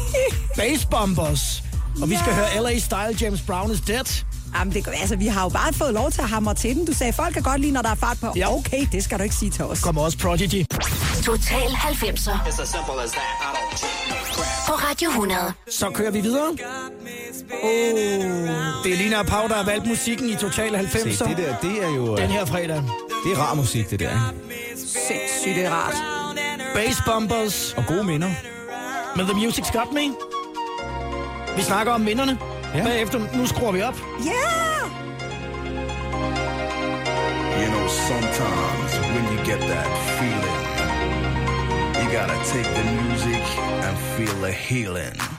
Bass 0.56 0.84
Bombers. 0.86 1.62
Og 2.02 2.10
vi 2.10 2.16
skal 2.16 2.34
høre 2.34 2.62
LA 2.62 2.78
Style, 2.78 3.16
James 3.20 3.40
Brown 3.40 3.72
is 3.72 3.80
Dead. 3.80 4.24
Jamen, 4.54 4.74
det, 4.74 4.88
altså, 5.00 5.16
vi 5.16 5.26
har 5.26 5.42
jo 5.42 5.48
bare 5.48 5.72
fået 5.72 5.94
lov 5.94 6.10
til 6.10 6.20
at 6.20 6.28
hamre 6.28 6.54
til 6.54 6.74
den. 6.76 6.86
Du 6.86 6.92
sagde, 6.92 7.12
folk 7.12 7.32
kan 7.34 7.42
godt 7.42 7.60
lide, 7.60 7.72
når 7.72 7.82
der 7.82 7.90
er 7.90 7.94
fart 7.94 8.16
på. 8.20 8.26
Ja. 8.36 8.54
Okay, 8.54 8.86
det 8.92 9.04
skal 9.04 9.18
du 9.18 9.22
ikke 9.22 9.34
sige 9.34 9.50
til 9.50 9.64
os. 9.64 9.80
Kommer 9.80 10.02
også 10.02 10.18
Prodigy. 10.18 10.64
Total 11.24 11.68
90'er 11.68 12.30
It's 12.48 12.62
as 12.62 12.68
simple 12.68 13.02
as 13.04 13.10
that. 13.10 13.22
I 13.40 13.50
don't 13.56 13.78
cheat 13.78 14.08
no 14.08 14.14
crap. 14.34 14.66
på 14.66 14.72
Radio 14.90 15.08
100. 15.08 15.52
Så 15.70 15.90
kører 15.90 16.10
vi 16.10 16.20
videre. 16.20 16.48
Oh, 17.62 17.68
det 18.84 18.92
er 18.92 18.96
Lina 18.96 19.18
og 19.18 19.26
Pau, 19.26 19.48
der 19.48 19.54
har 19.54 19.64
valgt 19.64 19.86
musikken 19.86 20.28
i 20.30 20.34
Total 20.34 20.76
90'er. 20.76 21.14
Se, 21.16 21.24
det 21.24 21.36
der, 21.36 21.56
det 21.62 21.84
er 21.84 21.88
jo... 21.96 22.12
øh, 22.16 22.18
Den 22.22 22.30
her 22.30 22.44
fredag. 22.44 22.76
Det 23.24 23.32
er 23.32 23.36
rar 23.38 23.54
musik, 23.54 23.90
det 23.90 24.00
der. 24.00 24.32
Sindssygt, 24.76 25.56
det 25.56 25.64
er 25.64 25.70
rart. 25.70 25.94
Bass 26.74 27.02
Bombers 27.06 27.74
Og 27.76 27.84
gode 27.88 28.04
minder. 28.04 28.28
med 29.16 29.24
The 29.24 29.32
Music's 29.46 29.72
Got 29.78 29.92
Me. 29.92 30.00
Vi 31.56 31.62
snakker 31.62 31.92
om 31.92 32.00
minderne. 32.00 32.38
Ja. 32.74 32.82
Bagefter, 32.82 33.20
nu 33.32 33.46
skruer 33.46 33.72
vi 33.72 33.82
op. 33.82 33.94
Ja! 34.24 34.32
Yeah! 34.32 34.68
You 37.58 37.68
know, 37.70 37.88
sometimes 37.88 38.98
when 38.98 39.24
you 39.32 39.44
get 39.44 39.60
that 39.60 39.88
feeling, 40.18 40.64
you 41.94 42.18
gotta 42.18 42.38
take 42.52 42.74
the 42.74 42.84
music 43.02 43.42
and 43.82 43.98
feel 43.98 44.40
the 44.40 44.52
healing. 44.52 45.37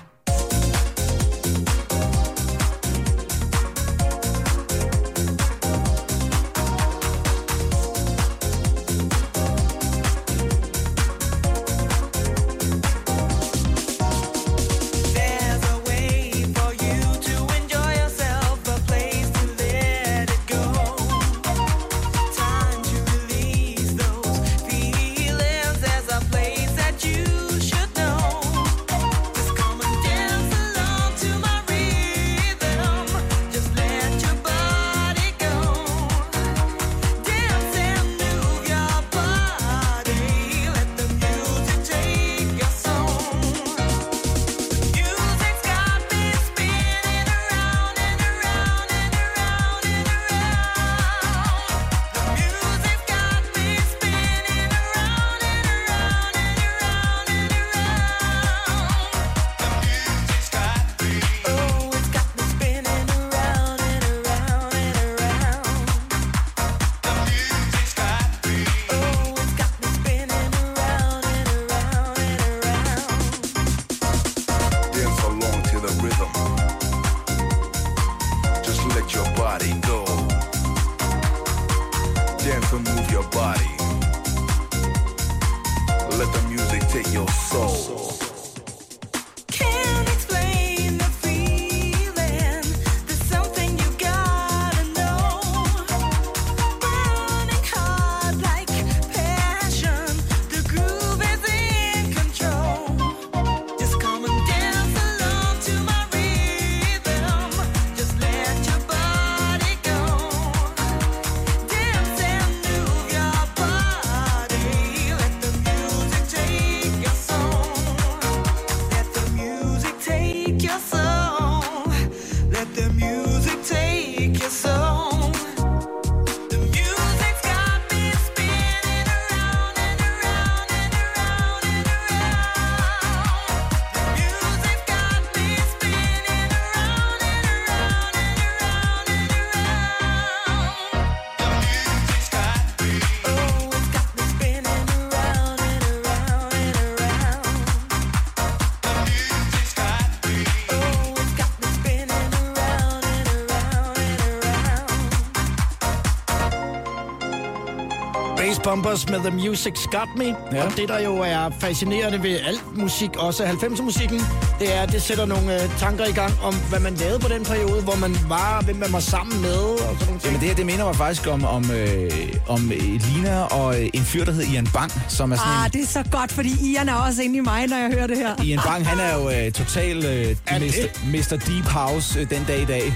Bumpers 158.90 159.10
med 159.10 159.20
The 159.20 159.50
Music's 159.50 159.86
Got 159.92 160.10
Me. 160.18 160.36
Ja. 160.52 160.66
Og 160.66 160.78
det, 160.78 160.90
der 160.90 161.00
jo 161.00 161.18
er 161.18 161.50
fascinerende 161.60 162.24
ved 162.24 162.40
alt 162.48 162.78
musik, 162.78 163.10
også 163.18 163.44
90'er-musikken, 163.44 164.22
det 164.60 164.76
er, 164.76 164.82
at 164.82 164.92
det 164.92 165.02
sætter 165.02 165.26
nogle 165.26 165.64
øh, 165.64 165.80
tanker 165.80 166.06
i 166.06 166.12
gang 166.12 166.34
om, 166.44 166.56
hvad 166.70 166.80
man 166.80 166.94
lavede 166.94 167.20
på 167.20 167.28
den 167.28 167.44
periode, 167.46 167.82
hvor 167.82 167.96
man 167.96 168.16
var, 168.28 168.62
hvem 168.66 168.76
man 168.76 168.94
var 168.94 169.00
sammen 169.00 169.42
med 169.42 169.58
og 169.58 169.80
sådan 169.80 170.06
nogle 170.06 170.20
ting. 170.20 170.24
Jamen 170.26 170.40
det 170.40 170.48
her, 170.48 170.56
det 170.56 170.66
minder 170.66 170.86
mig 170.86 170.96
faktisk 170.96 171.28
om, 171.28 171.46
om, 171.46 171.72
øh, 171.72 172.12
om 172.48 172.72
øh, 172.72 173.02
Lina 173.08 173.42
og 173.42 173.82
øh, 173.82 173.90
en 173.94 174.04
fyr, 174.04 174.26
der 174.26 174.32
hedder 174.32 174.52
Ian 174.54 174.68
Bang, 174.74 174.92
som 175.08 175.32
er 175.32 175.36
sådan 175.36 175.52
Ah, 175.54 175.66
en... 175.66 175.72
det 175.72 175.82
er 175.82 175.88
så 175.88 176.04
godt, 176.12 176.32
fordi 176.32 176.50
Ian 176.72 176.90
er 176.90 176.96
også 176.96 177.22
inde 177.24 177.38
i 177.38 177.42
mig, 177.42 177.68
når 177.68 177.78
jeg 177.78 177.92
hører 177.94 178.08
det 178.08 178.18
her. 178.18 178.44
Ian 178.44 178.60
Bang, 178.66 178.88
han 178.88 179.00
er 179.00 179.16
jo 179.18 179.30
øh, 179.30 179.52
total 179.52 179.98
øh, 180.06 180.36
Er. 180.48 180.60
Mr. 181.06 181.38
Deep 181.48 181.66
House 181.66 182.20
øh, 182.20 182.30
den 182.30 182.44
dag 182.48 182.62
i 182.62 182.66
dag. 182.66 182.94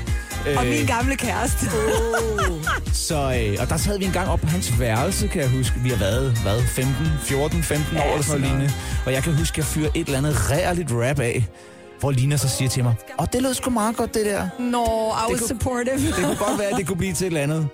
Øh, 0.48 0.58
Og 0.58 0.66
min 0.66 0.86
gamle 0.86 1.16
kæreste. 1.16 1.66
så, 3.08 3.16
øh, 3.16 3.58
og 3.62 3.70
der 3.70 3.78
sad 3.78 4.00
vi 4.00 4.06
en 4.06 4.12
gang 4.12 4.30
op 4.30 4.40
på 4.40 4.48
hans 4.48 4.80
værelse, 4.80 5.28
kan 5.28 5.42
jeg 5.42 5.50
huske. 5.50 5.76
Vi 5.84 5.90
har 5.90 5.98
været, 5.98 6.38
hvad, 6.44 6.62
15, 6.62 6.96
14, 7.24 7.64
15 7.64 7.98
år 7.98 8.02
Ja, 8.02 8.12
eller 8.12 8.24
sådan 8.24 8.42
noget 8.42 8.52
lignende. 8.58 8.74
Og 9.06 9.14
jeg 9.14 9.24
kan 9.24 9.34
huske, 9.38 9.54
at 9.54 9.58
jeg 9.58 9.66
fyrer 9.66 9.90
et 9.96 10.06
eller 10.06 10.18
andet 10.18 10.52
rærligt 10.52 10.90
rap 10.92 11.20
af, 11.20 11.46
hvor 12.00 12.12
Lina 12.12 12.38
så 12.38 12.50
siger 12.50 12.70
til 12.70 12.84
mig, 12.84 12.96
og 13.18 13.34
det 13.34 13.42
lød 13.42 13.54
sgu 13.54 13.70
meget 13.70 13.96
godt, 13.98 14.14
det 14.14 14.26
der. 14.26 14.48
Nå, 14.60 14.86
I 14.86 15.32
was 15.32 15.40
kunne- 15.40 15.48
supportive. 15.48 15.96
Det 16.08 16.16
kunne 16.16 16.36
godt 16.36 16.60
være, 16.60 16.68
at 16.68 16.78
det 16.78 16.88
kunne 16.88 16.98
blive 16.98 17.14
til 17.14 17.26
et 17.26 17.28
eller 17.28 17.42
andet. 17.42 17.68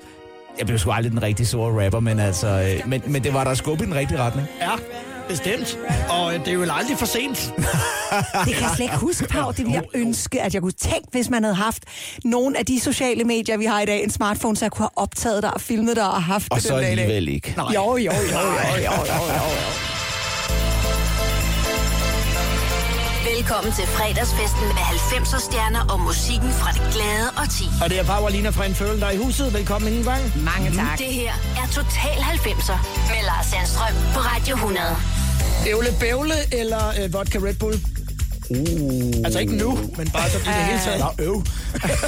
Jeg 0.57 0.67
blev 0.67 0.80
sgu 0.80 0.91
aldrig 0.91 1.11
den 1.11 1.22
rigtig 1.24 1.47
store 1.47 1.86
rapper, 1.86 1.99
men 1.99 2.20
altså, 2.20 2.47
øh, 2.47 2.89
men, 2.89 3.01
men 3.07 3.24
det 3.24 3.34
var 3.34 3.43
der 3.43 3.53
skub 3.53 3.82
i 3.82 3.86
den 3.86 3.95
rigtige 3.95 4.20
retning. 4.20 4.47
Ja, 4.61 4.70
bestemt. 5.30 5.80
Og 6.09 6.34
øh, 6.34 6.39
det 6.39 6.47
er 6.47 6.53
jo 6.53 6.61
aldrig 6.61 6.97
for 6.97 7.05
sent. 7.05 7.38
Det 8.45 8.53
kan 8.55 8.63
jeg 8.63 8.71
slet 8.75 8.86
ikke 8.86 8.97
huske, 8.97 9.27
Pau. 9.27 9.49
Det 9.51 9.57
ville 9.57 9.73
jeg 9.73 9.84
ønske, 9.93 10.41
at 10.41 10.53
jeg 10.53 10.61
kunne 10.61 10.71
tænke, 10.71 11.07
hvis 11.11 11.30
man 11.30 11.43
havde 11.43 11.55
haft 11.55 11.84
nogle 12.25 12.57
af 12.57 12.65
de 12.65 12.80
sociale 12.80 13.23
medier, 13.23 13.57
vi 13.57 13.65
har 13.65 13.82
i 13.82 13.86
dag, 13.86 14.03
en 14.03 14.09
smartphone, 14.09 14.57
så 14.57 14.65
jeg 14.65 14.71
kunne 14.71 14.84
have 14.84 15.03
optaget 15.03 15.43
dig 15.43 15.53
og 15.53 15.61
filmet 15.61 15.95
dig 15.95 16.07
og 16.11 16.23
haft 16.23 16.47
Og 16.51 16.55
det 16.57 16.63
så 16.65 16.73
den 16.73 16.84
dag 16.84 16.93
i 16.93 16.95
dag. 16.95 17.03
alligevel 17.03 17.27
ikke. 17.27 17.55
Jo, 17.57 17.71
jo, 17.73 17.97
jo, 17.97 18.11
jo, 18.11 18.11
jo, 18.11 18.84
jo, 18.84 18.91
jo, 19.07 19.34
jo. 19.34 19.41
Velkommen 23.39 23.73
til 23.73 23.87
fredagsfesten 23.87 24.67
med 24.77 24.85
90'er 24.93 25.41
stjerner 25.47 25.83
og 25.93 25.99
musikken 25.99 26.51
fra 26.61 26.69
det 26.77 26.83
glade 26.95 27.27
og 27.41 27.45
10. 27.49 27.63
Og 27.83 27.89
det 27.89 27.97
er 27.99 28.05
bare 28.11 28.31
Lina 28.31 28.49
fra 28.49 28.65
en 28.65 28.75
følge, 28.75 28.99
der 29.01 29.07
er 29.11 29.15
i 29.17 29.21
huset. 29.25 29.53
Velkommen 29.53 29.87
inden 29.91 30.03
gang. 30.03 30.23
Mange 30.51 30.67
tak. 30.79 30.97
Det 30.97 31.11
her 31.21 31.33
er 31.61 31.67
Total 31.77 32.17
90'er 32.33 32.79
med 33.11 33.21
Lars 33.29 33.45
Sandstrøm 33.51 33.95
på 34.15 34.19
Radio 34.31 34.55
100. 34.55 34.79
Ævle 35.71 35.91
bævle 35.99 36.37
eller 36.59 36.83
øh, 36.99 37.13
vodka 37.13 37.37
Red 37.45 37.57
Bull? 37.61 37.75
Uh. 38.50 39.22
Altså 39.26 39.39
ikke 39.39 39.56
nu, 39.56 39.78
men 39.97 40.10
bare 40.10 40.30
sådan 40.30 40.45
i 40.45 40.50
det 40.58 40.66
hele 40.66 40.80
taget. 40.86 41.00
Nå, 41.00 41.24
øv. 41.26 41.43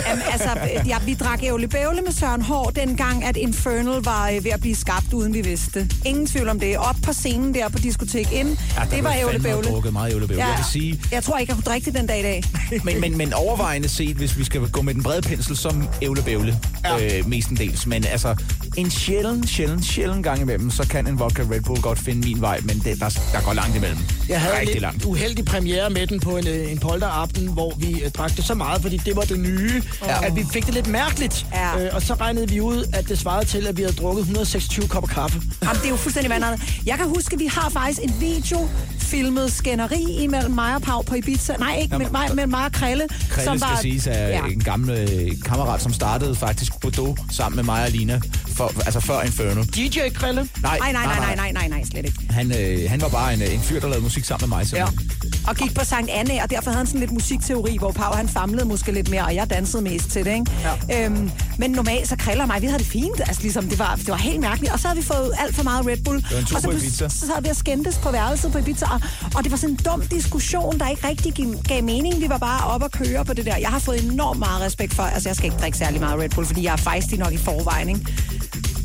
Jamen, 0.07 0.23
altså, 0.31 0.49
ja, 0.87 0.97
vi 1.05 1.13
drak 1.13 1.43
ævle 1.43 1.67
bævle 1.67 2.01
med 2.01 2.11
Søren 2.11 2.41
Hård 2.41 2.73
dengang, 2.73 3.23
at 3.25 3.37
Infernal 3.37 4.03
var 4.03 4.29
øh, 4.29 4.43
ved 4.43 4.51
at 4.51 4.61
blive 4.61 4.75
skabt, 4.75 5.13
uden 5.13 5.33
vi 5.33 5.41
vidste. 5.41 5.89
Ingen 6.05 6.27
tvivl 6.27 6.49
om 6.49 6.59
det. 6.59 6.77
Op 6.77 6.95
på 7.03 7.13
scenen 7.13 7.53
der 7.53 7.69
på 7.69 7.77
Diskotek 7.77 8.31
Ind, 8.31 8.57
Ja, 8.77 8.95
det 8.95 9.03
var 9.03 9.13
ævle 9.21 9.39
bævle. 9.39 9.67
drukket 9.69 9.93
meget 9.93 10.13
ævlebævle. 10.13 10.43
Jeg 10.45 10.57
vil 10.57 10.65
sige, 10.71 11.01
jeg 11.11 11.23
tror 11.23 11.37
ikke, 11.37 11.51
jeg 11.51 11.55
kunne 11.55 11.71
drikke 11.71 11.85
det 11.85 11.93
den 11.99 12.07
dag 12.07 12.19
i 12.19 12.23
dag. 12.23 12.43
men, 12.85 13.01
men, 13.01 13.17
men 13.17 13.33
overvejende 13.33 13.89
set, 13.89 14.15
hvis 14.15 14.37
vi 14.37 14.43
skal 14.43 14.69
gå 14.69 14.81
med 14.81 14.93
den 14.93 15.03
brede 15.03 15.21
pensel, 15.21 15.57
som 15.57 15.87
ævlebævle 16.01 16.59
ja. 16.85 17.17
øh, 17.19 17.27
mestendels. 17.29 17.87
Men 17.87 18.05
altså, 18.05 18.35
en 18.77 18.91
sjælden, 18.91 19.47
sjælden, 19.47 19.83
sjælden 19.83 20.23
gang 20.23 20.41
imellem, 20.41 20.71
så 20.71 20.87
kan 20.87 21.07
en 21.07 21.19
vodka 21.19 21.41
Red 21.51 21.61
Bull 21.61 21.81
godt 21.81 21.99
finde 21.99 22.27
min 22.27 22.41
vej, 22.41 22.59
men 22.63 22.79
det, 22.85 22.99
der, 22.99 23.09
der 23.33 23.41
går 23.45 23.53
langt 23.53 23.75
imellem. 23.77 23.97
Jeg 24.29 24.41
havde 24.41 24.53
en 24.53 24.59
Rigtig 24.59 24.75
lidt 24.75 24.81
langt. 24.81 25.05
uheldig 25.05 25.45
premiere 25.45 25.89
med 25.89 26.07
den 26.07 26.19
på 26.19 26.30
en, 26.37 26.47
øh, 26.47 26.71
en 26.71 26.77
polteraften, 26.79 27.47
hvor 27.47 27.73
vi 27.77 28.01
øh, 28.01 28.11
drak 28.11 28.35
det 28.37 28.45
så 28.45 28.53
meget, 28.53 28.81
fordi 28.81 28.97
det 28.97 29.15
var 29.15 29.21
det 29.21 29.39
nye, 29.39 29.83
ja. 30.05 30.25
at 30.25 30.35
vi 30.35 30.45
fik 30.53 30.65
det 30.65 30.73
lidt 30.73 30.87
mærkeligt. 30.87 31.45
Ja. 31.53 31.79
Øh, 31.85 31.89
og 31.95 32.01
så 32.01 32.13
regnede 32.13 32.49
vi 32.49 32.61
ud, 32.61 32.85
at 32.93 33.09
det 33.09 33.19
svarede 33.19 33.45
til, 33.45 33.67
at 33.67 33.77
vi 33.77 33.81
havde 33.81 33.95
drukket 33.95 34.21
126 34.21 34.87
kopper 34.87 35.07
kaffe. 35.13 35.41
Jamen, 35.63 35.75
det 35.75 35.85
er 35.85 35.89
jo 35.89 35.95
fuldstændig 35.95 36.29
vandet. 36.29 36.61
Jeg 36.85 36.97
kan 36.97 37.07
huske, 37.07 37.33
at 37.33 37.39
vi 37.39 37.45
har 37.45 37.69
faktisk 37.69 37.99
en 38.03 38.15
video 38.19 38.69
filmet 38.99 39.51
skænderi 39.51 40.23
imellem 40.23 40.51
mig 40.51 40.75
og 40.75 40.81
Pau 40.81 41.01
på 41.01 41.15
Ibiza. 41.15 41.53
Nej, 41.59 41.75
ikke 41.81 41.91
Nå, 41.91 41.97
mellem 41.97 42.13
men- 42.13 42.21
mig, 42.21 42.35
mellem 42.35 42.49
mig 42.49 42.65
og 42.65 42.71
Krille. 42.71 43.07
Krille 43.29 43.59
skal 43.59 43.69
siges 43.81 44.07
er 44.07 44.11
ja. 44.13 44.27
ja. 44.27 44.45
en 44.45 44.63
gammel 44.63 44.89
øh, 45.09 45.31
kammerat, 45.45 45.81
som 45.81 45.93
startede 45.93 46.35
faktisk 46.35 46.79
Bordeaux 46.81 47.19
sammen 47.31 47.55
med 47.55 47.63
mig 47.63 47.83
og 47.83 47.89
Lina, 47.91 48.19
for, 48.47 48.71
altså 48.85 48.99
før 48.99 49.21
Inferno. 49.21 49.63
DJ 49.63 49.99
Krille. 50.13 50.49
Nej, 50.61 50.77
nej, 50.79 50.91
nej, 50.91 51.05
nej, 51.05 51.35
nej, 51.35 51.51
nej, 51.51 51.67
nej, 51.67 51.83
slet 51.91 52.05
ikke. 52.05 52.19
Han, 52.29 52.51
øh, 52.59 52.89
han 52.89 53.01
var 53.01 53.09
bare 53.09 53.33
en, 53.33 53.41
øh, 53.41 53.53
en 53.53 53.59
fyr, 53.61 53.79
der 53.79 53.87
lavede 53.87 54.03
musik 54.03 54.25
sammen 54.25 54.49
med 54.49 54.57
mig. 54.57 54.73
Ja. 54.73 54.85
simpelthen. 54.85 55.11
Og 55.47 55.55
gik 55.55 55.73
på 55.75 55.85
Sankt 55.85 56.09
Anne, 56.21 56.43
og 56.43 56.49
derfor 56.49 56.69
havde 56.69 56.77
han 56.77 56.87
sådan 56.87 56.99
lidt 56.99 57.11
musikteori, 57.11 57.77
hvor 57.77 57.91
Pau 57.91 58.11
han 58.13 58.29
famlede 58.29 58.65
måske 58.65 58.91
lidt 58.91 59.09
mere, 59.09 59.23
og 59.25 59.35
jeg 59.35 59.49
dansede 59.49 59.83
mest 59.83 60.09
til 60.09 60.25
det, 60.25 60.33
ikke? 60.33 60.51
Ja. 60.89 61.05
Øhm, 61.05 61.31
men 61.57 61.71
normalt 61.71 62.07
så 62.07 62.15
kriller 62.15 62.45
mig, 62.45 62.61
vi 62.61 62.67
havde 62.67 62.79
det 62.79 62.87
fint, 62.87 63.19
altså 63.19 63.41
ligesom, 63.41 63.69
det 63.69 63.79
var, 63.79 63.95
det 63.95 64.07
var 64.07 64.15
helt 64.15 64.39
mærkeligt. 64.39 64.73
Og 64.73 64.79
så 64.79 64.87
havde 64.87 64.99
vi 64.99 65.05
fået 65.05 65.31
alt 65.39 65.55
for 65.55 65.63
meget 65.63 65.87
Red 65.87 65.97
Bull. 66.05 66.25
var 66.31 66.37
en 66.37 66.45
tur 66.45 66.55
og 66.55 66.61
så, 66.61 66.67
på 66.67 66.73
Ibiza. 66.73 67.09
så 67.09 67.19
sad 67.19 67.41
vi 67.41 67.49
og 67.49 67.55
skændtes 67.55 67.97
på 67.97 68.11
værelset 68.11 68.51
på 68.51 68.57
Ibiza, 68.57 68.85
og, 68.85 69.01
og 69.35 69.43
det 69.43 69.51
var 69.51 69.57
sådan 69.57 69.69
en 69.75 69.79
dum 69.85 70.01
diskussion, 70.01 70.79
der 70.79 70.89
ikke 70.89 71.07
rigtig 71.07 71.33
gav, 71.33 71.45
gav 71.67 71.83
mening. 71.83 72.21
Vi 72.21 72.29
var 72.29 72.37
bare 72.37 72.67
op 72.73 72.83
og 72.83 72.91
køre 72.91 73.25
på 73.25 73.33
det 73.33 73.45
der. 73.45 73.57
Jeg 73.57 73.69
har 73.69 73.79
fået 73.79 74.03
enormt 74.03 74.39
meget 74.39 74.61
respekt 74.61 74.93
for, 74.93 75.03
altså 75.03 75.29
jeg 75.29 75.35
skal 75.35 75.45
ikke 75.45 75.57
drikke 75.61 75.77
særlig 75.77 75.99
meget 75.99 76.19
Red 76.19 76.29
Bull, 76.29 76.47
fordi 76.47 76.63
jeg 76.63 76.73
er 76.73 76.77
fejstig 76.77 77.19
nok 77.19 77.33
i 77.33 77.37
forvejen, 77.37 77.89
ikke? 77.89 78.01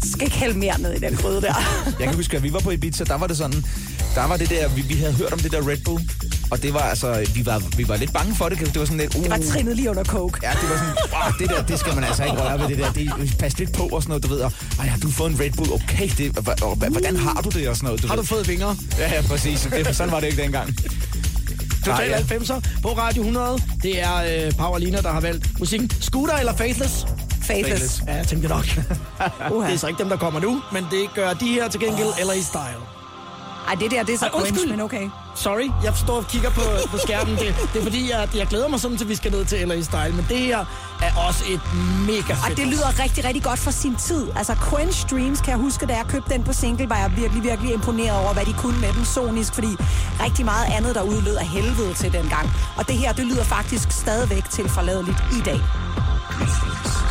Skal 0.04 0.22
ikke 0.22 0.36
hælde 0.36 0.58
mere 0.58 0.80
ned 0.80 0.92
i 0.92 0.98
den 0.98 1.16
gryde 1.16 1.40
der. 1.40 1.54
Jeg 2.00 2.08
kan 2.08 2.14
huske, 2.14 2.36
at 2.36 2.42
vi 2.42 2.52
var 2.52 2.60
på 2.60 2.70
Ibiza, 2.70 3.04
der 3.04 3.14
var 3.18 3.26
det 3.26 3.36
sådan, 3.36 3.64
der 4.14 4.26
var 4.26 4.36
det 4.36 4.50
der, 4.50 4.68
vi, 4.68 4.80
vi 4.80 4.94
havde 4.94 5.12
hørt 5.12 5.32
om 5.32 5.38
det 5.38 5.52
der 5.52 5.68
Red 5.68 5.76
Bull, 5.84 6.02
og 6.50 6.62
det 6.62 6.74
var 6.74 6.80
altså, 6.80 7.26
vi 7.34 7.46
var, 7.46 7.62
vi 7.76 7.88
var 7.88 7.96
lidt 7.96 8.12
bange 8.12 8.34
for 8.34 8.48
det, 8.48 8.58
det 8.58 8.78
var 8.78 8.84
sådan 8.84 8.98
lidt, 8.98 9.14
uh, 9.14 9.22
Det 9.22 9.30
var 9.30 9.40
trinnet 9.52 9.76
lige 9.76 9.90
under 9.90 10.04
coke. 10.04 10.38
Ja, 10.42 10.50
det 10.50 10.70
var 10.70 10.76
sådan, 10.76 10.94
wow, 11.12 11.32
det 11.38 11.48
der, 11.50 11.62
det 11.62 11.78
skal 11.78 11.94
man 11.94 12.04
altså 12.04 12.24
ikke 12.24 12.36
røre 12.36 12.60
ved 12.60 12.68
det 12.68 12.78
der. 12.78 12.92
Det, 12.92 13.36
pas 13.38 13.58
lidt 13.58 13.72
på 13.72 13.82
og 13.82 14.02
sådan 14.02 14.10
noget, 14.10 14.22
du 14.24 14.28
ved. 14.28 14.40
Og, 14.40 14.52
ej, 14.78 14.86
har 14.86 14.98
du 14.98 15.10
fået 15.10 15.30
en 15.32 15.40
Red 15.40 15.50
Bull? 15.50 15.72
Okay, 15.72 16.08
det, 16.18 16.38
og, 16.38 16.70
og, 16.70 16.76
hvordan 16.76 17.16
har 17.16 17.40
du 17.40 17.48
det 17.48 17.68
og 17.68 17.76
sådan 17.76 17.86
noget? 17.86 18.02
Du 18.02 18.08
Har 18.08 18.16
ved. 18.16 18.22
du 18.22 18.26
fået 18.28 18.48
vinger? 18.48 18.74
Ja, 18.98 19.14
ja, 19.14 19.22
præcis. 19.22 19.68
Det, 19.72 19.96
sådan 19.96 20.12
var 20.12 20.20
det 20.20 20.26
ikke 20.26 20.42
dengang. 20.42 20.74
Total 21.84 22.10
ja. 22.10 22.18
90'er 22.18 22.80
på 22.82 22.88
Radio 22.88 23.22
100. 23.22 23.58
Det 23.82 24.00
er 24.02 24.46
øh, 24.46 24.52
Paulina, 24.52 25.00
der 25.00 25.12
har 25.12 25.20
valgt 25.20 25.58
musikken. 25.58 25.90
Scooter 26.00 26.34
eller 26.34 26.56
Faithless? 26.56 27.06
Faithless. 27.42 28.02
Ja, 28.06 28.14
jeg 28.14 28.26
tænkte 28.26 28.48
nok. 28.48 28.64
Det 28.64 29.74
er 29.74 29.76
så 29.76 29.86
ikke 29.86 29.98
dem, 30.02 30.08
der 30.08 30.16
kommer 30.16 30.40
nu, 30.40 30.62
men 30.72 30.84
det 30.90 31.14
gør 31.14 31.32
de 31.32 31.46
her 31.46 31.68
til 31.68 31.80
gengæld 31.80 32.08
LA 32.26 32.40
Style. 32.42 32.95
Ej, 33.68 33.74
det 33.74 33.90
der, 33.90 34.02
det 34.02 34.14
er 34.14 34.18
så 34.18 34.24
Ej, 34.24 34.30
undskyld. 34.34 34.58
cringe, 34.58 34.70
men 34.76 34.80
okay. 34.80 35.10
Sorry, 35.34 35.70
jeg 35.84 35.92
står 35.96 36.16
og 36.16 36.26
kigger 36.28 36.50
på, 36.50 36.60
på 36.90 36.98
skærmen. 36.98 37.36
Det, 37.36 37.54
det 37.72 37.78
er 37.78 37.82
fordi, 37.82 38.10
jeg, 38.10 38.28
jeg 38.34 38.46
glæder 38.46 38.68
mig 38.68 38.80
sådan, 38.80 38.96
til 38.96 39.08
vi 39.08 39.14
skal 39.14 39.30
ned 39.32 39.44
til 39.44 39.68
LA 39.68 39.82
Style. 39.82 40.12
Men 40.12 40.26
det 40.28 40.38
her 40.38 40.58
er 41.02 41.12
også 41.28 41.44
et 41.48 41.60
mega 42.06 42.34
fedt. 42.34 42.50
Og 42.50 42.56
det 42.56 42.66
lyder 42.66 43.02
rigtig, 43.02 43.24
rigtig 43.24 43.42
godt 43.42 43.58
for 43.58 43.70
sin 43.70 43.94
tid. 43.96 44.26
Altså, 44.36 44.54
Quench 44.70 45.06
Dreams, 45.10 45.40
kan 45.40 45.50
jeg 45.50 45.58
huske, 45.58 45.86
da 45.86 45.94
jeg 45.96 46.04
købte 46.08 46.34
den 46.34 46.44
på 46.44 46.52
single, 46.52 46.88
var 46.88 46.96
jeg 46.98 47.12
virkelig, 47.16 47.42
virkelig 47.42 47.72
imponeret 47.74 48.18
over, 48.24 48.32
hvad 48.32 48.44
de 48.44 48.52
kunne 48.52 48.80
med 48.80 48.92
den 48.92 49.04
sonisk, 49.04 49.54
fordi 49.54 49.76
rigtig 50.24 50.44
meget 50.44 50.66
andet 50.76 50.94
derude 50.94 51.20
lød 51.24 51.36
af 51.36 51.46
helvede 51.46 51.94
til 51.94 52.12
dengang. 52.12 52.50
Og 52.76 52.88
det 52.88 52.96
her, 52.96 53.12
det 53.12 53.24
lyder 53.26 53.44
faktisk 53.44 53.92
stadigvæk 53.92 54.44
til 54.50 54.68
forladeligt 54.68 55.18
i 55.38 55.40
dag. 55.44 55.60
90'er 56.40 57.05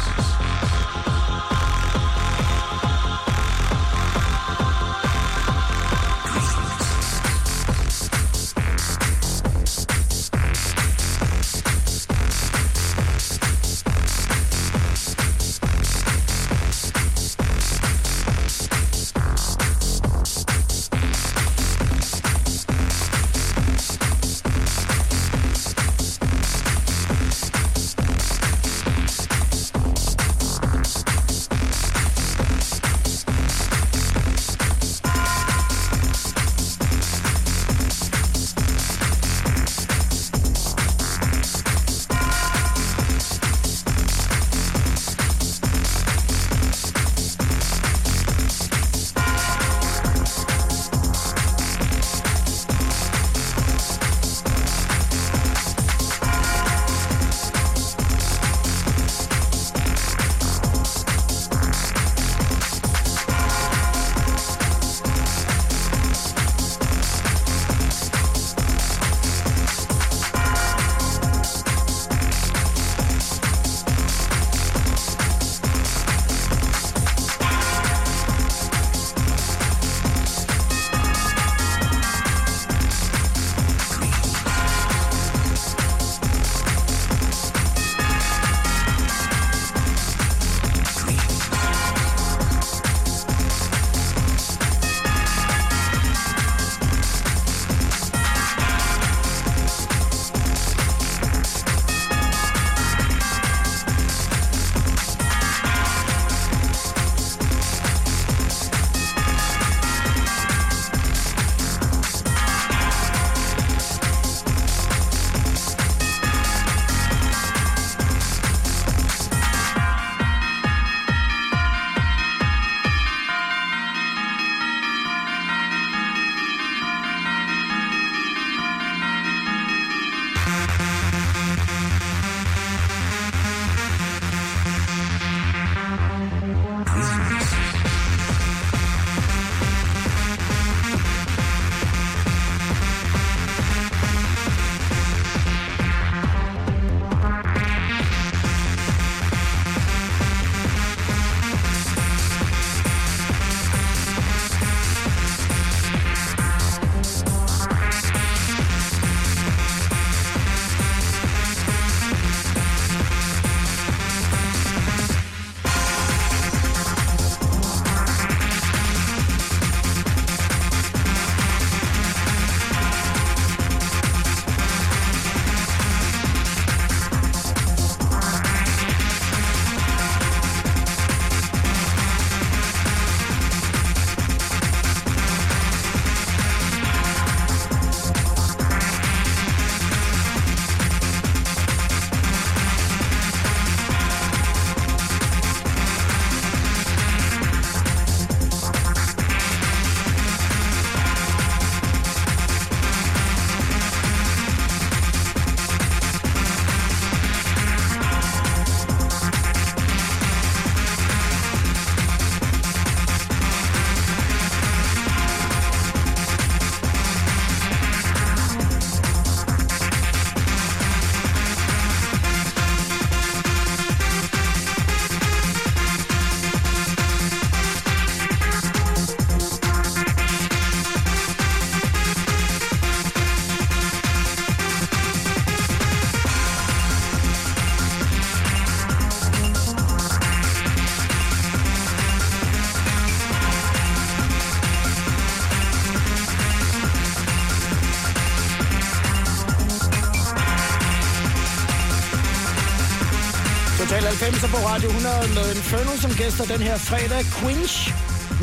Radio 254.75 254.89
100 254.89 255.27
med 255.37 255.55
Inferno 255.55 255.97
som 255.97 256.11
gæster 256.21 256.45
den 256.53 256.61
her 256.61 256.77
fredag. 256.77 257.21
Quinch 257.37 257.75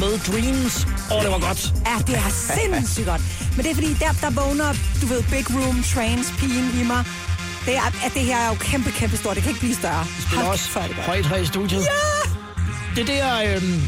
med 0.03 0.12
Dreams. 0.28 0.74
Åh, 1.11 1.16
oh, 1.16 1.22
det 1.24 1.30
var 1.37 1.41
godt. 1.49 1.61
Ja, 1.89 1.97
det 2.09 2.16
er 2.24 2.30
sindssygt 2.57 3.07
godt. 3.07 3.22
Men 3.55 3.61
det 3.64 3.70
er 3.70 3.74
fordi, 3.80 3.93
der, 4.05 4.12
der 4.24 4.30
vågner, 4.41 4.68
du 5.01 5.07
ved, 5.12 5.22
Big 5.33 5.47
Room 5.57 5.78
Trains 5.93 6.28
pigen 6.39 6.68
i 6.80 6.85
mig. 6.93 7.03
Det 7.66 7.74
er, 7.76 7.89
at 8.07 8.12
det 8.14 8.22
her 8.30 8.39
er 8.45 8.49
jo 8.49 8.55
kæmpe, 8.55 8.91
kæmpe 8.91 9.16
stort. 9.16 9.35
Det 9.37 9.43
kan 9.43 9.51
ikke 9.51 9.64
blive 9.66 9.74
større. 9.74 10.05
Spiller 10.20 10.45
Hold 10.45 10.53
også 10.53 10.80
det 10.89 10.97
højt 10.97 11.26
her 11.26 11.37
i 11.37 11.47
studiet. 11.47 11.85
Ja! 11.95 12.12
Det 12.97 13.05
der 13.12 13.28
øhm, 13.49 13.80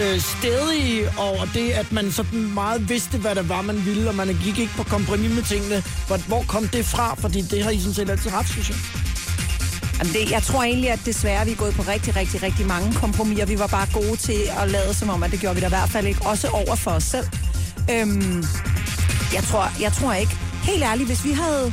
øh, 0.00 0.20
stedige 0.20 1.02
over 1.18 1.44
det, 1.54 1.70
at 1.70 1.92
man 1.92 2.12
sådan 2.12 2.54
meget 2.54 2.88
vidste, 2.88 3.18
hvad 3.18 3.34
det 3.34 3.48
var, 3.48 3.62
man 3.62 3.86
ville, 3.86 4.08
og 4.08 4.14
man 4.14 4.26
gik 4.44 4.58
ikke 4.58 4.74
på 4.76 4.82
kompromis 4.82 5.32
med 5.34 5.42
tingene. 5.42 5.84
Hvor, 6.06 6.16
hvor 6.16 6.42
kom 6.48 6.68
det 6.68 6.84
fra? 6.84 7.14
Fordi 7.14 7.40
det 7.42 7.64
har 7.64 7.70
I 7.70 7.78
sådan 7.78 7.94
set 7.94 8.10
altid 8.10 8.30
haft, 8.30 8.48
synes 8.48 8.68
jeg. 8.68 8.78
Jamen 9.98 10.12
det, 10.12 10.30
jeg 10.30 10.42
tror 10.42 10.62
egentlig, 10.62 10.90
at 10.90 11.00
desværre 11.06 11.44
vi 11.44 11.52
er 11.52 11.56
gået 11.56 11.74
på 11.74 11.82
rigtig, 11.82 12.16
rigtig, 12.16 12.42
rigtig 12.42 12.66
mange 12.66 12.94
kompromiser. 12.94 13.46
Vi 13.46 13.58
var 13.58 13.66
bare 13.66 13.86
gode 13.92 14.16
til 14.16 14.40
at 14.62 14.70
lade 14.70 14.94
som 14.94 15.10
om, 15.10 15.22
at 15.22 15.30
det 15.30 15.40
gjorde 15.40 15.54
vi 15.54 15.60
da 15.60 15.66
i 15.66 15.68
hvert 15.68 15.90
fald 15.90 16.06
ikke. 16.06 16.22
Også 16.22 16.48
over 16.48 16.74
for 16.76 16.90
os 16.90 17.02
selv. 17.02 17.26
Øhm, 17.90 18.44
jeg, 19.34 19.42
tror, 19.42 19.72
jeg 19.80 19.92
tror 19.92 20.12
ikke. 20.12 20.36
Helt 20.62 20.82
ærligt, 20.82 21.08
hvis 21.08 21.24
vi 21.24 21.32
havde 21.32 21.72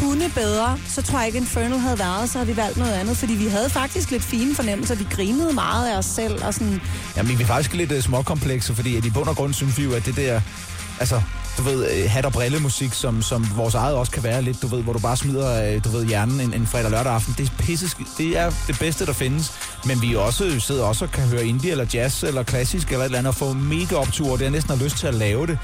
kunne 0.00 0.30
bedre, 0.34 0.78
så 0.86 1.02
tror 1.02 1.18
jeg 1.18 1.26
ikke, 1.26 1.38
Infernal 1.38 1.78
havde 1.78 1.98
været, 1.98 2.30
så 2.30 2.38
havde 2.38 2.50
vi 2.50 2.56
valgt 2.56 2.76
noget 2.76 2.92
andet. 2.92 3.16
Fordi 3.16 3.32
vi 3.34 3.46
havde 3.46 3.70
faktisk 3.70 4.10
lidt 4.10 4.22
fine 4.22 4.54
fornemmelser. 4.54 4.94
Vi 4.94 5.06
grinede 5.10 5.52
meget 5.52 5.88
af 5.88 5.98
os 5.98 6.04
selv. 6.06 6.44
Og 6.44 6.54
sådan, 6.54 6.80
Jamen, 7.16 7.38
vi 7.38 7.42
er 7.42 7.46
faktisk 7.46 7.74
lidt 7.74 7.92
uh, 7.92 8.00
småkomplekse, 8.00 8.74
fordi 8.74 8.96
at 8.96 9.04
i 9.04 9.10
bund 9.10 9.28
og 9.28 9.36
grund 9.36 9.54
synes 9.54 9.78
vi 9.78 9.84
jo, 9.84 9.92
at 9.92 10.06
det 10.06 10.16
der, 10.16 10.40
altså, 11.00 11.22
du 11.58 11.62
ved, 11.62 11.90
øh, 11.90 12.10
hat- 12.10 12.24
og 12.24 12.32
brillemusik, 12.32 12.92
som, 12.94 13.22
som 13.22 13.46
vores 13.56 13.74
eget 13.74 13.96
også 13.96 14.12
kan 14.12 14.22
være 14.22 14.42
lidt, 14.42 14.62
du 14.62 14.66
ved, 14.66 14.82
hvor 14.82 14.92
du 14.92 14.98
bare 14.98 15.16
smider, 15.16 15.74
øh, 15.74 15.84
du 15.84 15.88
ved, 15.88 16.06
hjernen 16.06 16.40
en, 16.40 16.54
en 16.54 16.66
fredag 16.66 16.90
lørdag 16.90 17.12
aften. 17.12 17.34
Det 17.38 17.50
er 17.50 17.62
pisse, 17.62 17.96
det 18.18 18.38
er 18.38 18.50
det 18.66 18.78
bedste, 18.78 19.06
der 19.06 19.12
findes. 19.12 19.52
Men 19.84 20.02
vi 20.02 20.16
også 20.16 20.44
øh, 20.44 20.60
sidder 20.60 20.84
også 20.84 21.04
og 21.04 21.10
kan 21.10 21.24
høre 21.24 21.46
indie 21.46 21.70
eller 21.70 21.86
jazz 21.94 22.22
eller 22.22 22.42
klassisk 22.42 22.88
eller 22.88 23.00
et 23.00 23.04
eller 23.04 23.18
andet 23.18 23.30
og 23.30 23.34
få 23.34 23.52
mega 23.52 23.96
optur, 23.96 24.36
det 24.36 24.46
er 24.46 24.50
næsten 24.50 24.76
har 24.76 24.84
lyst 24.84 24.96
til 24.96 25.06
at 25.06 25.14
lave 25.14 25.46
det. 25.46 25.58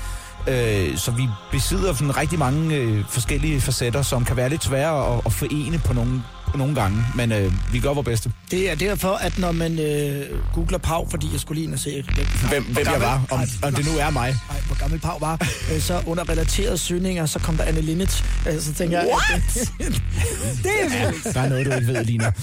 Øh, 0.46 0.96
så 0.96 1.10
vi 1.10 1.28
besidder 1.50 1.92
sådan 1.92 2.16
rigtig 2.16 2.38
mange 2.38 2.76
øh, 2.76 3.04
forskellige 3.08 3.60
facetter, 3.60 4.02
som 4.02 4.24
kan 4.24 4.36
være 4.36 4.48
lidt 4.48 4.64
svære 4.64 5.14
at, 5.14 5.20
at 5.26 5.32
forene 5.32 5.78
på 5.78 5.92
nogle, 5.92 6.22
nogle 6.58 6.74
gange. 6.74 7.04
Men 7.14 7.32
øh, 7.32 7.52
vi 7.72 7.78
gør 7.80 7.92
vores 7.94 8.04
bedste. 8.04 8.32
Det 8.50 8.70
er 8.70 8.74
derfor, 8.74 9.12
at 9.12 9.38
når 9.38 9.52
man 9.52 9.78
øh, 9.78 10.26
googler 10.54 10.78
Pau, 10.78 11.08
fordi 11.10 11.28
jeg 11.32 11.40
skulle 11.40 11.56
lige 11.60 11.64
ind 11.66 11.74
og 11.74 11.80
se, 11.80 12.04
hvem, 12.14 12.26
Hvem, 12.48 12.64
hvem 12.64 12.86
jeg 12.86 13.00
var, 13.00 13.22
om, 13.30 13.40
om 13.62 13.74
det 13.74 13.84
nu 13.86 13.90
er 13.98 14.10
mig. 14.10 14.36
Nej, 14.50 14.60
hvor 14.66 14.76
gammel 14.80 15.00
Pau 15.00 15.18
var, 15.18 15.46
øh, 15.74 15.80
så 15.80 16.02
under 16.06 16.28
relaterede 16.28 16.78
søgninger, 16.78 17.26
så 17.26 17.38
kom 17.38 17.56
der 17.56 17.64
Anne 17.64 17.80
Linnet. 17.80 18.24
Øh, 18.48 18.60
så 18.60 18.74
tænker 18.74 18.98
jeg... 19.00 19.08
What? 19.08 19.70
det 20.64 20.72
er 20.84 21.10
vildt. 21.10 21.34
Der 21.34 21.40
er 21.40 21.48
noget, 21.48 21.66
du 21.66 21.72
ikke 21.72 21.86
ved, 21.86 22.04
Lina. 22.04 22.32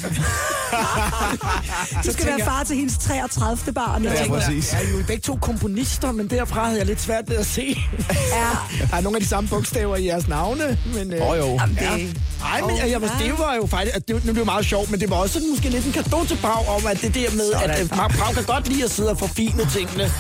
Du 2.05 2.11
skal 2.11 2.25
være 2.25 2.39
far 2.45 2.63
til 2.63 2.75
hendes 2.75 2.97
33. 2.97 3.73
barn. 3.73 4.03
Ja, 4.03 4.11
Ja, 4.13 4.27
præcis. 4.27 4.73
Jeg 4.73 4.83
er 4.83 4.97
jo 4.97 5.03
begge 5.07 5.21
to 5.21 5.35
komponister, 5.41 6.11
men 6.11 6.27
derfra 6.27 6.65
havde 6.65 6.77
jeg 6.77 6.85
lidt 6.85 7.01
svært 7.01 7.29
ved 7.29 7.37
at 7.37 7.45
se. 7.45 7.77
ja. 8.09 8.85
Der 8.91 8.97
er 8.97 9.01
nogle 9.01 9.15
af 9.17 9.21
de 9.21 9.27
samme 9.27 9.49
bogstaver 9.49 9.95
i 9.95 10.05
jeres 10.05 10.27
navne, 10.27 10.77
men... 10.93 11.13
Øh, 11.13 11.21
Åh 11.21 11.29
oh, 11.29 11.37
jo. 11.37 11.45
Jamen, 11.45 11.75
det, 11.75 12.17
Nej, 12.39 12.61
men 12.61 12.71
Åh, 12.71 12.77
jeg, 12.79 13.01
ja. 13.01 13.25
det 13.25 13.33
var 13.39 13.55
jo 13.55 13.67
faktisk... 13.67 13.95
at 13.97 14.07
Det, 14.07 14.25
nu 14.25 14.29
er 14.29 14.33
det 14.33 14.39
jo 14.39 14.45
meget 14.45 14.65
sjovt, 14.65 14.91
men 14.91 14.99
det 14.99 15.09
var 15.09 15.15
også 15.15 15.33
sådan, 15.33 15.49
måske 15.49 15.69
lidt 15.69 15.85
en 15.85 15.91
kado 15.91 16.25
til 16.25 16.37
Pau 16.45 16.61
om, 16.75 16.87
at 16.91 17.01
det 17.01 17.15
der 17.15 17.31
med, 17.31 17.51
Sådan. 17.53 17.69
at 17.69 17.89
Pau 18.19 18.33
kan 18.33 18.43
godt 18.43 18.67
lide 18.69 18.83
at 18.83 18.91
sidde 18.91 19.09
og 19.09 19.19
forfine 19.19 19.63
tingene. 19.75 20.11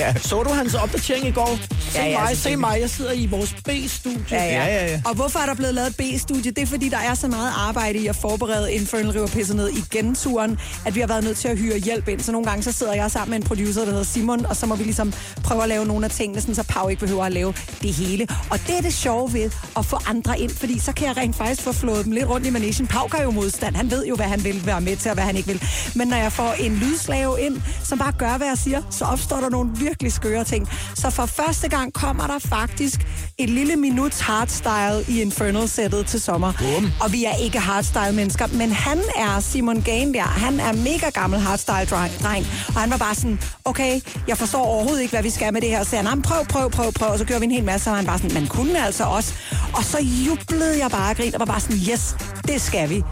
Ja. 0.00 0.14
Så 0.28 0.42
du 0.42 0.50
hans 0.50 0.74
opdatering 0.74 1.26
i 1.26 1.30
går? 1.30 1.58
Se 1.92 1.98
Ja, 1.98 2.06
ja, 2.08 2.20
mig, 2.20 2.36
se 2.36 2.56
mig, 2.56 2.78
jeg 2.80 2.90
sidder 2.90 3.12
i 3.12 3.26
vores 3.26 3.52
B-studie. 3.64 4.18
Ja, 4.30 4.44
Ja, 4.44 4.66
ja, 4.66 4.86
ja. 4.92 5.00
Og 5.04 5.14
hvorfor 5.14 5.38
er 5.38 5.46
der 5.46 5.54
blevet 5.54 5.74
lavet 5.74 5.88
et 5.88 5.96
B-studie? 5.96 6.50
Det 6.50 6.58
er, 6.62 6.66
fordi 6.66 6.88
der 6.88 6.98
er 6.98 7.14
så 7.14 7.28
meget 7.28 7.52
arbejde 7.56 7.98
i 7.98 8.06
at 8.06 8.16
forberede 8.16 8.72
Infernal 8.72 9.10
River 9.10 9.26
Pisser 9.26 9.54
ned 9.54 9.68
i 9.70 9.84
genturen, 9.90 10.58
at 10.86 10.94
vi 10.94 11.00
har 11.00 11.06
været 11.06 11.24
nødt 11.24 11.36
til 11.36 11.48
at 11.48 11.58
hyre 11.58 11.78
hjælp 11.78 12.08
ind. 12.08 12.20
Så 12.20 12.32
nogle 12.32 12.46
gange 12.46 12.62
så 12.62 12.72
sidder 12.72 12.94
jeg 12.94 13.10
sammen 13.10 13.30
med 13.30 13.38
en 13.38 13.44
producer, 13.44 13.80
der 13.80 13.90
hedder 13.90 14.04
Simon, 14.04 14.46
og 14.46 14.56
så 14.56 14.66
må 14.66 14.74
vi 14.76 14.84
ligesom 14.84 15.12
prøve 15.44 15.62
at 15.62 15.68
lave 15.68 15.86
nogle 15.86 16.04
af 16.04 16.10
tingene, 16.10 16.40
sådan, 16.40 16.54
så 16.54 16.62
Pau 16.62 16.88
ikke 16.88 17.00
behøver 17.00 17.24
at 17.24 17.32
lave 17.32 17.54
det 17.82 17.94
hele. 17.94 18.26
Og 18.50 18.58
det 18.66 18.76
er 18.78 18.80
det 18.80 18.94
sjove 18.94 19.32
ved 19.32 19.50
at 19.76 19.84
få 19.86 19.98
andre 20.06 20.40
ind, 20.40 20.50
fordi 20.50 20.78
så 20.78 20.92
kan 20.92 21.06
jeg 21.08 21.16
rent 21.16 21.36
faktisk 21.36 21.62
få 21.62 21.72
flået 21.72 22.04
dem 22.04 22.12
lidt 22.12 22.28
rundt 22.28 22.46
i 22.46 22.50
managen. 22.50 22.86
Pau 22.86 23.08
gør 23.18 23.24
jo 23.24 23.30
modstand. 23.30 23.76
Han 23.76 23.90
ved 23.90 24.06
jo, 24.06 24.16
hvad 24.16 24.26
han 24.26 24.44
vil 24.44 24.66
være 24.66 24.80
med 24.80 24.96
til, 24.96 25.10
og 25.10 25.14
hvad 25.14 25.24
han 25.24 25.36
ikke 25.36 25.48
vil. 25.48 25.62
Men 25.94 26.08
når 26.08 26.16
jeg 26.16 26.32
får 26.32 26.52
en 26.58 26.74
lydslave 26.74 27.40
ind, 27.40 27.62
som 27.84 27.98
bare 27.98 28.12
gør, 28.18 28.36
hvad 28.36 28.46
jeg 28.46 28.58
siger, 28.58 28.82
så 28.90 29.04
opstår 29.04 29.40
der 29.40 29.48
nogle 29.50 29.70
virkelig 29.74 30.12
skøre 30.12 30.44
ting. 30.44 30.68
Så 30.94 31.10
for 31.10 31.26
første 31.26 31.68
gang 31.68 31.92
kommer 31.92 32.26
der 32.26 32.38
faktisk 32.38 33.06
et 33.38 33.50
lille 33.50 33.76
minuts 33.76 34.20
hardstyle 34.20 35.04
i 35.08 35.20
Infernal-sættet 35.20 36.06
til 36.06 36.20
sommer. 36.20 36.52
Boom. 36.58 36.92
Og 37.00 37.12
vi 37.12 37.24
er 37.24 37.34
ikke 37.34 37.58
hardstyle-mennesker, 37.58 38.46
men 38.46 38.72
han 38.72 38.98
er 39.16 39.40
Simon 39.40 39.80
der. 39.80 40.22
Han 40.22 40.60
er 40.60 40.72
mega 40.72 41.10
gammel 41.14 41.40
hardstyle-dreng. 41.40 42.46
Og 42.68 42.80
han 42.80 42.90
var 42.90 42.96
bare 42.96 43.14
sådan, 43.14 43.40
okay, 43.64 44.00
jeg 44.28 44.38
forstår 44.38 44.64
overhovedet 44.64 45.02
ikke, 45.02 45.12
hvad 45.12 45.22
vi 45.22 45.30
skal 45.30 45.52
med 45.52 45.60
det 45.60 45.68
her. 45.70 45.84
Så 45.84 46.02
"Nå, 46.02 46.10
men 46.10 46.22
prøv, 46.22 46.46
prøv, 46.46 46.70
prøv, 46.70 46.92
prøv. 46.92 47.08
Og 47.08 47.18
så 47.18 47.24
gjorde 47.24 47.40
vi 47.40 47.44
en 47.44 47.52
hel 47.52 47.64
masse, 47.64 47.90
og 47.90 47.96
han 47.96 48.06
var 48.06 48.16
sådan, 48.16 48.34
man 48.34 48.46
kunne 48.46 48.84
altså 48.86 49.04
også. 49.04 49.32
Og 49.72 49.84
så 49.84 49.98
jublede 50.26 50.78
jeg 50.78 50.90
bare 50.90 51.10
og 51.10 51.16
grin, 51.16 51.34
og 51.34 51.40
var 51.40 51.46
bare 51.46 51.60
sådan, 51.60 51.76
yes, 51.76 52.16
det 52.48 52.60
skal 52.60 52.90
vi. 52.90 53.02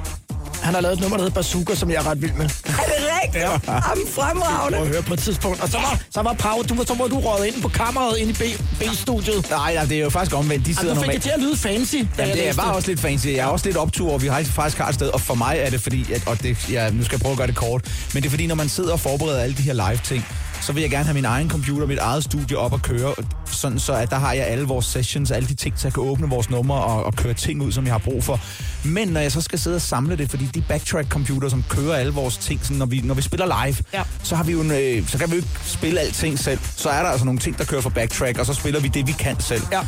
Han 0.66 0.74
har 0.74 0.80
lavet 0.80 0.94
et 0.94 1.00
nummer, 1.00 1.16
der 1.16 1.24
hedder 1.24 1.34
Bazooka, 1.40 1.74
som 1.74 1.90
jeg 1.90 1.96
er 1.96 2.06
ret 2.10 2.22
vild 2.22 2.32
med. 2.32 2.44
Er 2.44 2.48
det 2.48 2.74
rigtigt? 3.22 3.44
Ja. 3.44 3.50
Jamen, 3.50 4.06
fremragende. 4.14 4.78
Prøv 4.78 4.86
at 4.86 4.92
høre 4.92 5.02
på 5.02 5.14
et 5.14 5.20
tidspunkt. 5.20 5.60
Og 5.62 5.68
så 5.68 5.76
var, 5.78 6.00
så 6.10 6.22
var 6.22 6.32
Pau, 6.32 6.62
du, 6.62 6.84
så 6.86 6.94
var 6.94 7.06
du 7.06 7.18
røget 7.20 7.46
ind 7.46 7.62
på 7.62 7.68
kammeret 7.68 8.18
ind 8.18 8.30
i 8.30 8.32
B- 8.32 8.60
B-studiet. 8.80 9.50
Nej, 9.50 9.74
nej, 9.74 9.84
det 9.84 9.96
er 9.96 10.00
jo 10.02 10.10
faktisk 10.10 10.36
omvendt. 10.36 10.66
De 10.66 10.74
sidder 10.74 10.90
Altså, 10.90 10.94
du 10.94 11.00
fik 11.00 11.06
normalt... 11.06 11.14
det 11.14 11.22
til 11.22 11.30
at 11.30 11.40
lyde 11.40 11.56
fancy, 11.56 11.94
Jamen, 12.18 12.34
det 12.36 12.48
er 12.48 12.54
bare 12.54 12.74
også 12.74 12.88
lidt 12.88 13.00
fancy. 13.00 13.26
Jeg 13.26 13.34
er 13.34 13.46
også 13.46 13.66
lidt 13.66 13.76
optur, 13.76 14.12
og 14.12 14.22
vi 14.22 14.26
har 14.26 14.42
faktisk 14.44 14.78
har 14.78 14.88
et 14.88 14.94
sted. 14.94 15.08
Og 15.08 15.20
for 15.20 15.34
mig 15.34 15.56
er 15.58 15.70
det 15.70 15.80
fordi, 15.82 16.12
at, 16.12 16.22
og 16.26 16.42
det, 16.42 16.70
ja, 16.70 16.90
nu 16.90 17.04
skal 17.04 17.16
jeg 17.16 17.20
prøve 17.20 17.32
at 17.32 17.38
gøre 17.38 17.46
det 17.46 17.56
kort, 17.56 17.82
men 18.14 18.22
det 18.22 18.28
er 18.28 18.30
fordi, 18.30 18.46
når 18.46 18.54
man 18.54 18.68
sidder 18.68 18.92
og 18.92 19.00
forbereder 19.00 19.40
alle 19.40 19.56
de 19.56 19.62
her 19.62 19.72
live-ting, 19.72 20.26
så 20.60 20.72
vil 20.72 20.80
jeg 20.80 20.90
gerne 20.90 21.04
have 21.04 21.14
min 21.14 21.24
egen 21.24 21.50
computer, 21.50 21.86
mit 21.86 21.98
eget 21.98 22.24
studie 22.24 22.58
op 22.58 22.72
og 22.72 22.82
køre, 22.82 23.14
sådan 23.46 23.78
så 23.78 23.92
at 23.92 24.10
der 24.10 24.16
har 24.16 24.32
jeg 24.32 24.46
alle 24.46 24.64
vores 24.64 24.86
sessions, 24.86 25.30
alle 25.30 25.48
de 25.48 25.54
ting, 25.54 25.78
så 25.78 25.86
jeg 25.88 25.92
kan 25.94 26.02
åbne 26.02 26.28
vores 26.28 26.50
numre 26.50 26.76
og, 26.84 27.04
og 27.04 27.14
køre 27.14 27.34
ting 27.34 27.62
ud, 27.62 27.72
som 27.72 27.84
jeg 27.84 27.94
har 27.94 27.98
brug 27.98 28.24
for. 28.24 28.40
Men 28.84 29.08
når 29.08 29.20
jeg 29.20 29.32
så 29.32 29.40
skal 29.40 29.58
sidde 29.58 29.76
og 29.76 29.82
samle 29.82 30.16
det, 30.18 30.30
fordi 30.30 30.44
de 30.54 30.62
backtrack-computer, 30.68 31.48
som 31.48 31.64
kører 31.68 31.94
alle 31.94 32.12
vores 32.12 32.36
ting, 32.36 32.60
sådan, 32.62 32.76
når, 32.76 32.86
vi, 32.86 33.00
når 33.04 33.14
vi 33.14 33.22
spiller 33.22 33.64
live, 33.66 33.76
Ja. 33.94 34.02
så, 34.22 34.36
har 34.36 34.44
vi 34.44 34.52
jo 34.52 34.60
en, 34.60 34.70
øh, 34.70 35.08
så 35.08 35.18
kan 35.18 35.30
vi 35.30 35.32
jo 35.32 35.36
ikke 35.36 35.48
spille 35.64 36.00
alting 36.00 36.38
selv. 36.38 36.58
Så 36.76 36.88
er 36.88 37.02
der 37.02 37.10
altså 37.10 37.24
nogle 37.24 37.40
ting, 37.40 37.58
der 37.58 37.64
kører 37.64 37.80
for 37.80 37.90
backtrack, 37.90 38.38
og 38.38 38.46
så 38.46 38.54
spiller 38.54 38.80
vi 38.80 38.88
det, 38.88 39.06
vi 39.06 39.12
kan 39.12 39.40
selv. 39.40 39.62
Ja. 39.72 39.80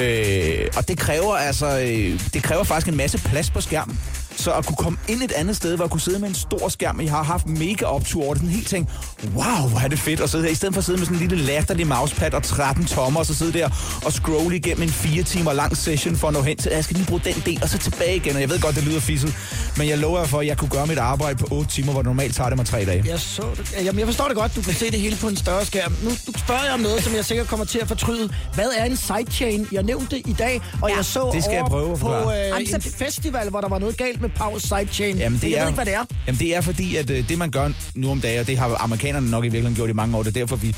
Øh, 0.00 0.68
og 0.76 0.88
det 0.88 0.98
kræver 0.98 1.36
altså, 1.36 1.78
øh, 1.78 2.20
det 2.34 2.42
kræver 2.42 2.64
faktisk 2.64 2.88
en 2.88 2.96
masse 2.96 3.18
plads 3.18 3.50
på 3.50 3.60
skærmen. 3.60 4.00
Så 4.36 4.52
at 4.52 4.66
kunne 4.66 4.76
komme 4.76 4.98
ind 5.08 5.22
et 5.22 5.32
andet 5.32 5.56
sted, 5.56 5.76
hvor 5.76 5.84
jeg 5.84 5.90
kunne 5.90 6.00
sidde 6.00 6.18
med 6.18 6.28
en 6.28 6.34
stor 6.34 6.68
skærm, 6.68 7.00
jeg 7.00 7.10
har 7.10 7.22
haft 7.22 7.46
mega 7.48 7.84
optur 7.84 8.24
over 8.24 8.34
det, 8.34 8.40
sådan 8.42 8.54
helt 8.54 8.68
ting, 8.68 8.90
wow, 9.34 9.68
hvor 9.68 9.80
er 9.84 9.88
det 9.88 9.98
fedt 9.98 10.20
at 10.20 10.30
sidde 10.30 10.44
her, 10.44 10.50
i 10.50 10.54
stedet 10.54 10.74
for 10.74 10.78
at 10.80 10.84
sidde 10.84 10.98
med 10.98 11.06
sådan 11.06 11.22
en 11.22 11.28
lille 11.28 11.44
latterlig 11.44 11.86
mousepad 11.86 12.34
og 12.34 12.42
13 12.42 12.84
tommer, 12.86 13.20
og 13.20 13.26
så 13.26 13.34
sidde 13.34 13.52
der 13.58 13.68
og 14.04 14.12
scrolle 14.12 14.56
igennem 14.56 14.82
en 14.82 14.88
fire 14.88 15.22
timer 15.22 15.52
lang 15.52 15.76
session 15.76 16.16
for 16.16 16.28
at 16.28 16.34
nå 16.34 16.42
hen 16.42 16.56
til, 16.56 16.68
at 16.70 16.76
jeg 16.76 16.84
skal 16.84 16.96
lige 16.96 17.06
bruge 17.06 17.20
den 17.24 17.42
del, 17.46 17.58
og 17.62 17.68
så 17.68 17.78
tilbage 17.78 18.16
igen, 18.16 18.34
og 18.34 18.40
jeg 18.40 18.50
ved 18.50 18.60
godt, 18.60 18.76
det 18.76 18.84
lyder 18.84 19.00
fisset, 19.00 19.34
men 19.76 19.88
jeg 19.88 19.98
lover 19.98 20.18
jer 20.18 20.26
for, 20.26 20.40
at 20.40 20.46
jeg 20.46 20.58
kunne 20.58 20.68
gøre 20.70 20.86
mit 20.86 20.98
arbejde 20.98 21.38
på 21.38 21.46
8 21.50 21.70
timer, 21.70 21.92
hvor 21.92 22.02
det 22.02 22.06
normalt 22.06 22.36
tager 22.36 22.48
det 22.50 22.56
mig 22.58 22.66
3 22.66 22.84
dage. 22.84 23.04
Jeg 23.06 23.20
så 23.20 23.42
det. 23.56 23.74
Jamen, 23.84 23.98
jeg 23.98 24.06
forstår 24.08 24.26
det 24.28 24.36
godt. 24.36 24.56
Du 24.56 24.62
kan 24.62 24.74
se 24.74 24.90
det 24.90 25.00
hele 25.00 25.16
på 25.16 25.28
en 25.28 25.36
større 25.36 25.64
skærm. 25.66 25.92
Nu 26.02 26.10
du 26.10 26.32
spørger 26.38 26.64
jeg 26.64 26.72
om 26.74 26.80
noget, 26.80 27.02
som 27.04 27.14
jeg 27.14 27.24
sikkert 27.24 27.46
kommer 27.46 27.66
til 27.66 27.78
at 27.78 27.88
fortryde. 27.88 28.28
Hvad 28.54 28.68
er 28.78 28.84
en 28.84 28.96
sidechain? 28.96 29.66
Jeg 29.72 29.82
nævnte 29.82 30.16
det 30.16 30.22
i 30.26 30.32
dag, 30.32 30.60
og 30.82 30.90
Ja, 30.90 30.96
jeg 30.96 31.04
så 31.04 31.30
det 31.34 31.44
skal 31.44 31.52
jeg 31.52 31.60
over 31.62 31.68
prøve 31.70 31.92
at 31.92 31.98
på 31.98 32.08
øh, 32.32 32.48
Jamen, 32.48 32.66
så- 32.68 32.76
en 32.76 32.82
festival, 32.82 33.50
hvor 33.50 33.60
der 33.60 33.68
var 33.68 33.78
noget 33.78 33.96
galt 33.96 34.20
med 34.26 34.34
Paus 34.36 34.62
sidechain. 34.62 35.16
Jamen, 35.16 35.38
det 35.42 35.50
jeg 35.50 35.56
er, 35.56 35.60
ved 35.60 35.68
ikke, 35.68 35.74
hvad 35.74 35.86
det 35.86 35.94
er. 35.94 36.04
Jamen, 36.26 36.38
det 36.38 36.56
er 36.56 36.60
fordi, 36.60 36.96
at 36.96 37.10
øh, 37.10 37.28
det 37.28 37.38
man 37.38 37.50
gør 37.50 37.70
nu 37.94 38.10
om 38.10 38.20
dagen, 38.20 38.40
og 38.40 38.46
det 38.46 38.58
har 38.58 38.76
amerikanerne 38.80 39.30
nok 39.30 39.44
i 39.44 39.48
virkeligheden 39.48 39.76
gjort 39.76 39.90
i 39.90 39.92
mange 39.92 40.16
år, 40.16 40.22
det 40.22 40.36
er 40.36 40.40
derfor, 40.40 40.56
vi 40.56 40.74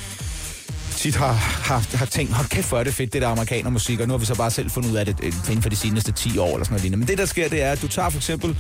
tit 0.97 1.17
har, 1.17 1.33
har, 1.69 1.97
har 1.97 2.07
tænkt, 2.07 2.33
hold 2.33 2.49
kæft, 2.49 2.69
hvor 2.69 2.79
er 2.79 2.85
det 2.85 2.95
fedt, 2.95 3.13
det 3.13 3.23
der 3.23 3.29
amerikanermusik, 3.29 4.01
og 4.01 4.07
nu 4.09 4.13
har 4.13 4.19
vi 4.19 4.27
så 4.27 4.35
bare 4.35 4.51
selv 4.51 4.71
fundet 4.71 4.91
ud 4.91 4.97
af 4.97 5.07
det 5.07 5.17
øh, 5.23 5.33
inden 5.49 5.63
for 5.63 5.71
de 5.71 5.77
seneste 5.77 6.13
10 6.13 6.39
år, 6.39 6.47
eller 6.47 6.65
sådan 6.65 6.73
noget 6.73 6.83
lignende. 6.83 6.99
Men 6.99 7.09
det, 7.09 7.19
der 7.19 7.27
sker, 7.27 7.49
det 7.49 7.63
er, 7.63 7.73
at 7.73 7.83
du 7.83 7.89
tager 7.89 8.11
for 8.11 8.19
eksempel 8.19 8.57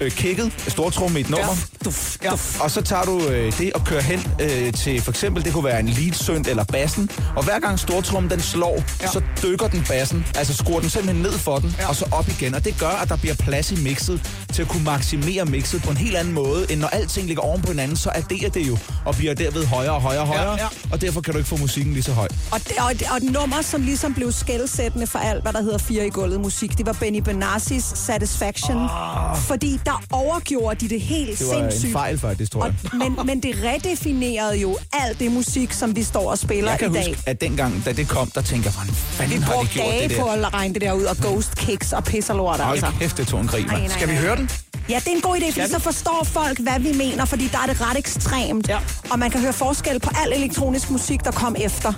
øh, 0.00 0.10
kicket, 0.10 0.52
stortrum 0.68 1.16
i 1.16 1.20
et 1.20 1.30
nummer, 1.30 1.54
Duf, 1.84 2.16
ja. 2.22 2.32
og 2.60 2.70
så 2.70 2.82
tager 2.82 3.02
du 3.02 3.28
øh, 3.28 3.58
det 3.58 3.72
og 3.72 3.84
kører 3.84 4.00
hen 4.02 4.32
øh, 4.40 4.72
til 4.72 5.00
for 5.00 5.10
eksempel, 5.10 5.44
det 5.44 5.52
kunne 5.52 5.64
være 5.64 5.80
en 5.80 5.88
lead 5.88 6.46
eller 6.48 6.64
bassen, 6.64 7.10
og 7.36 7.44
hver 7.44 7.58
gang 7.60 7.78
stortrummen 7.78 8.30
den 8.30 8.40
slår, 8.40 8.82
ja. 9.02 9.06
så 9.06 9.22
dykker 9.42 9.68
den 9.68 9.84
bassen, 9.88 10.26
altså 10.34 10.56
skruer 10.56 10.80
den 10.80 10.90
simpelthen 10.90 11.22
ned 11.22 11.32
for 11.32 11.58
den, 11.58 11.74
ja. 11.78 11.88
og 11.88 11.96
så 11.96 12.04
op 12.12 12.28
igen, 12.28 12.54
og 12.54 12.64
det 12.64 12.76
gør, 12.78 12.88
at 13.02 13.08
der 13.08 13.16
bliver 13.16 13.34
plads 13.34 13.72
i 13.72 13.76
mixet 13.82 14.20
til 14.52 14.62
at 14.62 14.68
kunne 14.68 14.84
maksimere 14.84 15.44
mixet 15.44 15.82
på 15.82 15.90
en 15.90 15.96
helt 15.96 16.16
anden 16.16 16.34
måde, 16.34 16.72
end 16.72 16.80
når 16.80 16.88
alting 16.88 17.26
ligger 17.26 17.42
oven 17.42 17.62
på 17.62 17.68
hinanden, 17.68 17.96
så 17.96 18.10
adderer 18.14 18.50
det 18.50 18.68
jo, 18.68 18.78
og 19.04 19.14
bliver 19.14 19.34
derved 19.34 19.66
højere 19.66 19.92
og 19.92 20.02
højere 20.02 20.22
og 20.22 20.26
højere, 20.26 20.52
ja. 20.52 20.66
og 20.92 21.00
derfor 21.00 21.20
kan 21.20 21.32
du 21.32 21.38
ikke 21.38 21.48
få 21.48 21.56
musikken 21.56 21.92
lige 21.92 22.02
så 22.02 22.12
høj. 22.12 22.28
Og, 22.50 22.60
det, 22.68 22.72
og, 22.78 22.92
og 23.10 23.16
et 23.16 23.32
nummer, 23.32 23.62
som 23.62 23.82
ligesom 23.82 24.14
blev 24.14 24.32
skældsættende 24.32 25.06
for 25.06 25.18
alt, 25.18 25.42
hvad 25.42 25.52
der 25.52 25.62
hedder 25.62 25.78
fire 25.78 26.06
i 26.06 26.10
gulvet 26.10 26.40
musik, 26.40 26.78
det 26.78 26.86
var 26.86 26.92
Benny 26.92 27.18
Benassis 27.18 27.84
Satisfaction. 27.84 28.76
Oh. 28.76 29.36
Fordi 29.36 29.80
der 29.86 30.02
overgjorde 30.10 30.80
de 30.80 30.88
det 30.88 31.00
helt 31.00 31.38
Det 31.38 31.46
var 31.46 31.54
sindssygt. 31.54 31.84
en 31.88 31.92
fejl 31.92 32.18
faktisk, 32.18 32.52
tror 32.52 32.62
Og, 32.62 32.72
jeg. 32.82 32.90
men, 32.98 33.26
men 33.26 33.40
det 33.42 33.54
redefinerede 33.64 34.56
jo 34.56 34.78
alt 34.92 35.18
det 35.18 35.32
musik, 35.32 35.72
som 35.72 35.96
vi 35.96 36.02
står 36.02 36.30
og 36.30 36.38
spiller 36.38 36.70
Jeg 36.70 36.78
kan 36.78 36.90
i 36.90 36.94
dag. 36.94 37.08
huske, 37.08 37.22
at 37.26 37.40
dengang, 37.40 37.82
da 37.84 37.92
det 37.92 38.08
kom, 38.08 38.30
der 38.34 38.40
tænker 38.42 38.70
jeg, 38.70 38.72
hvordan 38.72 38.94
fanden 38.94 39.42
har 39.42 39.52
de 39.62 39.66
gjort 39.68 39.86
det 40.10 40.18
på 40.20 40.26
der? 40.26 40.46
at 40.46 40.54
regne 40.54 40.74
det 40.74 40.82
der 40.82 40.92
ud, 40.92 41.02
og 41.04 41.16
ghost 41.16 41.56
kicks 41.56 41.92
og 41.92 42.04
pis 42.04 42.30
og 42.30 42.36
lort, 42.36 42.60
Hold 42.60 42.76
altså. 42.84 42.92
kæft, 43.00 43.16
det 43.16 43.26
tog 43.28 43.40
en 43.40 43.48
Skal 43.88 44.08
vi 44.08 44.14
høre 44.14 44.36
den? 44.36 44.50
Ja, 44.88 44.94
det 45.04 45.06
er 45.06 45.10
en 45.16 45.20
god 45.20 45.36
idé, 45.36 45.52
fordi 45.60 45.70
så 45.72 45.78
forstår 45.80 46.24
folk, 46.32 46.58
hvad 46.58 46.80
vi 46.80 46.92
mener, 46.92 47.24
fordi 47.24 47.48
der 47.48 47.58
er 47.58 47.66
det 47.66 47.80
ret 47.80 47.98
ekstremt. 47.98 48.68
Ja. 48.68 48.78
Og 49.10 49.18
man 49.18 49.30
kan 49.30 49.40
høre 49.40 49.52
forskel 49.52 50.00
på 50.00 50.10
al 50.24 50.32
elektronisk 50.32 50.90
musik, 50.90 51.24
der 51.24 51.30
kom 51.30 51.56
efter. 51.60 51.92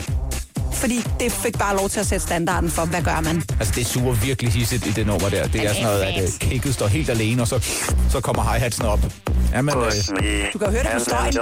Fordi 0.82 0.98
det 1.20 1.32
fik 1.32 1.58
bare 1.58 1.76
lov 1.76 1.88
til 1.88 2.00
at 2.00 2.06
sætte 2.06 2.26
standarden 2.26 2.70
for, 2.70 2.84
hvad 2.84 3.02
gør 3.02 3.20
man. 3.20 3.36
Altså, 3.60 3.74
det 3.76 3.86
suger 3.86 4.14
virkelig 4.14 4.52
hissigt 4.52 4.86
i 4.86 4.90
det 4.90 5.06
nummer 5.06 5.28
der. 5.28 5.46
Det 5.48 5.60
er 5.64 5.68
sådan 5.68 5.82
noget, 5.84 6.02
at 6.02 6.22
uh, 6.22 6.28
kicket 6.38 6.74
står 6.74 6.86
helt 6.86 7.10
alene, 7.10 7.42
og 7.42 7.48
så, 7.48 7.56
så 8.10 8.20
kommer 8.20 8.42
hi-hatsen 8.42 8.84
op. 8.84 9.00
Jamen, 9.52 9.74
øh, 9.78 9.84
Push 9.84 10.12
me, 10.12 10.50
Du 10.52 10.58
kan 10.58 10.70
høre 10.70 10.82
det 10.82 10.90
på 10.92 10.98
støjen. 10.98 11.32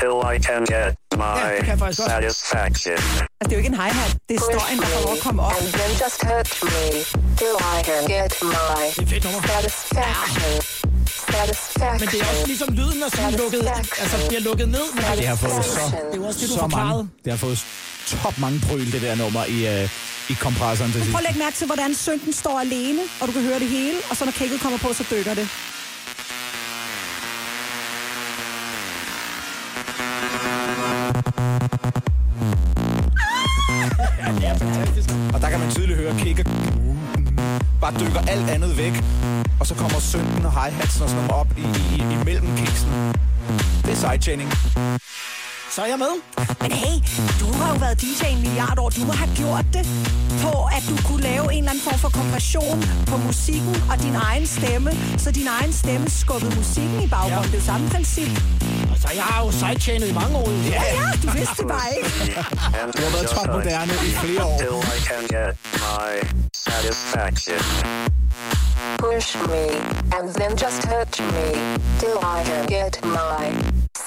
till 0.00 0.14
I 0.34 0.36
can 0.46 0.62
get 0.74 0.94
my 1.16 1.22
Ja, 1.22 1.56
det 1.56 1.58
kan 1.58 1.68
jeg 1.68 1.78
faktisk 1.78 2.00
godt. 2.00 2.10
satisfaction. 2.10 2.94
Altså, 2.96 3.44
det 3.44 3.52
er 3.52 3.56
jo 3.56 3.62
ikke 3.62 3.72
en 3.74 3.80
hi-hat. 3.82 4.16
Det 4.28 4.34
er 4.36 4.40
støjen, 4.50 4.78
der 4.80 4.86
får 4.86 5.02
lov 5.06 5.14
at 5.18 5.22
komme 5.26 5.42
op. 5.42 5.52
And 5.60 5.68
then 5.78 5.90
just 6.02 6.16
touch 6.26 6.50
me 6.70 6.84
till 7.40 7.56
I 7.74 7.76
can 7.88 8.02
get 8.14 8.30
my 8.54 8.82
satisfaction. 9.50 10.93
Men 12.00 12.08
det 12.12 12.20
er 12.20 12.26
også 12.32 12.46
ligesom 12.46 12.68
lyden 12.80 13.02
er 13.02 13.10
sådan 13.16 13.32
lukket, 13.42 13.62
altså 14.02 14.16
bliver 14.28 14.40
lukket 14.40 14.68
ned. 14.68 14.86
Men 14.94 15.04
det 15.18 15.26
har 15.26 15.36
fået 15.36 15.64
så, 15.64 15.84
det 16.12 16.22
er 16.22 16.26
også 16.26 16.40
det, 16.40 16.48
du 16.48 16.54
så 16.54 16.60
forklarede. 16.60 16.88
mange, 16.88 17.08
det 17.24 17.30
har 17.32 17.38
fået 17.46 17.58
top 18.06 18.38
mange 18.38 18.60
bryl, 18.68 18.92
det 18.92 19.02
der 19.02 19.14
nummer 19.14 19.44
i, 19.56 19.58
uh, 19.84 19.90
i 20.32 20.34
kompressoren 20.44 20.92
til 20.92 21.00
sidst. 21.00 21.12
Prøv 21.12 21.18
at 21.18 21.24
lægge 21.28 21.38
mærke 21.38 21.56
til, 21.56 21.66
hvordan 21.66 21.94
synken 21.94 22.32
står 22.32 22.60
alene, 22.60 23.02
og 23.20 23.28
du 23.28 23.32
kan 23.32 23.42
høre 23.42 23.58
det 23.58 23.68
hele, 23.68 23.98
og 24.10 24.16
så 24.16 24.24
når 24.24 24.32
kicket 24.32 24.60
kommer 24.60 24.78
på, 24.78 24.92
så 24.92 25.04
dykker 25.10 25.34
det. 25.34 25.48
Og 35.34 35.40
der 35.40 35.50
kan 35.50 35.60
man 35.60 35.70
tydeligt 35.70 35.98
høre 35.98 36.14
kicker 36.18 36.44
bare 37.84 38.00
dykker 38.00 38.22
alt 38.34 38.50
andet 38.50 38.72
væk. 38.76 38.94
Og 39.60 39.66
så 39.66 39.74
kommer 39.74 39.98
synken 40.00 40.44
og 40.48 40.52
hi-hatsen 40.58 41.02
og 41.02 41.08
sådan 41.08 41.24
noget 41.24 41.40
op 41.40 41.50
i, 41.58 41.66
i, 41.94 41.96
imellem 42.16 42.48
kicksen. 42.56 42.90
Det 43.84 43.90
er 43.96 44.00
sidechaining. 44.04 44.50
Så 45.70 45.82
er 45.82 45.86
jeg 45.86 45.98
med. 45.98 46.14
Men 46.60 46.72
hey, 46.72 46.96
du 47.40 47.52
har 47.52 47.72
jo 47.72 47.78
været 47.78 48.00
DJ 48.02 48.24
i 48.24 48.32
en 48.32 48.42
milliard 48.42 48.78
år. 48.78 48.90
Du 48.90 49.00
må 49.04 49.12
have 49.12 49.30
gjort 49.36 49.66
det 49.72 49.84
på, 50.42 50.52
at 50.76 50.82
du 50.90 50.96
kunne 51.08 51.22
lave 51.22 51.52
en 51.52 51.58
eller 51.58 51.70
anden 51.70 51.84
form 51.88 51.98
for 51.98 52.08
kompression 52.08 52.76
på 53.06 53.16
musikken 53.16 53.74
og 53.90 53.96
din 54.02 54.14
egen 54.14 54.46
stemme, 54.46 54.90
så 55.18 55.30
din 55.30 55.48
egen 55.58 55.72
stemme 55.72 56.10
skubbede 56.10 56.56
musikken 56.56 57.02
i 57.02 57.08
baggrunden. 57.08 57.52
Det 57.52 57.54
er 57.54 57.58
jo 57.58 57.64
samme 57.72 57.88
princip. 57.94 58.34
Altså, 58.92 59.08
jeg 59.14 59.24
har 59.30 59.44
jo 59.44 59.50
sidechainet 59.60 60.08
i 60.08 60.12
mange 60.12 60.36
år. 60.36 60.48
Ja, 60.50 60.82
ja, 61.00 61.08
du 61.22 61.28
vidste 61.38 61.56
det 61.62 61.68
bare 61.74 61.90
ikke. 61.96 62.10
Du 62.96 63.02
har 63.06 63.10
været 63.16 63.22
just 63.22 63.34
top 63.34 63.46
touch 63.46 63.56
moderne 63.56 63.94
i 64.08 64.10
flere 64.22 64.44
år. 64.44 64.80
I 64.96 65.00
can 65.10 65.22
get 65.36 65.52
my 65.86 66.10
satisfaction. 66.66 67.60
Push 68.98 69.36
me, 69.50 69.64
and 70.16 70.26
then 70.38 70.50
just 70.64 70.78
touch 70.88 71.14
me 71.34 71.46
till 72.00 72.16
I 72.36 72.38
can 72.48 72.62
get 72.76 72.92
my 73.04 73.44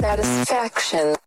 satisfaction. 0.02 1.27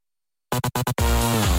Thank 0.63 1.45
you. 1.45 1.50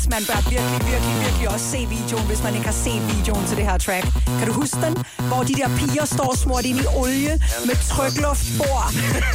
PS, 0.00 0.08
man 0.08 0.22
bør 0.28 0.40
virkelig, 0.50 0.80
virkelig, 0.92 1.14
virkelig 1.24 1.48
også 1.54 1.66
se 1.70 1.78
videoen, 1.96 2.26
hvis 2.26 2.42
man 2.42 2.54
ikke 2.54 2.66
har 2.66 2.78
set 2.86 3.02
videoen 3.16 3.44
til 3.48 3.56
det 3.56 3.64
her 3.70 3.78
track. 3.78 4.06
Kan 4.38 4.46
du 4.46 4.52
huske 4.52 4.76
den? 4.86 4.94
Hvor 5.30 5.42
de 5.42 5.54
der 5.54 5.68
piger 5.78 6.04
står 6.04 6.36
smurt 6.42 6.64
ind 6.64 6.78
i 6.78 6.86
olie 6.96 7.34
med 7.68 7.76
trykluftbord 7.90 8.86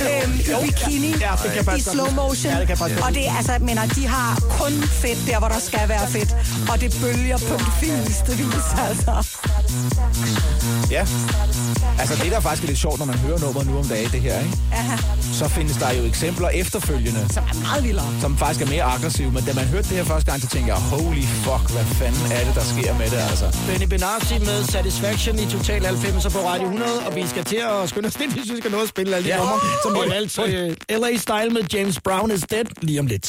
øhm, 0.09 0.34
i 0.39 0.53
bikini 0.66 1.11
Ja, 1.26 1.32
det 1.43 1.51
kan 1.55 1.66
jeg 1.66 1.78
i 1.78 1.82
slow 1.82 2.09
motion. 2.22 2.53
Ja, 2.53 2.59
det 2.59 2.68
kan 2.68 2.78
og 3.05 3.11
det 3.18 3.28
er 3.28 3.36
altså, 3.38 3.53
mener, 3.61 3.86
de 3.86 4.07
har 4.07 4.32
kun 4.59 4.74
fedt 5.03 5.20
der, 5.28 5.39
hvor 5.39 5.47
der 5.47 5.59
skal 5.59 5.89
være 5.89 6.07
fedt. 6.07 6.36
Og 6.72 6.82
det 6.82 6.89
bølger 7.01 7.38
på 7.38 7.53
den 7.61 7.72
fineste 7.82 8.32
vis, 8.41 8.68
altså. 8.88 9.13
Ja. 10.91 11.05
Altså, 11.99 12.24
det 12.24 12.32
der 12.32 12.39
faktisk 12.39 12.63
er 12.63 12.68
lidt 12.68 12.80
sjovt, 12.80 12.99
når 12.99 13.05
man 13.05 13.16
hører 13.16 13.39
nummeret 13.39 13.68
nu 13.68 13.78
om 13.78 13.88
dagen, 13.88 14.11
det 14.11 14.22
her, 14.22 14.39
ikke? 14.39 14.57
Aha, 14.72 14.97
så 15.22 15.47
findes 15.47 15.78
der 15.78 15.91
jo 15.91 16.03
eksempler 16.03 16.49
efterfølgende, 16.49 17.34
som 17.34 17.43
er 17.43 17.61
meget 17.61 17.84
vildere. 17.84 18.05
som 18.22 18.38
faktisk 18.38 18.61
er 18.66 18.70
mere 18.70 18.84
aggressive. 18.84 19.32
Men 19.32 19.43
da 19.43 19.53
man 19.53 19.66
hørte 19.66 19.89
det 19.89 19.97
her 19.97 20.03
første 20.03 20.32
gang, 20.32 20.41
så 20.41 20.47
tænkte 20.56 20.74
jeg, 20.74 20.82
holy 20.82 21.24
fuck, 21.45 21.66
hvad 21.76 21.86
fanden 21.99 22.32
er 22.38 22.43
det, 22.47 22.56
der 22.60 22.66
sker 22.74 22.91
med 23.01 23.08
det, 23.14 23.22
altså? 23.32 23.47
Benny 23.68 23.88
Benassi 23.93 24.38
med 24.49 24.64
Satisfaction 24.64 25.39
i 25.39 25.45
Total 25.51 25.86
90 25.86 26.24
på 26.34 26.39
Radio 26.49 26.64
100, 26.66 27.06
og 27.08 27.16
vi 27.16 27.28
skal 27.28 27.43
til 27.43 27.62
at 27.72 27.89
skynde 27.89 28.08
os 28.08 28.20
lidt, 28.20 28.32
hvis 28.34 28.51
vi 28.53 28.58
skal 28.58 28.72
nå 28.72 28.82
at 28.82 28.89
spille 28.89 29.16
alle 29.16 29.26
de 29.30 29.34
Ja. 29.34 29.38
numre, 29.38 29.60
som 29.84 29.93
vi 29.93 29.99
har 29.99 30.10
valgt. 30.16 30.39
Uh, 30.39 30.99
LA 31.01 31.18
Style 31.18 31.49
med 31.49 31.64
James 31.74 31.99
Brown 32.01 32.32
is 32.32 32.41
Dead 32.41 32.66
lige 32.82 32.99
om 32.99 33.08
lidt. 33.08 33.26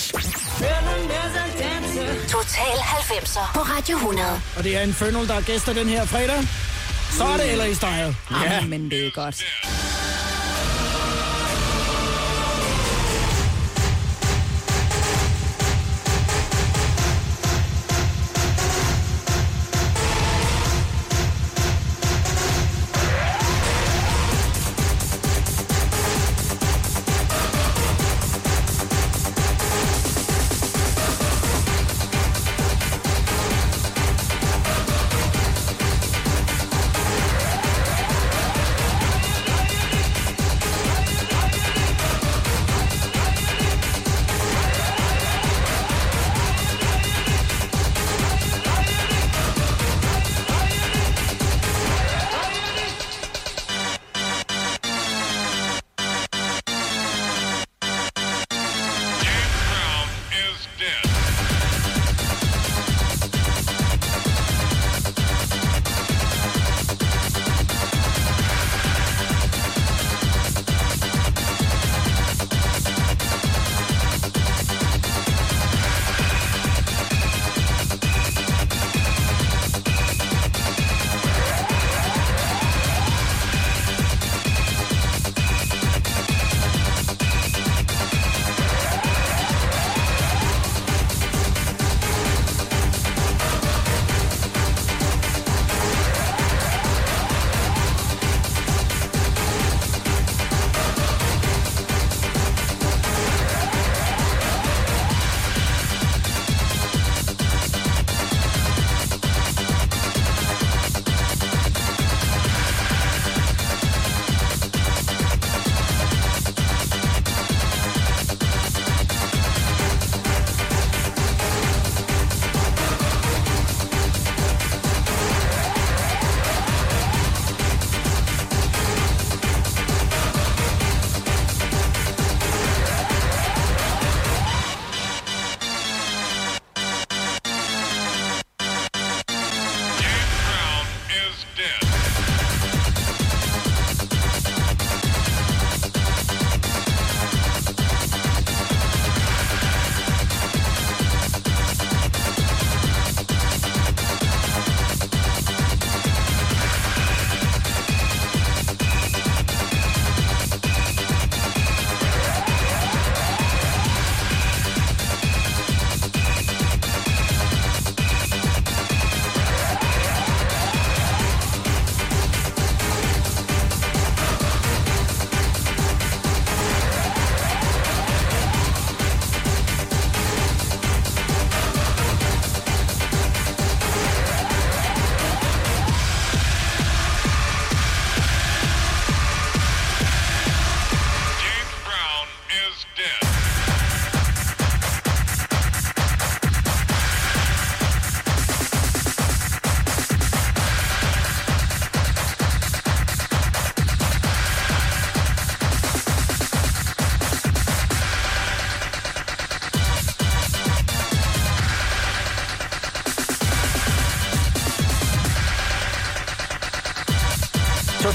Total 2.29 2.77
90'er 2.99 3.53
på 3.55 3.61
Radio 3.61 3.97
100. 3.97 4.29
Og 4.57 4.65
det 4.65 4.77
er 4.77 4.81
Infernal, 4.81 5.29
der 5.29 5.35
er 5.35 5.41
gæster 5.41 5.73
den 5.73 5.89
her 5.89 6.05
fredag. 6.05 6.41
Så 7.19 7.25
er 7.25 7.37
det 7.37 7.59
LA 7.59 7.75
Style. 7.75 8.17
Ja. 8.45 8.61
Men 8.69 8.91
det 8.91 9.07
er 9.07 9.11
godt. 9.15 9.45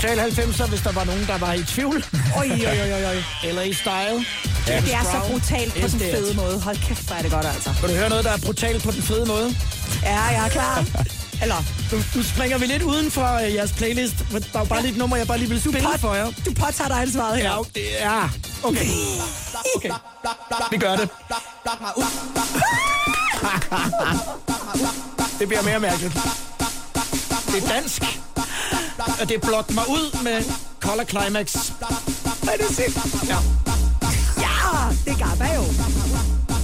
Total 0.02 0.20
90'er, 0.20 0.68
hvis 0.70 0.82
der 0.82 0.92
var 0.92 1.04
nogen, 1.04 1.26
der 1.28 1.38
var 1.38 1.54
i 1.54 1.64
tvivl. 1.64 2.06
Oj, 2.38 2.50
oj, 2.68 2.92
oj, 2.94 3.06
oj. 3.06 3.24
Eller 3.44 3.62
i 3.62 3.74
style. 3.74 4.26
Ja. 4.68 4.82
Det 4.82 4.94
er 4.94 5.04
så 5.04 5.22
brutalt 5.30 5.74
på 5.74 5.88
den 5.88 6.00
fede 6.00 6.34
måde. 6.36 6.60
Hold 6.62 6.78
kæft, 6.78 7.08
hvor 7.08 7.16
er 7.16 7.22
det 7.22 7.32
godt, 7.32 7.46
altså. 7.46 7.70
Vil 7.82 7.90
du 7.90 7.96
høre 7.96 8.10
noget, 8.10 8.24
der 8.26 8.32
er 8.32 8.38
brutalt 8.38 8.84
på 8.84 8.92
den 8.92 9.02
fede 9.04 9.26
måde? 9.26 9.56
Ja, 10.04 10.22
jeg 10.22 10.46
er 10.46 10.50
klar. 10.50 10.86
Eller, 11.44 11.56
Nu, 11.92 11.98
nu 12.16 12.24
springer 12.24 12.58
vi 12.58 12.66
lidt 12.66 12.84
uden 12.84 13.12
for 13.12 13.40
uh, 13.48 13.54
jeres 13.56 13.72
playlist. 13.72 14.16
Der 14.32 14.38
er 14.54 14.60
jo 14.60 14.66
bare 14.66 14.84
lidt 14.84 14.98
nummer, 14.98 15.18
jeg 15.18 15.28
bare 15.28 15.38
lige 15.38 15.50
vil 15.50 15.60
spille 15.62 15.80
pot- 15.82 16.00
for 16.00 16.14
jer. 16.14 16.26
du 16.46 16.54
påtager 16.54 16.88
dig 16.88 17.02
ansvaret 17.02 17.38
her. 17.38 17.44
Ja, 17.44 17.60
okay. 17.60 17.92
Ja, 18.00 18.24
okay. 18.64 18.86
okay. 19.76 19.90
Vi 20.72 20.78
gør 20.78 20.96
det. 20.96 21.10
Det 25.40 25.48
bliver 25.48 25.62
mere 25.62 25.80
mærkeligt. 25.80 26.14
Det 27.48 27.64
er 27.64 27.68
dansk. 27.74 28.04
Og 29.22 29.30
det 29.30 29.36
er 29.36 29.40
Blok 29.40 29.74
mig 29.74 29.84
ud 29.90 30.24
med 30.24 30.44
Color 30.82 31.04
Climax. 31.04 31.56
Er 32.52 32.58
det 32.58 32.76
sindssygt? 32.76 33.30
Ja. 33.30 33.38
Ja, 34.38 34.90
det 35.06 35.18
Gabba 35.20 35.56
jo. 35.56 35.64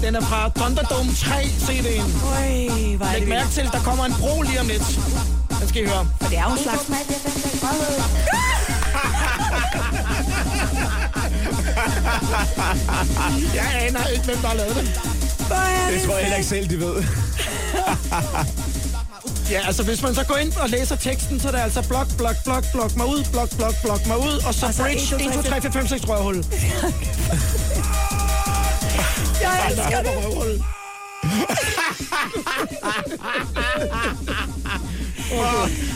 Den 0.01 0.15
er 0.15 0.21
fra 0.21 0.49
Thunderdome 0.55 1.11
3 1.15 1.41
CD'en. 1.43 2.27
Øj, 2.27 2.95
hvor 2.97 3.05
er 3.05 3.11
Læg 3.11 3.21
det 3.21 3.29
mærke 3.29 3.49
til, 3.49 3.63
der 3.71 3.79
kommer 3.83 4.05
en 4.05 4.13
bro 4.19 4.41
lige 4.41 4.59
om 4.59 4.67
lidt. 4.67 4.99
Den 5.59 5.67
skal 5.69 5.83
I 5.83 5.85
høre. 5.85 6.07
For 6.21 6.29
det 6.29 6.37
er 6.37 6.43
jo 6.43 6.51
en 6.51 6.57
slags... 6.57 6.89
Jeg 13.55 13.87
aner 13.87 14.07
ikke, 14.07 14.25
hvem 14.25 14.37
der 14.37 14.47
har 14.47 14.55
lavet 14.55 14.75
det. 14.75 15.01
Det 15.93 16.01
tror 16.05 16.13
jeg 16.13 16.21
heller 16.21 16.37
ikke 16.37 16.49
selv, 16.49 16.69
de 16.69 16.79
ved. 16.79 17.03
Ja, 19.51 19.61
altså 19.67 19.83
hvis 19.83 20.01
man 20.01 20.15
så 20.15 20.23
går 20.25 20.35
ind 20.35 20.53
og 20.57 20.69
læser 20.69 20.95
teksten, 20.95 21.39
så 21.39 21.47
er 21.47 21.51
det 21.51 21.59
altså 21.59 21.87
blok, 21.87 22.07
blok, 22.17 22.35
blok, 22.43 22.63
blok 22.71 22.95
mig 22.95 23.07
ud, 23.07 23.25
blok, 23.31 23.49
blok, 23.57 23.73
blok 23.83 24.07
mig 24.07 24.17
ud, 24.17 24.41
og 24.47 24.53
så 24.53 24.65
Og 24.65 24.73
så 24.73 24.83
bridge 24.83 25.15
1, 25.27 25.33
2, 25.33 25.41
3, 25.41 25.61
4, 25.61 25.71
5, 25.71 25.87
6 25.87 26.07
røvhul. 26.09 26.35
Jeg 29.41 29.67
elsker 29.71 30.01
det. 30.03 30.11
røvhul. 30.17 30.63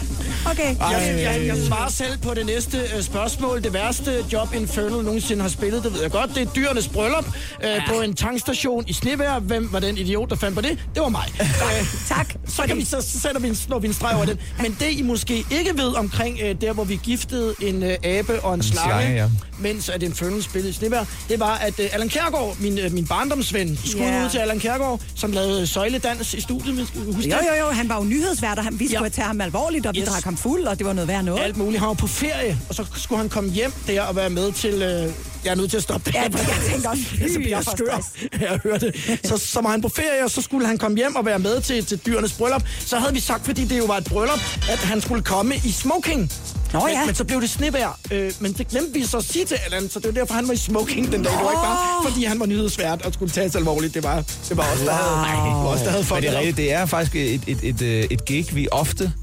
Okay. 0.46 0.76
Jeg, 0.80 1.16
jeg, 1.24 1.48
jeg 1.48 1.58
svarer 1.68 1.90
selv 1.90 2.18
på 2.18 2.34
det 2.34 2.46
næste 2.46 2.78
øh, 2.98 3.04
spørgsmål. 3.04 3.64
Det 3.64 3.74
værste 3.74 4.26
job 4.34 4.54
Infernal 4.56 5.04
nogensinde 5.04 5.42
har 5.42 5.50
spillet, 5.50 5.84
det 5.84 5.94
ved 5.94 6.02
jeg 6.02 6.12
godt. 6.12 6.30
Det 6.36 6.42
er 6.48 6.52
dyrenes 6.56 6.88
bryllup 6.88 7.26
øh, 7.28 7.70
ja. 7.70 7.84
på 7.88 8.02
en 8.02 8.14
tankstation 8.16 8.84
i 8.88 8.94
Snevær. 8.94 9.40
Hvem 9.40 9.70
var 9.74 9.80
den 9.80 9.98
idiot, 9.98 10.30
der 10.30 10.36
fandt 10.36 10.56
på 10.56 10.62
det? 10.62 10.80
Det 10.96 11.02
var 11.04 11.10
mig. 11.10 11.26
Øh, 11.40 11.86
Tak. 12.08 12.34
så, 12.48 12.62
kan 12.68 12.78
vi, 12.78 12.86
så, 12.86 13.02
så 13.02 13.20
sætter 13.20 13.42
vi 13.42 13.48
en, 13.48 13.56
slår 13.56 13.80
vi 13.80 13.88
en 13.88 13.94
streg 13.94 14.16
over 14.16 14.26
den. 14.26 14.40
Men 14.62 14.78
det, 14.80 14.92
I 14.92 15.02
måske 15.02 15.34
ikke 15.52 15.72
ved 15.78 15.96
omkring 15.98 16.40
øh, 16.44 16.56
der, 16.62 16.74
hvor 16.74 16.84
vi 16.84 17.00
giftede 17.04 17.54
en 17.62 17.84
øh, 17.84 17.98
abe 18.04 18.42
og 18.42 18.54
en, 18.54 18.64
slange, 18.64 18.90
slange, 18.92 19.16
ja. 19.16 19.28
mens 19.60 19.90
at 19.90 20.04
Infernal 20.04 20.44
spillede 20.44 20.70
i 20.70 20.74
Snevær, 20.74 21.04
det 21.30 21.40
var, 21.40 21.56
at 21.56 21.80
øh, 21.80 21.90
Allan 21.94 22.10
Kjærgaard, 22.10 22.58
min, 22.60 22.80
øh, 22.80 22.92
min 22.94 23.08
barndomsven, 23.08 23.80
skulle 23.86 24.06
Ja. 24.08 24.26
ud 24.26 24.30
til 24.30 24.38
Allan 24.38 24.60
Kjærgaard, 24.60 25.02
som 25.16 25.32
lavede 25.32 25.68
søjledans 25.68 26.34
i 26.34 26.42
studiet. 26.42 26.76
hvis 26.76 26.88
du 26.96 27.04
kan 27.04 27.14
huske 27.14 27.30
Jo, 27.30 27.36
jo, 27.56 27.66
jo, 27.66 27.72
han 27.72 27.90
var 27.90 27.98
jo 27.98 28.04
nyhedsvært, 28.04 28.58
og 28.58 28.64
han, 28.64 28.80
vi 28.80 28.88
skulle 28.88 29.04
Ja. 29.04 29.10
tage 29.10 29.26
ham 29.28 29.42
alvorligt, 29.42 29.86
og 29.86 29.94
vi 29.96 30.00
Yes. 30.00 30.08
drak 30.10 30.24
ham 30.32 30.38
fuld, 30.38 30.64
og 30.64 30.78
det 30.78 30.86
var 30.86 30.94
noget 30.94 31.08
værd 31.08 31.24
noget. 31.24 31.44
alt 31.44 31.58
muligt. 31.58 31.80
Han 31.80 31.88
var 31.88 31.94
på 31.94 32.08
ferie, 32.08 32.60
og 32.70 32.76
så 32.76 32.86
skulle 32.96 33.20
han 33.20 33.30
komme 33.30 33.50
hjem 33.52 33.74
der 33.88 34.02
og 34.02 34.16
være 34.16 34.30
med 34.30 34.52
til... 34.52 34.74
Øh, 34.74 35.12
jeg 35.46 35.52
er 35.52 35.56
nødt 35.56 35.70
til 35.70 35.78
at 35.78 35.84
stoppe 35.84 36.12
det. 36.12 36.16
Ja, 36.16 36.24
det- 36.28 36.34
jeg 36.40 36.58
tænkte 36.72 36.88
også, 36.88 37.04
så 37.34 37.40
bliver 37.40 37.58
jeg 37.58 37.64
skør. 37.64 38.00
stress. 38.02 38.08
Jeg 38.42 38.60
hører 38.64 38.78
det. 38.78 39.20
Så, 39.24 39.38
så 39.38 39.62
var 39.62 39.70
han 39.70 39.82
på 39.82 39.90
ferie, 39.90 40.24
og 40.24 40.32
så 40.32 40.42
skulle 40.42 40.68
han 40.68 40.78
komme 40.78 40.98
hjem 40.98 41.16
og 41.16 41.26
være 41.26 41.40
med 41.40 41.62
til, 41.62 41.86
til 41.86 41.98
dyrenes 42.06 42.34
bryllup. 42.34 42.64
Så 42.80 42.98
havde 43.00 43.14
vi 43.14 43.20
sagt, 43.20 43.46
fordi 43.46 43.66
det 43.66 43.78
jo 43.78 43.86
var 43.86 43.98
et 43.98 44.04
bryllup, 44.04 44.40
at 44.72 44.78
han 44.80 45.02
skulle 45.02 45.24
komme 45.24 45.56
i 45.56 45.72
smoking. 45.72 46.32
Nå 46.74 46.88
ja. 46.88 46.98
Men, 46.98 47.06
men 47.06 47.16
så 47.16 47.24
blev 47.24 47.42
det 47.42 47.50
snevejr. 47.50 48.00
Øh, 48.12 48.32
men 48.40 48.54
det 48.54 48.68
glemte 48.68 48.94
vi 49.00 49.06
så 49.06 49.18
at 49.18 49.24
sige 49.24 49.46
til 49.46 49.58
Allan, 49.66 49.90
så 49.90 50.00
det 50.00 50.06
var 50.08 50.12
derfor, 50.12 50.34
han 50.34 50.48
var 50.48 50.54
i 50.54 50.58
smoking 50.58 51.12
den 51.12 51.24
dag. 51.24 51.32
Det 51.34 51.40
var 51.44 51.52
ikke 51.52 51.62
bare, 51.64 52.12
fordi 52.12 52.24
han 52.24 52.40
var 52.40 52.46
nyhedsvært 52.46 53.02
og 53.02 53.14
skulle 53.14 53.32
tages 53.32 53.56
alvorligt. 53.56 53.94
Det 53.94 54.04
var, 54.04 54.16
det 54.50 54.58
var 54.58 54.64
os, 54.74 54.80
der 54.80 54.92
havde, 54.92 55.16
nej, 55.16 55.46
det 55.46 55.54
var 55.56 55.68
os, 55.68 55.80
der 55.82 55.90
havde 55.90 56.02
Men 56.04 56.06
fucket 56.08 56.24
det 56.24 56.34
er 56.34 56.38
rigtigt, 56.40 56.58
det 56.58 56.72
er 56.74 56.86
faktisk 56.86 57.16
et, 57.16 57.42
et, 57.48 57.60
et, 57.64 57.82
et, 57.82 58.08
et 58.12 58.26
gig, 58.26 58.56
vi 58.56 58.68
ofte 58.72 59.14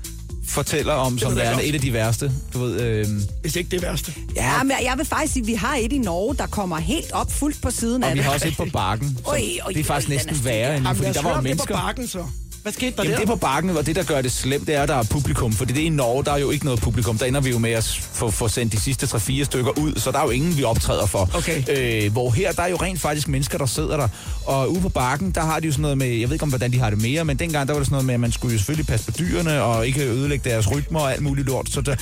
fortæller 0.48 0.92
om, 0.92 1.18
som 1.18 1.36
værende 1.36 1.64
et 1.64 1.74
af 1.74 1.80
de 1.80 1.92
værste. 1.92 2.32
Du 2.52 2.58
ved, 2.58 2.80
øh, 2.80 3.06
Hvis 3.40 3.56
ikke 3.56 3.70
det 3.70 3.82
værste. 3.82 4.14
Ja, 4.36 4.62
men 4.62 4.72
jeg 4.82 4.94
vil 4.98 5.06
faktisk 5.06 5.32
sige, 5.32 5.42
at 5.42 5.46
vi 5.46 5.54
har 5.54 5.76
et 5.80 5.92
i 5.92 5.98
Norge, 5.98 6.34
der 6.36 6.46
kommer 6.46 6.76
helt 6.78 7.12
op 7.12 7.32
fuldt 7.32 7.62
på 7.62 7.70
siden 7.70 8.02
af 8.02 8.08
og 8.08 8.12
vi 8.14 8.18
det. 8.18 8.24
har 8.24 8.32
også 8.32 8.48
et 8.48 8.56
på 8.56 8.66
bakken. 8.72 9.18
Oj, 9.24 9.40
oj, 9.66 9.72
det 9.72 9.80
er 9.80 9.84
faktisk 9.84 10.08
oj, 10.08 10.14
næsten 10.14 10.34
er 10.34 10.42
værre, 10.42 10.76
end 10.76 10.86
fordi 10.86 11.12
der 11.12 11.22
var 11.22 11.30
jo 11.30 11.34
det 11.36 11.36
på 11.36 11.42
mennesker. 11.42 11.74
bakken 11.74 12.06
så. 12.08 12.24
Hvad 12.62 12.72
skete 12.72 12.96
der 12.96 13.02
Jamen, 13.02 13.12
der? 13.12 13.18
det 13.18 13.28
på 13.28 13.36
bakken, 13.36 13.76
og 13.76 13.86
det, 13.86 13.96
der 13.96 14.02
gør 14.02 14.22
det 14.22 14.32
slemt, 14.32 14.66
det 14.66 14.74
er, 14.74 14.82
at 14.82 14.88
der 14.88 14.94
er 14.94 15.02
publikum. 15.02 15.52
Fordi 15.52 15.72
det 15.72 15.82
er 15.82 15.86
i 15.86 15.88
Norge, 15.88 16.24
der 16.24 16.32
er 16.32 16.38
jo 16.38 16.50
ikke 16.50 16.64
noget 16.64 16.80
publikum. 16.80 17.18
Der 17.18 17.26
ender 17.26 17.40
vi 17.40 17.50
jo 17.50 17.58
med 17.58 17.70
at 17.70 17.84
få, 18.12 18.30
få 18.30 18.48
sendt 18.48 18.72
de 18.72 18.80
sidste 18.80 19.06
3-4 19.06 19.44
stykker 19.44 19.78
ud, 19.78 19.92
så 19.96 20.10
der 20.10 20.18
er 20.18 20.24
jo 20.24 20.30
ingen, 20.30 20.56
vi 20.56 20.64
optræder 20.64 21.06
for. 21.06 21.30
Okay. 21.34 21.62
Øh, 22.06 22.12
hvor 22.12 22.30
her, 22.30 22.52
der 22.52 22.62
er 22.62 22.68
jo 22.68 22.76
rent 22.76 23.00
faktisk 23.00 23.28
mennesker, 23.28 23.58
der 23.58 23.66
sidder 23.66 23.96
der. 23.96 24.08
Og 24.46 24.72
ude 24.72 24.80
på 24.80 24.88
bakken, 24.88 25.30
der 25.30 25.40
har 25.40 25.60
de 25.60 25.66
jo 25.66 25.72
sådan 25.72 25.82
noget 25.82 25.98
med, 25.98 26.06
jeg 26.06 26.28
ved 26.28 26.34
ikke 26.34 26.42
om, 26.42 26.48
hvordan 26.48 26.72
de 26.72 26.78
har 26.78 26.90
det 26.90 27.02
mere, 27.02 27.24
men 27.24 27.36
dengang, 27.38 27.68
der 27.68 27.74
var 27.74 27.80
det 27.80 27.86
sådan 27.86 27.94
noget 27.94 28.06
med, 28.06 28.14
at 28.14 28.20
man 28.20 28.32
skulle 28.32 28.52
jo 28.52 28.58
selvfølgelig 28.58 28.86
passe 28.86 29.12
på 29.12 29.18
dyrene, 29.18 29.62
og 29.62 29.86
ikke 29.86 30.04
ødelægge 30.04 30.50
deres 30.50 30.70
rytmer 30.70 31.00
og 31.00 31.12
alt 31.12 31.22
muligt 31.22 31.46
lort. 31.46 31.70
Så 31.70 31.80
der, 31.80 31.96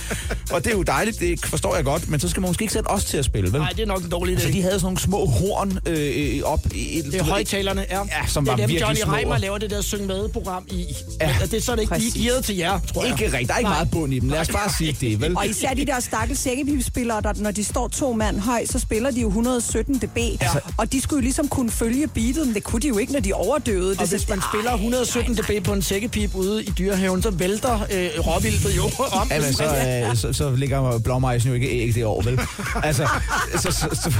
og 0.50 0.64
det 0.64 0.72
er 0.72 0.76
jo 0.76 0.82
dejligt, 0.82 1.20
det 1.20 1.46
forstår 1.46 1.74
jeg 1.76 1.84
godt, 1.84 2.10
men 2.10 2.20
så 2.20 2.28
skal 2.28 2.40
man 2.40 2.50
måske 2.50 2.62
ikke 2.62 2.74
sætte 2.74 2.88
os 2.88 3.04
til 3.04 3.16
at 3.16 3.24
spille, 3.24 3.52
vel? 3.52 3.60
Nej, 3.60 3.70
det 3.70 3.82
er 3.82 3.86
nok 3.86 4.02
en 4.02 4.10
dårlig 4.10 4.32
idé. 4.32 4.36
Altså, 4.36 4.52
de 4.52 4.62
havde 4.62 4.74
sådan 4.74 4.84
nogle 4.84 4.98
små 4.98 5.26
horn 5.26 5.78
øh, 5.86 6.40
op 6.44 6.66
i... 6.74 7.02
Det 7.04 7.14
er 7.14 7.24
højtalerne, 7.24 7.86
ja. 7.90 7.98
Ja, 7.98 8.26
som 8.26 8.44
det 8.44 8.50
er 8.50 8.52
var 8.52 8.56
dem, 8.56 8.68
virkelig 8.68 8.80
Johnny 8.80 9.00
små. 9.00 9.12
Reimer 9.12 9.38
laver 9.38 9.58
det 9.58 9.70
der 9.70 9.80
syng 9.80 10.06
med-program 10.46 10.66
i. 10.70 10.86
Ja. 11.20 11.28
Ja. 11.40 11.46
Det 11.46 11.54
er 11.54 11.60
så 11.60 11.72
det 11.72 11.80
ikke 11.80 11.98
lige 11.98 12.10
Præcis. 12.10 12.24
gearet 12.24 12.44
til 12.44 12.56
jer, 12.56 12.80
tror 12.80 13.02
jeg. 13.04 13.12
Ikke 13.12 13.24
rigtigt, 13.24 13.48
der 13.48 13.54
er 13.54 13.58
ikke 13.58 13.68
meget 13.68 13.90
bund 13.90 14.14
i 14.14 14.18
dem. 14.18 14.28
Lad 14.28 14.40
os 14.40 14.48
bare 14.48 14.70
sige 14.78 14.96
det, 15.00 15.20
vel? 15.20 15.36
Og 15.36 15.46
især 15.46 15.74
de 15.74 15.86
der 15.86 16.00
stakkels 16.00 16.40
sækkepipespillere, 16.40 17.20
der, 17.20 17.32
når 17.36 17.50
de 17.50 17.64
står 17.64 17.88
to 17.88 18.12
mand 18.12 18.38
høj, 18.40 18.66
så 18.66 18.78
spiller 18.78 19.10
de 19.10 19.20
jo 19.20 19.28
117 19.28 19.94
dB. 19.94 20.16
Altså, 20.16 20.60
og 20.78 20.92
de 20.92 21.00
skulle 21.00 21.18
jo 21.18 21.22
ligesom 21.22 21.48
kunne 21.48 21.70
følge 21.70 22.06
beatet, 22.08 22.46
men 22.46 22.54
det 22.54 22.64
kunne 22.64 22.80
de 22.82 22.88
jo 22.88 22.98
ikke, 22.98 23.12
når 23.12 23.20
de 23.20 23.32
overdøvede 23.32 23.90
det. 23.90 24.00
Og 24.00 24.08
hvis 24.08 24.28
man 24.28 24.42
spiller 24.52 24.72
117 24.72 25.36
dB 25.36 25.64
på 25.64 25.72
en 25.72 25.82
sækkepip 25.82 26.34
ude 26.34 26.64
i 26.64 26.70
dyrehaven, 26.78 27.22
så 27.22 27.30
vælter 27.30 27.74
øh, 27.74 28.10
råvildet 28.26 28.76
jo 28.76 28.82
om. 29.12 29.28
Jamen, 29.30 29.52
så, 29.52 29.64
øh, 29.64 30.16
så, 30.16 30.32
så 30.32 30.56
ligger 30.56 30.98
blåmejsen 30.98 31.48
jo 31.48 31.54
ikke 31.54 31.68
æg 31.70 31.94
det 31.94 32.04
år, 32.04 32.22
vel? 32.22 32.40
Altså, 32.82 33.08
så, 33.56 33.72
så, 33.72 33.88
så, 34.02 34.12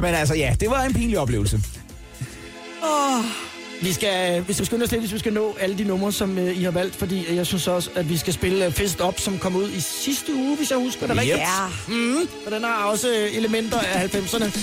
men 0.00 0.14
altså, 0.14 0.34
ja, 0.34 0.56
det 0.60 0.70
var 0.70 0.82
en 0.82 0.94
pinlig 0.94 1.18
oplevelse. 1.18 1.60
Vi 3.82 3.92
skal, 3.92 4.44
vi 4.48 4.52
skal 4.52 4.66
skynde 4.66 4.84
os 4.84 4.90
lidt, 4.90 5.02
hvis 5.02 5.12
vi 5.12 5.18
skal 5.18 5.32
nå 5.32 5.56
alle 5.60 5.78
de 5.78 5.84
numre, 5.84 6.12
som 6.12 6.38
øh, 6.38 6.58
I 6.60 6.62
har 6.62 6.70
valgt, 6.70 6.96
fordi 6.96 7.34
jeg 7.36 7.46
synes 7.46 7.68
også, 7.68 7.90
at 7.94 8.08
vi 8.08 8.16
skal 8.16 8.32
spille 8.32 8.66
øh, 8.66 8.72
Fist 8.72 9.00
Up, 9.00 9.20
som 9.20 9.38
kom 9.38 9.56
ud 9.56 9.68
i 9.70 9.80
sidste 9.80 10.34
uge, 10.34 10.56
hvis 10.56 10.70
jeg 10.70 10.78
husker 10.78 11.06
det 11.06 11.16
rigtigt. 11.16 11.36
Yep. 11.38 11.40
Ja, 11.88 11.94
Mm, 11.94 12.28
og 12.46 12.52
den 12.52 12.64
har 12.64 12.84
også 12.84 13.08
øh, 13.08 13.36
elementer 13.36 13.78
af 13.78 14.08
90'erne. 14.14 14.60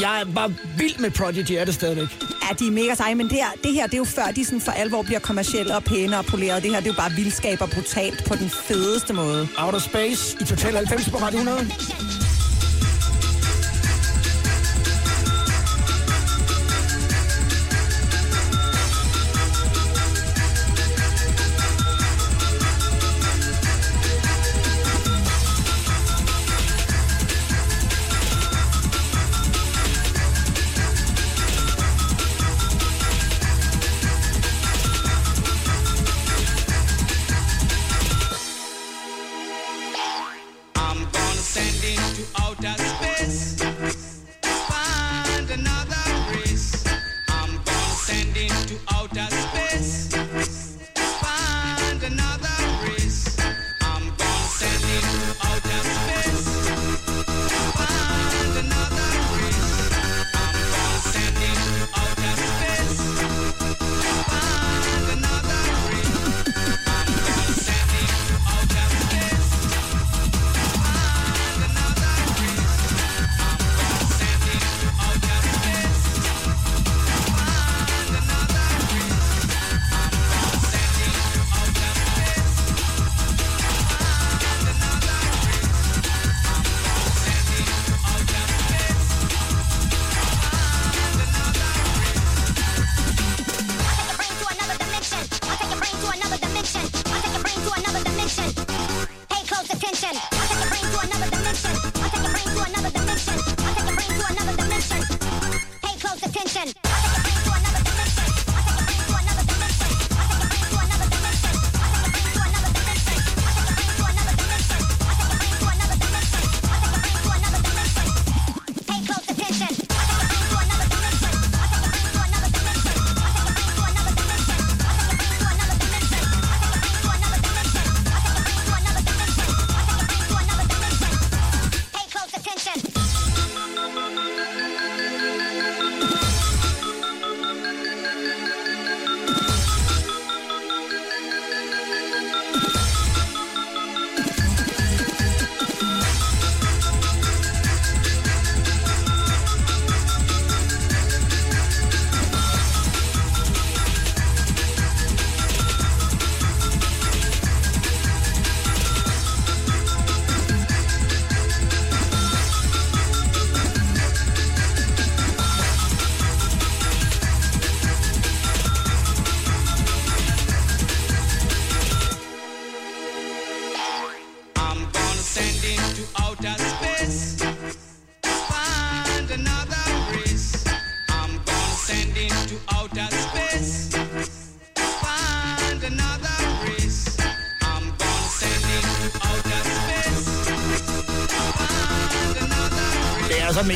Jeg 0.00 0.22
var 0.26 0.52
vild 0.78 0.98
med 0.98 1.10
Prodigy, 1.10 1.52
er 1.52 1.64
det 1.64 1.74
stadigvæk. 1.74 2.08
ja, 2.22 2.54
de 2.58 2.66
er 2.66 2.70
mega 2.70 2.94
seje, 2.94 3.14
men 3.14 3.28
det 3.28 3.36
her, 3.36 3.46
det 3.64 3.72
her, 3.72 3.86
det 3.86 3.94
er 3.94 3.98
jo 3.98 4.04
før, 4.04 4.26
de 4.36 4.44
sådan 4.44 4.60
for 4.60 4.72
alvor 4.72 5.02
bliver 5.02 5.18
kommercielle 5.20 5.76
og 5.76 5.84
pæne 5.84 6.18
og 6.18 6.24
polerede. 6.24 6.60
Det 6.60 6.70
her, 6.70 6.76
det 6.80 6.86
er 6.88 6.92
jo 6.92 6.96
bare 6.96 7.12
vildskab 7.16 7.60
og 7.60 7.70
brutalt 7.70 8.24
på 8.24 8.34
den 8.34 8.50
fedeste 8.50 9.12
måde. 9.12 9.48
Outer 9.58 9.78
Space 9.78 10.36
i 10.40 10.44
Total 10.44 10.74
90 10.76 11.08
på 11.10 11.16
Radio 11.16 11.38
100. 11.38 11.66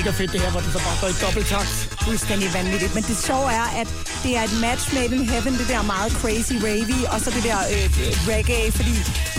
mega 0.05 0.17
fedt 0.17 0.33
det 0.33 0.41
her, 0.41 0.51
hvor 0.51 0.61
den 0.61 0.73
så 0.73 0.81
bare 0.87 0.97
går 1.03 1.09
i 1.15 1.17
dobbelttakt. 1.25 1.75
Fuldstændig 2.07 2.49
vanvittigt. 2.55 2.95
Men 2.97 3.03
det 3.11 3.17
sjove 3.29 3.49
er, 3.63 3.69
at 3.81 3.89
det 4.25 4.33
er 4.39 4.43
et 4.51 4.55
match 4.67 4.85
made 4.97 5.13
in 5.17 5.25
heaven, 5.33 5.53
det 5.61 5.69
der 5.73 5.83
meget 5.95 6.13
crazy 6.21 6.55
ravey, 6.67 7.01
og 7.13 7.19
så 7.25 7.29
det 7.37 7.43
der 7.51 7.61
øh, 7.75 7.87
reggae, 8.33 8.73
fordi 8.79 8.95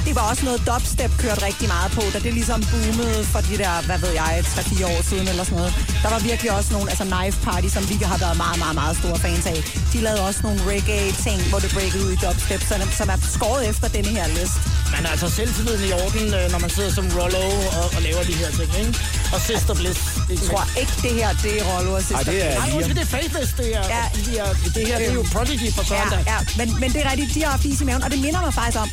det 0.05 0.13
var 0.17 0.25
også 0.31 0.43
noget 0.49 0.59
dubstep 0.69 1.11
kørt 1.23 1.39
rigtig 1.49 1.67
meget 1.75 1.89
på, 1.97 2.03
da 2.13 2.17
det 2.25 2.33
ligesom 2.39 2.59
boomede 2.71 3.19
for 3.33 3.41
de 3.49 3.55
der, 3.63 3.73
hvad 3.87 3.99
ved 4.05 4.13
jeg, 4.21 4.31
3-4 4.45 4.85
år 4.93 5.01
siden 5.09 5.27
eller 5.31 5.43
sådan 5.43 5.57
noget. 5.61 5.73
Der 6.03 6.09
var 6.15 6.19
virkelig 6.29 6.49
også 6.57 6.69
nogle, 6.75 6.87
altså 6.91 7.05
Knife 7.13 7.37
Party, 7.47 7.69
som 7.75 7.83
vi 7.91 7.95
har 8.11 8.19
været 8.25 8.37
meget, 8.43 8.57
meget, 8.63 8.75
meget 8.81 8.95
store 9.01 9.17
fans 9.25 9.45
af. 9.53 9.59
De 9.93 9.97
lavede 10.05 10.21
også 10.27 10.39
nogle 10.47 10.59
reggae-ting, 10.71 11.39
hvor 11.51 11.59
det 11.63 11.69
breakede 11.75 12.01
ud 12.07 12.11
i 12.17 12.19
dubstep, 12.25 12.61
som, 12.69 12.79
som 12.99 13.07
er 13.13 13.19
skåret 13.35 13.61
efter 13.71 13.87
denne 13.95 14.11
her 14.17 14.27
liste. 14.37 14.59
Men 14.93 15.03
altså 15.11 15.27
selvtilliden 15.37 15.83
i 15.89 15.91
orden, 16.03 16.25
øh, 16.37 16.45
når 16.53 16.59
man 16.65 16.71
sidder 16.77 16.91
som 16.97 17.05
Rollo 17.17 17.45
og, 17.79 17.85
og 17.95 18.01
laver 18.07 18.23
de 18.29 18.35
her 18.41 18.49
ting, 18.57 18.69
ikke? 18.81 18.93
Og 19.33 19.39
Sister 19.49 19.73
Bliss. 19.79 20.01
Jeg 20.41 20.49
tror 20.49 20.63
ikke, 20.81 20.95
det 21.05 21.11
her, 21.19 21.29
det 21.43 21.53
er 21.61 21.63
Rollo 21.71 21.91
og 21.93 22.01
Sister 22.01 22.15
Ej, 22.17 22.23
det 22.23 22.39
er 22.45 22.75
undskyld, 22.75 22.95
det 22.99 23.05
er 23.07 23.11
Faithless, 23.17 23.51
det 23.59 23.67
er. 23.79 23.83
Ja. 23.95 24.03
De 24.25 24.31
er 24.37 24.49
det 24.75 24.87
her, 24.87 24.97
det 24.97 25.07
er 25.09 25.13
jo 25.13 25.25
Prodigy 25.33 25.69
Ja, 25.77 25.83
søndag. 25.93 26.21
ja. 26.33 26.37
Men, 26.59 26.67
men 26.81 26.89
det 26.93 26.99
er 27.05 27.11
rigtigt, 27.11 27.33
de 27.35 27.43
har 27.43 27.51
haft 27.55 27.65
is 27.65 27.81
i 27.81 27.85
maven, 27.89 28.03
og 28.03 28.11
det 28.11 28.19
minder 28.25 28.41
mig 28.45 28.53
faktisk 28.53 28.79
om, 28.85 28.89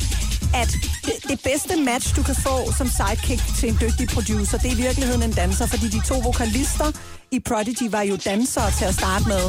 at 0.61 0.69
det, 1.05 1.15
det 1.31 1.39
bedste 1.49 1.73
match, 1.89 2.15
du 2.17 2.23
kan 2.23 2.35
få 2.35 2.55
som 2.79 2.87
sidekick 2.97 3.41
til 3.59 3.69
en 3.69 3.77
dygtig 3.81 4.07
producer, 4.15 4.57
det 4.57 4.67
er 4.71 4.75
i 4.77 4.81
virkeligheden 4.87 5.23
en 5.23 5.31
danser, 5.41 5.65
fordi 5.73 5.87
de 5.95 6.01
to 6.07 6.15
vokalister 6.29 6.87
i 7.33 7.39
Prodigy 7.39 7.87
var 7.91 8.01
jo 8.01 8.15
dansere 8.25 8.71
til 8.77 8.85
at 8.85 8.93
starte 8.93 9.25
med. 9.27 9.43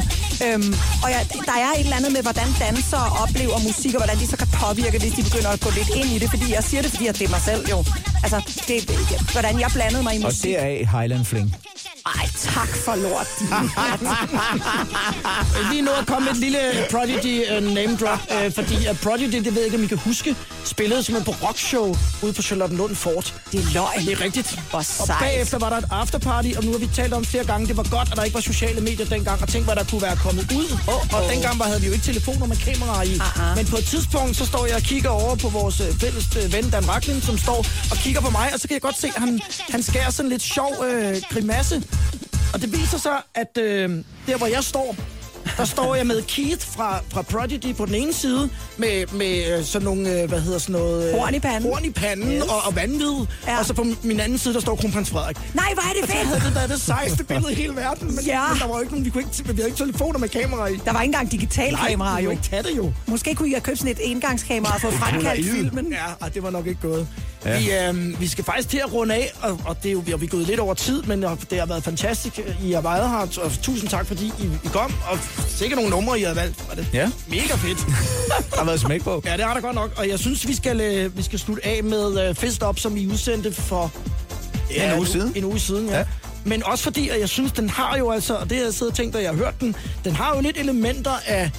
Øhm, 0.47 0.75
og 1.05 1.09
ja, 1.15 1.21
der 1.51 1.57
er 1.67 1.71
et 1.79 1.81
eller 1.81 1.97
andet 1.97 2.13
med, 2.13 2.23
hvordan 2.23 2.49
dansere 2.61 3.07
oplever 3.23 3.59
musik, 3.69 3.95
og 3.95 4.01
hvordan 4.03 4.19
de 4.23 4.27
så 4.27 4.37
kan 4.37 4.49
påvirke, 4.63 4.99
hvis 4.99 5.13
de 5.13 5.23
begynder 5.23 5.51
at 5.51 5.61
gå 5.61 5.71
lidt 5.79 5.89
ind 6.01 6.09
i 6.17 6.19
det. 6.19 6.31
Fordi 6.31 6.53
jeg 6.53 6.65
siger 6.65 6.83
det, 6.83 6.91
fordi 6.91 7.07
at 7.07 7.19
det 7.19 7.25
er 7.25 7.31
mig 7.31 7.41
selv 7.51 7.69
jo. 7.71 7.85
Altså, 8.25 8.39
det, 8.69 8.79
hvordan 9.33 9.61
jeg 9.61 9.71
blandede 9.75 10.03
mig 10.03 10.15
i 10.15 10.19
Og 10.19 10.23
musik. 10.25 10.43
det 10.43 10.63
er 10.63 10.99
Highland 10.99 11.25
Fling. 11.25 11.57
Ej, 12.07 12.27
tak 12.55 12.69
for 12.85 12.95
lort. 12.95 13.27
Lige 15.73 15.83
nu 15.83 15.91
er 15.91 16.05
kommet 16.07 16.31
et 16.31 16.37
lille 16.37 16.59
Prodigy 16.91 17.43
uh, 17.57 17.75
name 17.75 17.97
drop, 17.97 18.19
uh, 18.47 18.53
fordi 18.53 18.75
uh, 18.91 18.97
Prodigy, 19.03 19.35
det 19.37 19.45
ved 19.45 19.53
jeg 19.55 19.65
ikke, 19.65 19.77
om 19.77 19.85
I 19.85 19.87
kan 19.87 19.99
huske, 19.99 20.37
spillede 20.65 21.03
simpelthen 21.03 21.35
på 21.35 21.47
rockshow 21.47 21.97
ude 22.23 22.33
på 22.33 22.43
Charlottenlund 22.43 22.95
Fort. 22.95 23.35
Det 23.53 23.61
er 23.61 23.65
løgn. 23.75 24.01
Det 24.07 24.13
er 24.13 24.21
rigtigt. 24.21 24.59
Hvor 24.71 24.79
Og 24.79 24.85
sejt. 24.85 25.19
bagefter 25.21 25.59
var 25.59 25.69
der 25.71 25.77
et 25.77 25.85
afterparty, 25.91 26.49
og 26.57 26.65
nu 26.65 26.71
har 26.73 26.79
vi 26.79 26.89
talt 26.95 27.13
om 27.13 27.25
flere 27.25 27.45
gange, 27.45 27.67
det 27.75 27.91
var 27.91 27.97
godt, 27.99 28.09
at 28.11 28.17
der 28.17 28.25
ikke 28.25 28.35
var 28.35 28.41
sociale 28.41 28.81
medier 28.81 29.07
dengang, 29.07 29.43
og 29.43 29.49
tænk, 29.49 29.65
hvad 29.65 29.77
der 29.77 29.85
kunne 29.85 30.03
være 30.03 30.17
kommet 30.17 30.53
ud. 30.53 30.69
Oh, 30.89 30.95
oh. 30.95 31.15
Og 31.15 31.21
dengang 31.33 31.59
var, 31.59 31.65
havde 31.65 31.81
vi 31.81 31.87
jo 31.87 31.93
ikke 31.93 32.05
telefoner 32.05 32.47
med 32.47 32.57
kameraer 32.57 33.03
i. 33.03 33.15
Uh-uh. 33.15 33.57
Men 33.57 33.67
på 33.67 33.77
et 33.77 33.85
tidspunkt, 33.85 34.37
så 34.37 34.47
står 34.47 34.67
jeg 34.67 34.77
og 34.77 34.83
kigger 34.83 35.11
over 35.11 35.35
på 35.37 35.49
vores 35.49 35.81
øh, 35.81 35.91
fælles 36.03 36.37
øh, 36.37 36.53
ven, 36.53 36.71
Dan 36.71 36.89
Racklin, 36.89 37.21
som 37.21 37.39
står 37.39 37.61
og 37.93 37.97
kigger 38.05 38.21
på 38.21 38.31
mig, 38.31 38.51
og 38.55 38.61
så 38.61 38.69
kan 38.69 38.75
jeg 38.75 38.83
godt 38.83 38.99
se, 39.01 39.07
at 39.17 39.23
han, 39.25 39.41
han 39.69 39.83
skærer 39.83 40.11
sådan 40.11 40.31
lidt 40.31 40.43
sjov 40.43 40.73
øh, 40.87 41.17
grimasse. 41.33 41.83
Og 42.53 42.63
det 42.63 42.73
viser 42.73 42.99
sig, 42.99 43.17
at 43.35 43.59
øh, 43.59 44.05
der, 44.27 44.37
hvor 44.37 44.47
jeg 44.47 44.65
står, 44.65 44.97
der 45.57 45.65
står 45.65 45.95
jeg 45.95 46.07
med 46.07 46.23
Keith 46.23 46.67
fra, 46.67 47.01
fra 47.13 47.23
Prodigy 47.23 47.75
på 47.75 47.87
den 47.87 47.95
ene 47.95 48.13
side, 48.13 48.49
med, 48.77 49.07
med 49.13 49.59
øh, 49.59 49.65
sådan 49.65 49.85
nogle, 49.85 50.21
øh, 50.23 50.29
hvad 50.29 50.41
hedder 50.41 50.59
sådan 50.59 50.73
noget... 50.73 51.09
øh, 51.09 51.19
Horn 51.19 51.35
i 51.35 51.39
panden. 51.41 51.71
Horn 51.71 51.85
i 51.85 51.91
panden 51.91 52.33
Yes. 52.33 52.43
og, 52.43 52.57
og 52.67 52.77
vanvid. 52.77 53.27
Ja. 53.47 53.59
Og 53.59 53.65
så 53.67 53.75
på 53.75 53.87
min 54.03 54.21
anden 54.21 54.39
side, 54.39 54.55
der 54.55 54.61
står 54.61 54.77
kronprins 54.77 55.11
Frederik. 55.11 55.37
Nej, 55.55 55.71
hvor 55.75 55.83
er 55.83 55.93
det 55.93 56.03
Og 56.03 56.09
det 56.09 56.17
fedt! 56.17 56.29
havde 56.29 56.41
det 56.41 56.55
været 56.55 56.71
det 56.71 56.81
sejeste 56.81 57.25
billede 57.25 57.53
i 57.53 57.55
hele 57.55 57.77
verden. 57.77 58.07
Men, 58.17 58.25
Ja. 58.25 58.49
men 58.49 58.59
der 58.61 58.67
var 58.67 58.75
jo 58.75 58.81
ikke 58.81 58.93
nogen, 58.93 59.05
vi, 59.05 59.11
kunne 59.11 59.23
ikke, 59.23 59.49
vi 59.49 59.55
havde 59.57 59.69
ikke 59.69 59.79
telefoner 59.79 60.19
med 60.19 60.29
kamera 60.29 60.67
i. 60.67 60.77
Der 60.85 60.93
var 60.93 61.03
ikke 61.03 61.09
engang 61.13 61.31
digital 61.31 61.77
kamera 61.89 62.19
jo. 62.19 62.25
kunne 62.25 62.33
ikke 62.33 62.45
tage 62.51 62.63
det 62.63 62.77
jo. 62.77 62.93
Måske 63.07 63.35
kunne 63.35 63.49
I 63.49 63.53
have 63.53 63.61
købt 63.61 63.79
sådan 63.79 63.93
et 63.93 64.11
engangskamera 64.11 64.75
og 64.75 64.81
få 64.81 64.91
fremkaldt 64.91 65.47
filmen. 65.51 65.93
Ja, 65.93 66.05
og 66.27 66.35
det 66.35 66.43
var 66.43 66.51
nok 66.51 66.67
ikke 66.67 66.81
gået. 66.81 67.09
Ja. 67.45 67.59
Vi, 67.59 67.73
øh, 67.99 68.21
vi 68.21 68.27
skal 68.29 68.45
faktisk 68.45 68.69
til 68.69 68.79
at 68.79 68.93
runde 68.93 69.15
af, 69.15 69.33
og, 69.43 69.61
og 69.65 69.77
det 69.83 69.89
er 69.89 69.93
jo, 69.93 69.99
vi 70.05 70.11
har 70.11 70.19
vi 70.19 70.27
er 70.27 70.31
gået 70.31 70.47
lidt 70.47 70.61
over 70.61 70.75
tid, 70.75 71.03
men 71.03 71.23
det 71.23 71.59
har 71.59 71.67
været 71.67 71.85
fantastisk. 71.85 72.41
I 72.63 72.73
har 72.73 72.81
været 72.81 73.09
her, 73.11 73.43
og 73.45 73.53
tusind 73.63 73.89
tak, 73.91 74.07
fordi 74.07 74.25
I, 74.27 74.45
I 74.65 74.69
kom. 74.73 74.95
Og 75.11 75.19
sikkert 75.49 75.77
nogle 75.77 75.91
numre, 75.91 76.21
I 76.21 76.23
har 76.23 76.35
valgt. 76.35 76.69
Var 76.69 76.75
det 76.75 76.87
Ja. 76.93 77.11
mega 77.29 77.55
fedt. 77.55 77.79
Der 78.51 78.57
har 78.59 78.65
været 78.65 78.81
smæk 78.81 79.03
på. 79.03 79.23
ja, 79.27 79.33
det 79.37 79.45
har 79.45 79.55
der 79.55 79.61
godt 79.61 79.75
nok. 79.75 79.93
Og 79.97 80.09
jeg 80.09 80.19
synes, 80.19 80.49
vi 80.49 80.55
skal, 80.55 80.81
øh, 80.81 81.17
vi 81.17 81.23
skal 81.23 81.39
slutte 81.39 81.67
af 81.67 81.85
med 81.85 82.29
øh, 82.29 82.35
Fist 82.35 82.63
Up, 82.63 82.79
som 82.79 82.97
I 82.97 83.07
udsendte 83.07 83.53
for... 83.53 83.93
En 84.71 84.99
uge 84.99 85.07
siden. 85.07 85.33
En 85.37 85.45
uge 85.45 85.59
siden, 85.59 85.87
ja. 85.87 85.93
Ja. 85.93 85.99
ja. 85.99 86.05
Men 86.45 86.65
også 86.65 86.85
fordi, 86.85 87.09
at 87.09 87.21
jeg 87.21 87.29
synes, 87.29 87.53
den 87.53 87.71
har 87.71 87.97
jo 87.97 88.11
altså, 88.11 88.35
og 88.37 88.51
det 88.51 88.59
har 88.59 88.65
jeg 88.65 88.75
siddet 88.75 88.91
og 88.93 88.97
tænkt, 88.97 89.15
da 89.15 89.19
jeg 89.23 89.31
har 89.31 89.37
hørt 89.37 89.61
den, 89.61 89.77
den 90.05 90.15
har 90.17 90.35
jo 90.35 90.41
lidt 90.41 90.57
elementer 90.59 91.13
af 91.27 91.51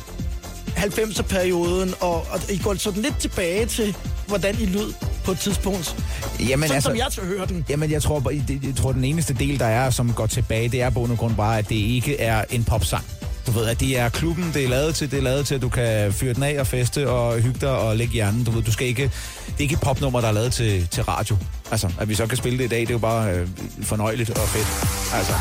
90'er-perioden, 0.78 1.94
og, 2.00 2.16
og 2.32 2.40
I 2.50 2.58
går 2.58 2.76
sådan 2.76 3.02
lidt 3.02 3.18
tilbage 3.20 3.66
til, 3.66 3.96
hvordan 4.28 4.56
I 4.60 4.66
lød 4.66 4.94
på 5.26 5.32
et 5.32 5.40
tidspunkt. 5.40 5.96
Jamen, 6.40 6.64
Sådan 6.68 6.76
altså, 6.76 6.90
som 6.90 6.98
jeg 6.98 7.08
til 7.12 7.24
hører 7.24 7.46
den. 7.46 7.66
Jamen, 7.70 7.92
jeg 7.92 8.02
tror, 8.02 8.20
det- 8.20 8.60
jeg 8.64 8.76
tror, 8.76 8.92
den 8.92 9.04
eneste 9.04 9.34
del, 9.34 9.60
der 9.60 9.66
er, 9.66 9.90
som 9.90 10.14
går 10.14 10.26
tilbage, 10.28 10.70
det 10.70 10.82
er 10.82 10.90
på 10.90 11.08
grund 11.20 11.36
bare, 11.36 11.58
at 11.58 11.70
det 11.70 11.76
ikke 11.76 12.20
er 12.20 12.44
en 12.50 12.64
popsang. 12.64 13.04
Du 13.48 13.52
ved, 13.52 13.66
at 13.66 13.80
det 13.80 14.00
er 14.00 14.10
klubben, 14.10 14.52
det 14.54 14.64
er 14.64 14.70
lavet 14.70 14.96
til, 14.96 15.12
det 15.12 15.18
er 15.20 15.24
lavet 15.24 15.48
til, 15.48 15.56
at 15.56 15.62
du 15.62 15.70
kan 15.70 16.14
fyre 16.14 16.34
den 16.34 16.44
af 16.44 16.60
og 16.60 16.68
feste 16.68 17.10
og 17.10 17.40
hygge 17.40 17.60
dig 17.62 17.70
og 17.70 17.98
lægge 17.98 18.14
hjernen. 18.14 18.44
Du 18.44 18.52
ved, 18.52 18.64
du 18.64 18.72
skal 18.72 18.88
ikke, 18.88 19.04
det 19.46 19.54
er 19.58 19.62
ikke 19.62 19.74
et 19.74 19.82
popnummer, 19.82 20.22
der 20.22 20.28
er 20.28 20.32
lavet 20.32 20.54
til, 20.54 20.88
til 20.92 21.04
radio. 21.04 21.38
Altså, 21.72 21.90
at 22.00 22.10
vi 22.10 22.16
så 22.16 22.28
kan 22.28 22.38
spille 22.38 22.58
det 22.58 22.64
i 22.66 22.68
dag, 22.68 22.80
det 22.80 22.90
er 22.90 22.94
jo 22.94 22.98
bare 22.98 23.32
øh, 23.32 23.48
fornøjeligt 23.84 24.30
og 24.30 24.48
fedt. 24.48 24.68
Altså, 25.14 25.34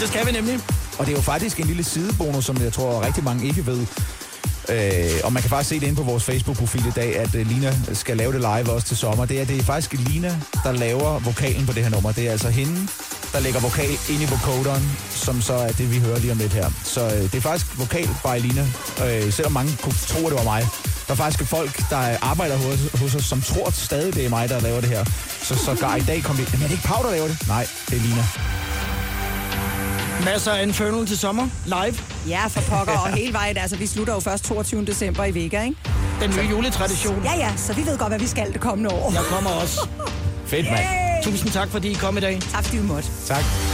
Det 0.00 0.08
skal 0.08 0.26
vi 0.26 0.32
nemlig. 0.32 0.60
og 0.98 1.06
det 1.06 1.12
er 1.12 1.16
jo 1.16 1.22
faktisk 1.22 1.60
en 1.60 1.66
lille 1.66 1.84
sidebonus, 1.84 2.44
som 2.44 2.62
jeg 2.62 2.72
tror 2.72 3.06
rigtig 3.06 3.24
mange 3.24 3.46
ikke 3.46 3.66
ved. 3.66 3.86
Øh, 4.68 5.10
og 5.24 5.32
man 5.32 5.42
kan 5.42 5.50
faktisk 5.50 5.68
se 5.68 5.80
det 5.80 5.86
inde 5.86 5.96
på 5.96 6.02
vores 6.02 6.24
Facebook-profil 6.24 6.86
i 6.86 6.90
dag, 6.96 7.16
at 7.18 7.34
øh, 7.34 7.46
Lina 7.46 7.74
skal 7.92 8.16
lave 8.16 8.32
det 8.32 8.40
live 8.40 8.72
også 8.72 8.86
til 8.86 8.96
sommer. 8.96 9.24
Det 9.26 9.40
er, 9.40 9.44
det 9.44 9.58
er 9.58 9.62
faktisk 9.62 9.92
Lina, 9.92 10.36
der 10.64 10.72
laver 10.72 11.18
vokalen 11.18 11.66
på 11.66 11.72
det 11.72 11.82
her 11.82 11.90
nummer. 11.90 12.12
Det 12.12 12.26
er 12.28 12.32
altså 12.32 12.48
hende, 12.50 12.88
der 13.34 13.40
lægger 13.40 13.60
vokal 13.60 13.90
ind 14.12 14.20
i 14.22 14.28
vocoderen, 14.34 14.84
som 15.10 15.42
så 15.42 15.54
er 15.54 15.72
det, 15.72 15.90
vi 15.90 15.98
hører 15.98 16.18
lige 16.18 16.32
om 16.32 16.38
lidt 16.38 16.52
her. 16.52 16.70
Så 16.84 17.00
øh, 17.04 17.22
det 17.22 17.34
er 17.34 17.40
faktisk 17.40 17.78
vokal 17.78 18.08
by 18.24 18.36
Lina, 18.40 18.66
øh, 19.06 19.32
selvom 19.32 19.52
mange 19.52 19.72
kunne 19.82 19.98
tro, 20.08 20.18
at 20.26 20.30
det 20.32 20.38
var 20.38 20.44
mig. 20.44 20.62
Der 21.06 21.12
er 21.12 21.16
faktisk 21.16 21.50
folk, 21.50 21.90
der 21.90 22.16
arbejder 22.22 22.56
hos, 22.56 23.00
hos 23.00 23.14
os, 23.14 23.24
som 23.24 23.42
tror 23.42 23.70
stadig, 23.70 24.14
det 24.14 24.24
er 24.24 24.28
mig, 24.28 24.48
der 24.48 24.60
laver 24.60 24.80
det 24.80 24.88
her. 24.88 25.04
Så, 25.42 25.54
så 25.64 25.76
gar 25.80 25.96
i 25.96 26.00
dag 26.00 26.22
kom 26.22 26.38
vi... 26.38 26.42
Men 26.52 26.62
er 26.62 26.66
det 26.66 26.70
ikke 26.70 26.84
Pau, 26.84 27.02
der 27.02 27.10
laver 27.10 27.28
det? 27.28 27.48
Nej, 27.48 27.66
det 27.90 27.96
er 27.98 28.02
Lina. 28.02 28.24
Masser 30.24 30.52
af 30.52 30.62
Infernal 30.62 31.06
til 31.06 31.18
sommer, 31.18 31.48
live. 31.64 31.96
Ja, 32.28 32.46
for 32.46 32.60
pokker 32.60 32.98
og 32.98 33.14
hele 33.14 33.32
vejen. 33.32 33.56
Altså, 33.56 33.76
vi 33.76 33.86
slutter 33.86 34.14
jo 34.14 34.20
først 34.20 34.44
22. 34.44 34.84
december 34.84 35.24
i 35.24 35.34
Vega, 35.34 35.62
ikke? 35.62 35.76
Den 36.20 36.30
nye 36.30 36.50
juletradition. 36.50 37.22
Ja, 37.24 37.36
ja, 37.36 37.52
så 37.56 37.72
vi 37.72 37.86
ved 37.86 37.98
godt, 37.98 38.08
hvad 38.08 38.18
vi 38.18 38.26
skal 38.26 38.52
det 38.52 38.60
kommende 38.60 38.90
år. 38.90 39.12
Jeg 39.12 39.22
kommer 39.22 39.50
også. 39.50 39.88
Fedt, 40.46 40.70
mand. 40.70 41.24
Tusind 41.24 41.50
tak, 41.52 41.68
fordi 41.68 41.90
I 41.90 41.94
kom 41.94 42.16
i 42.16 42.20
dag. 42.20 42.38
Tak 42.52 42.64
fordi 42.64 42.76
vi 42.78 42.86
måtte. 42.86 43.08
Tak. 43.26 43.73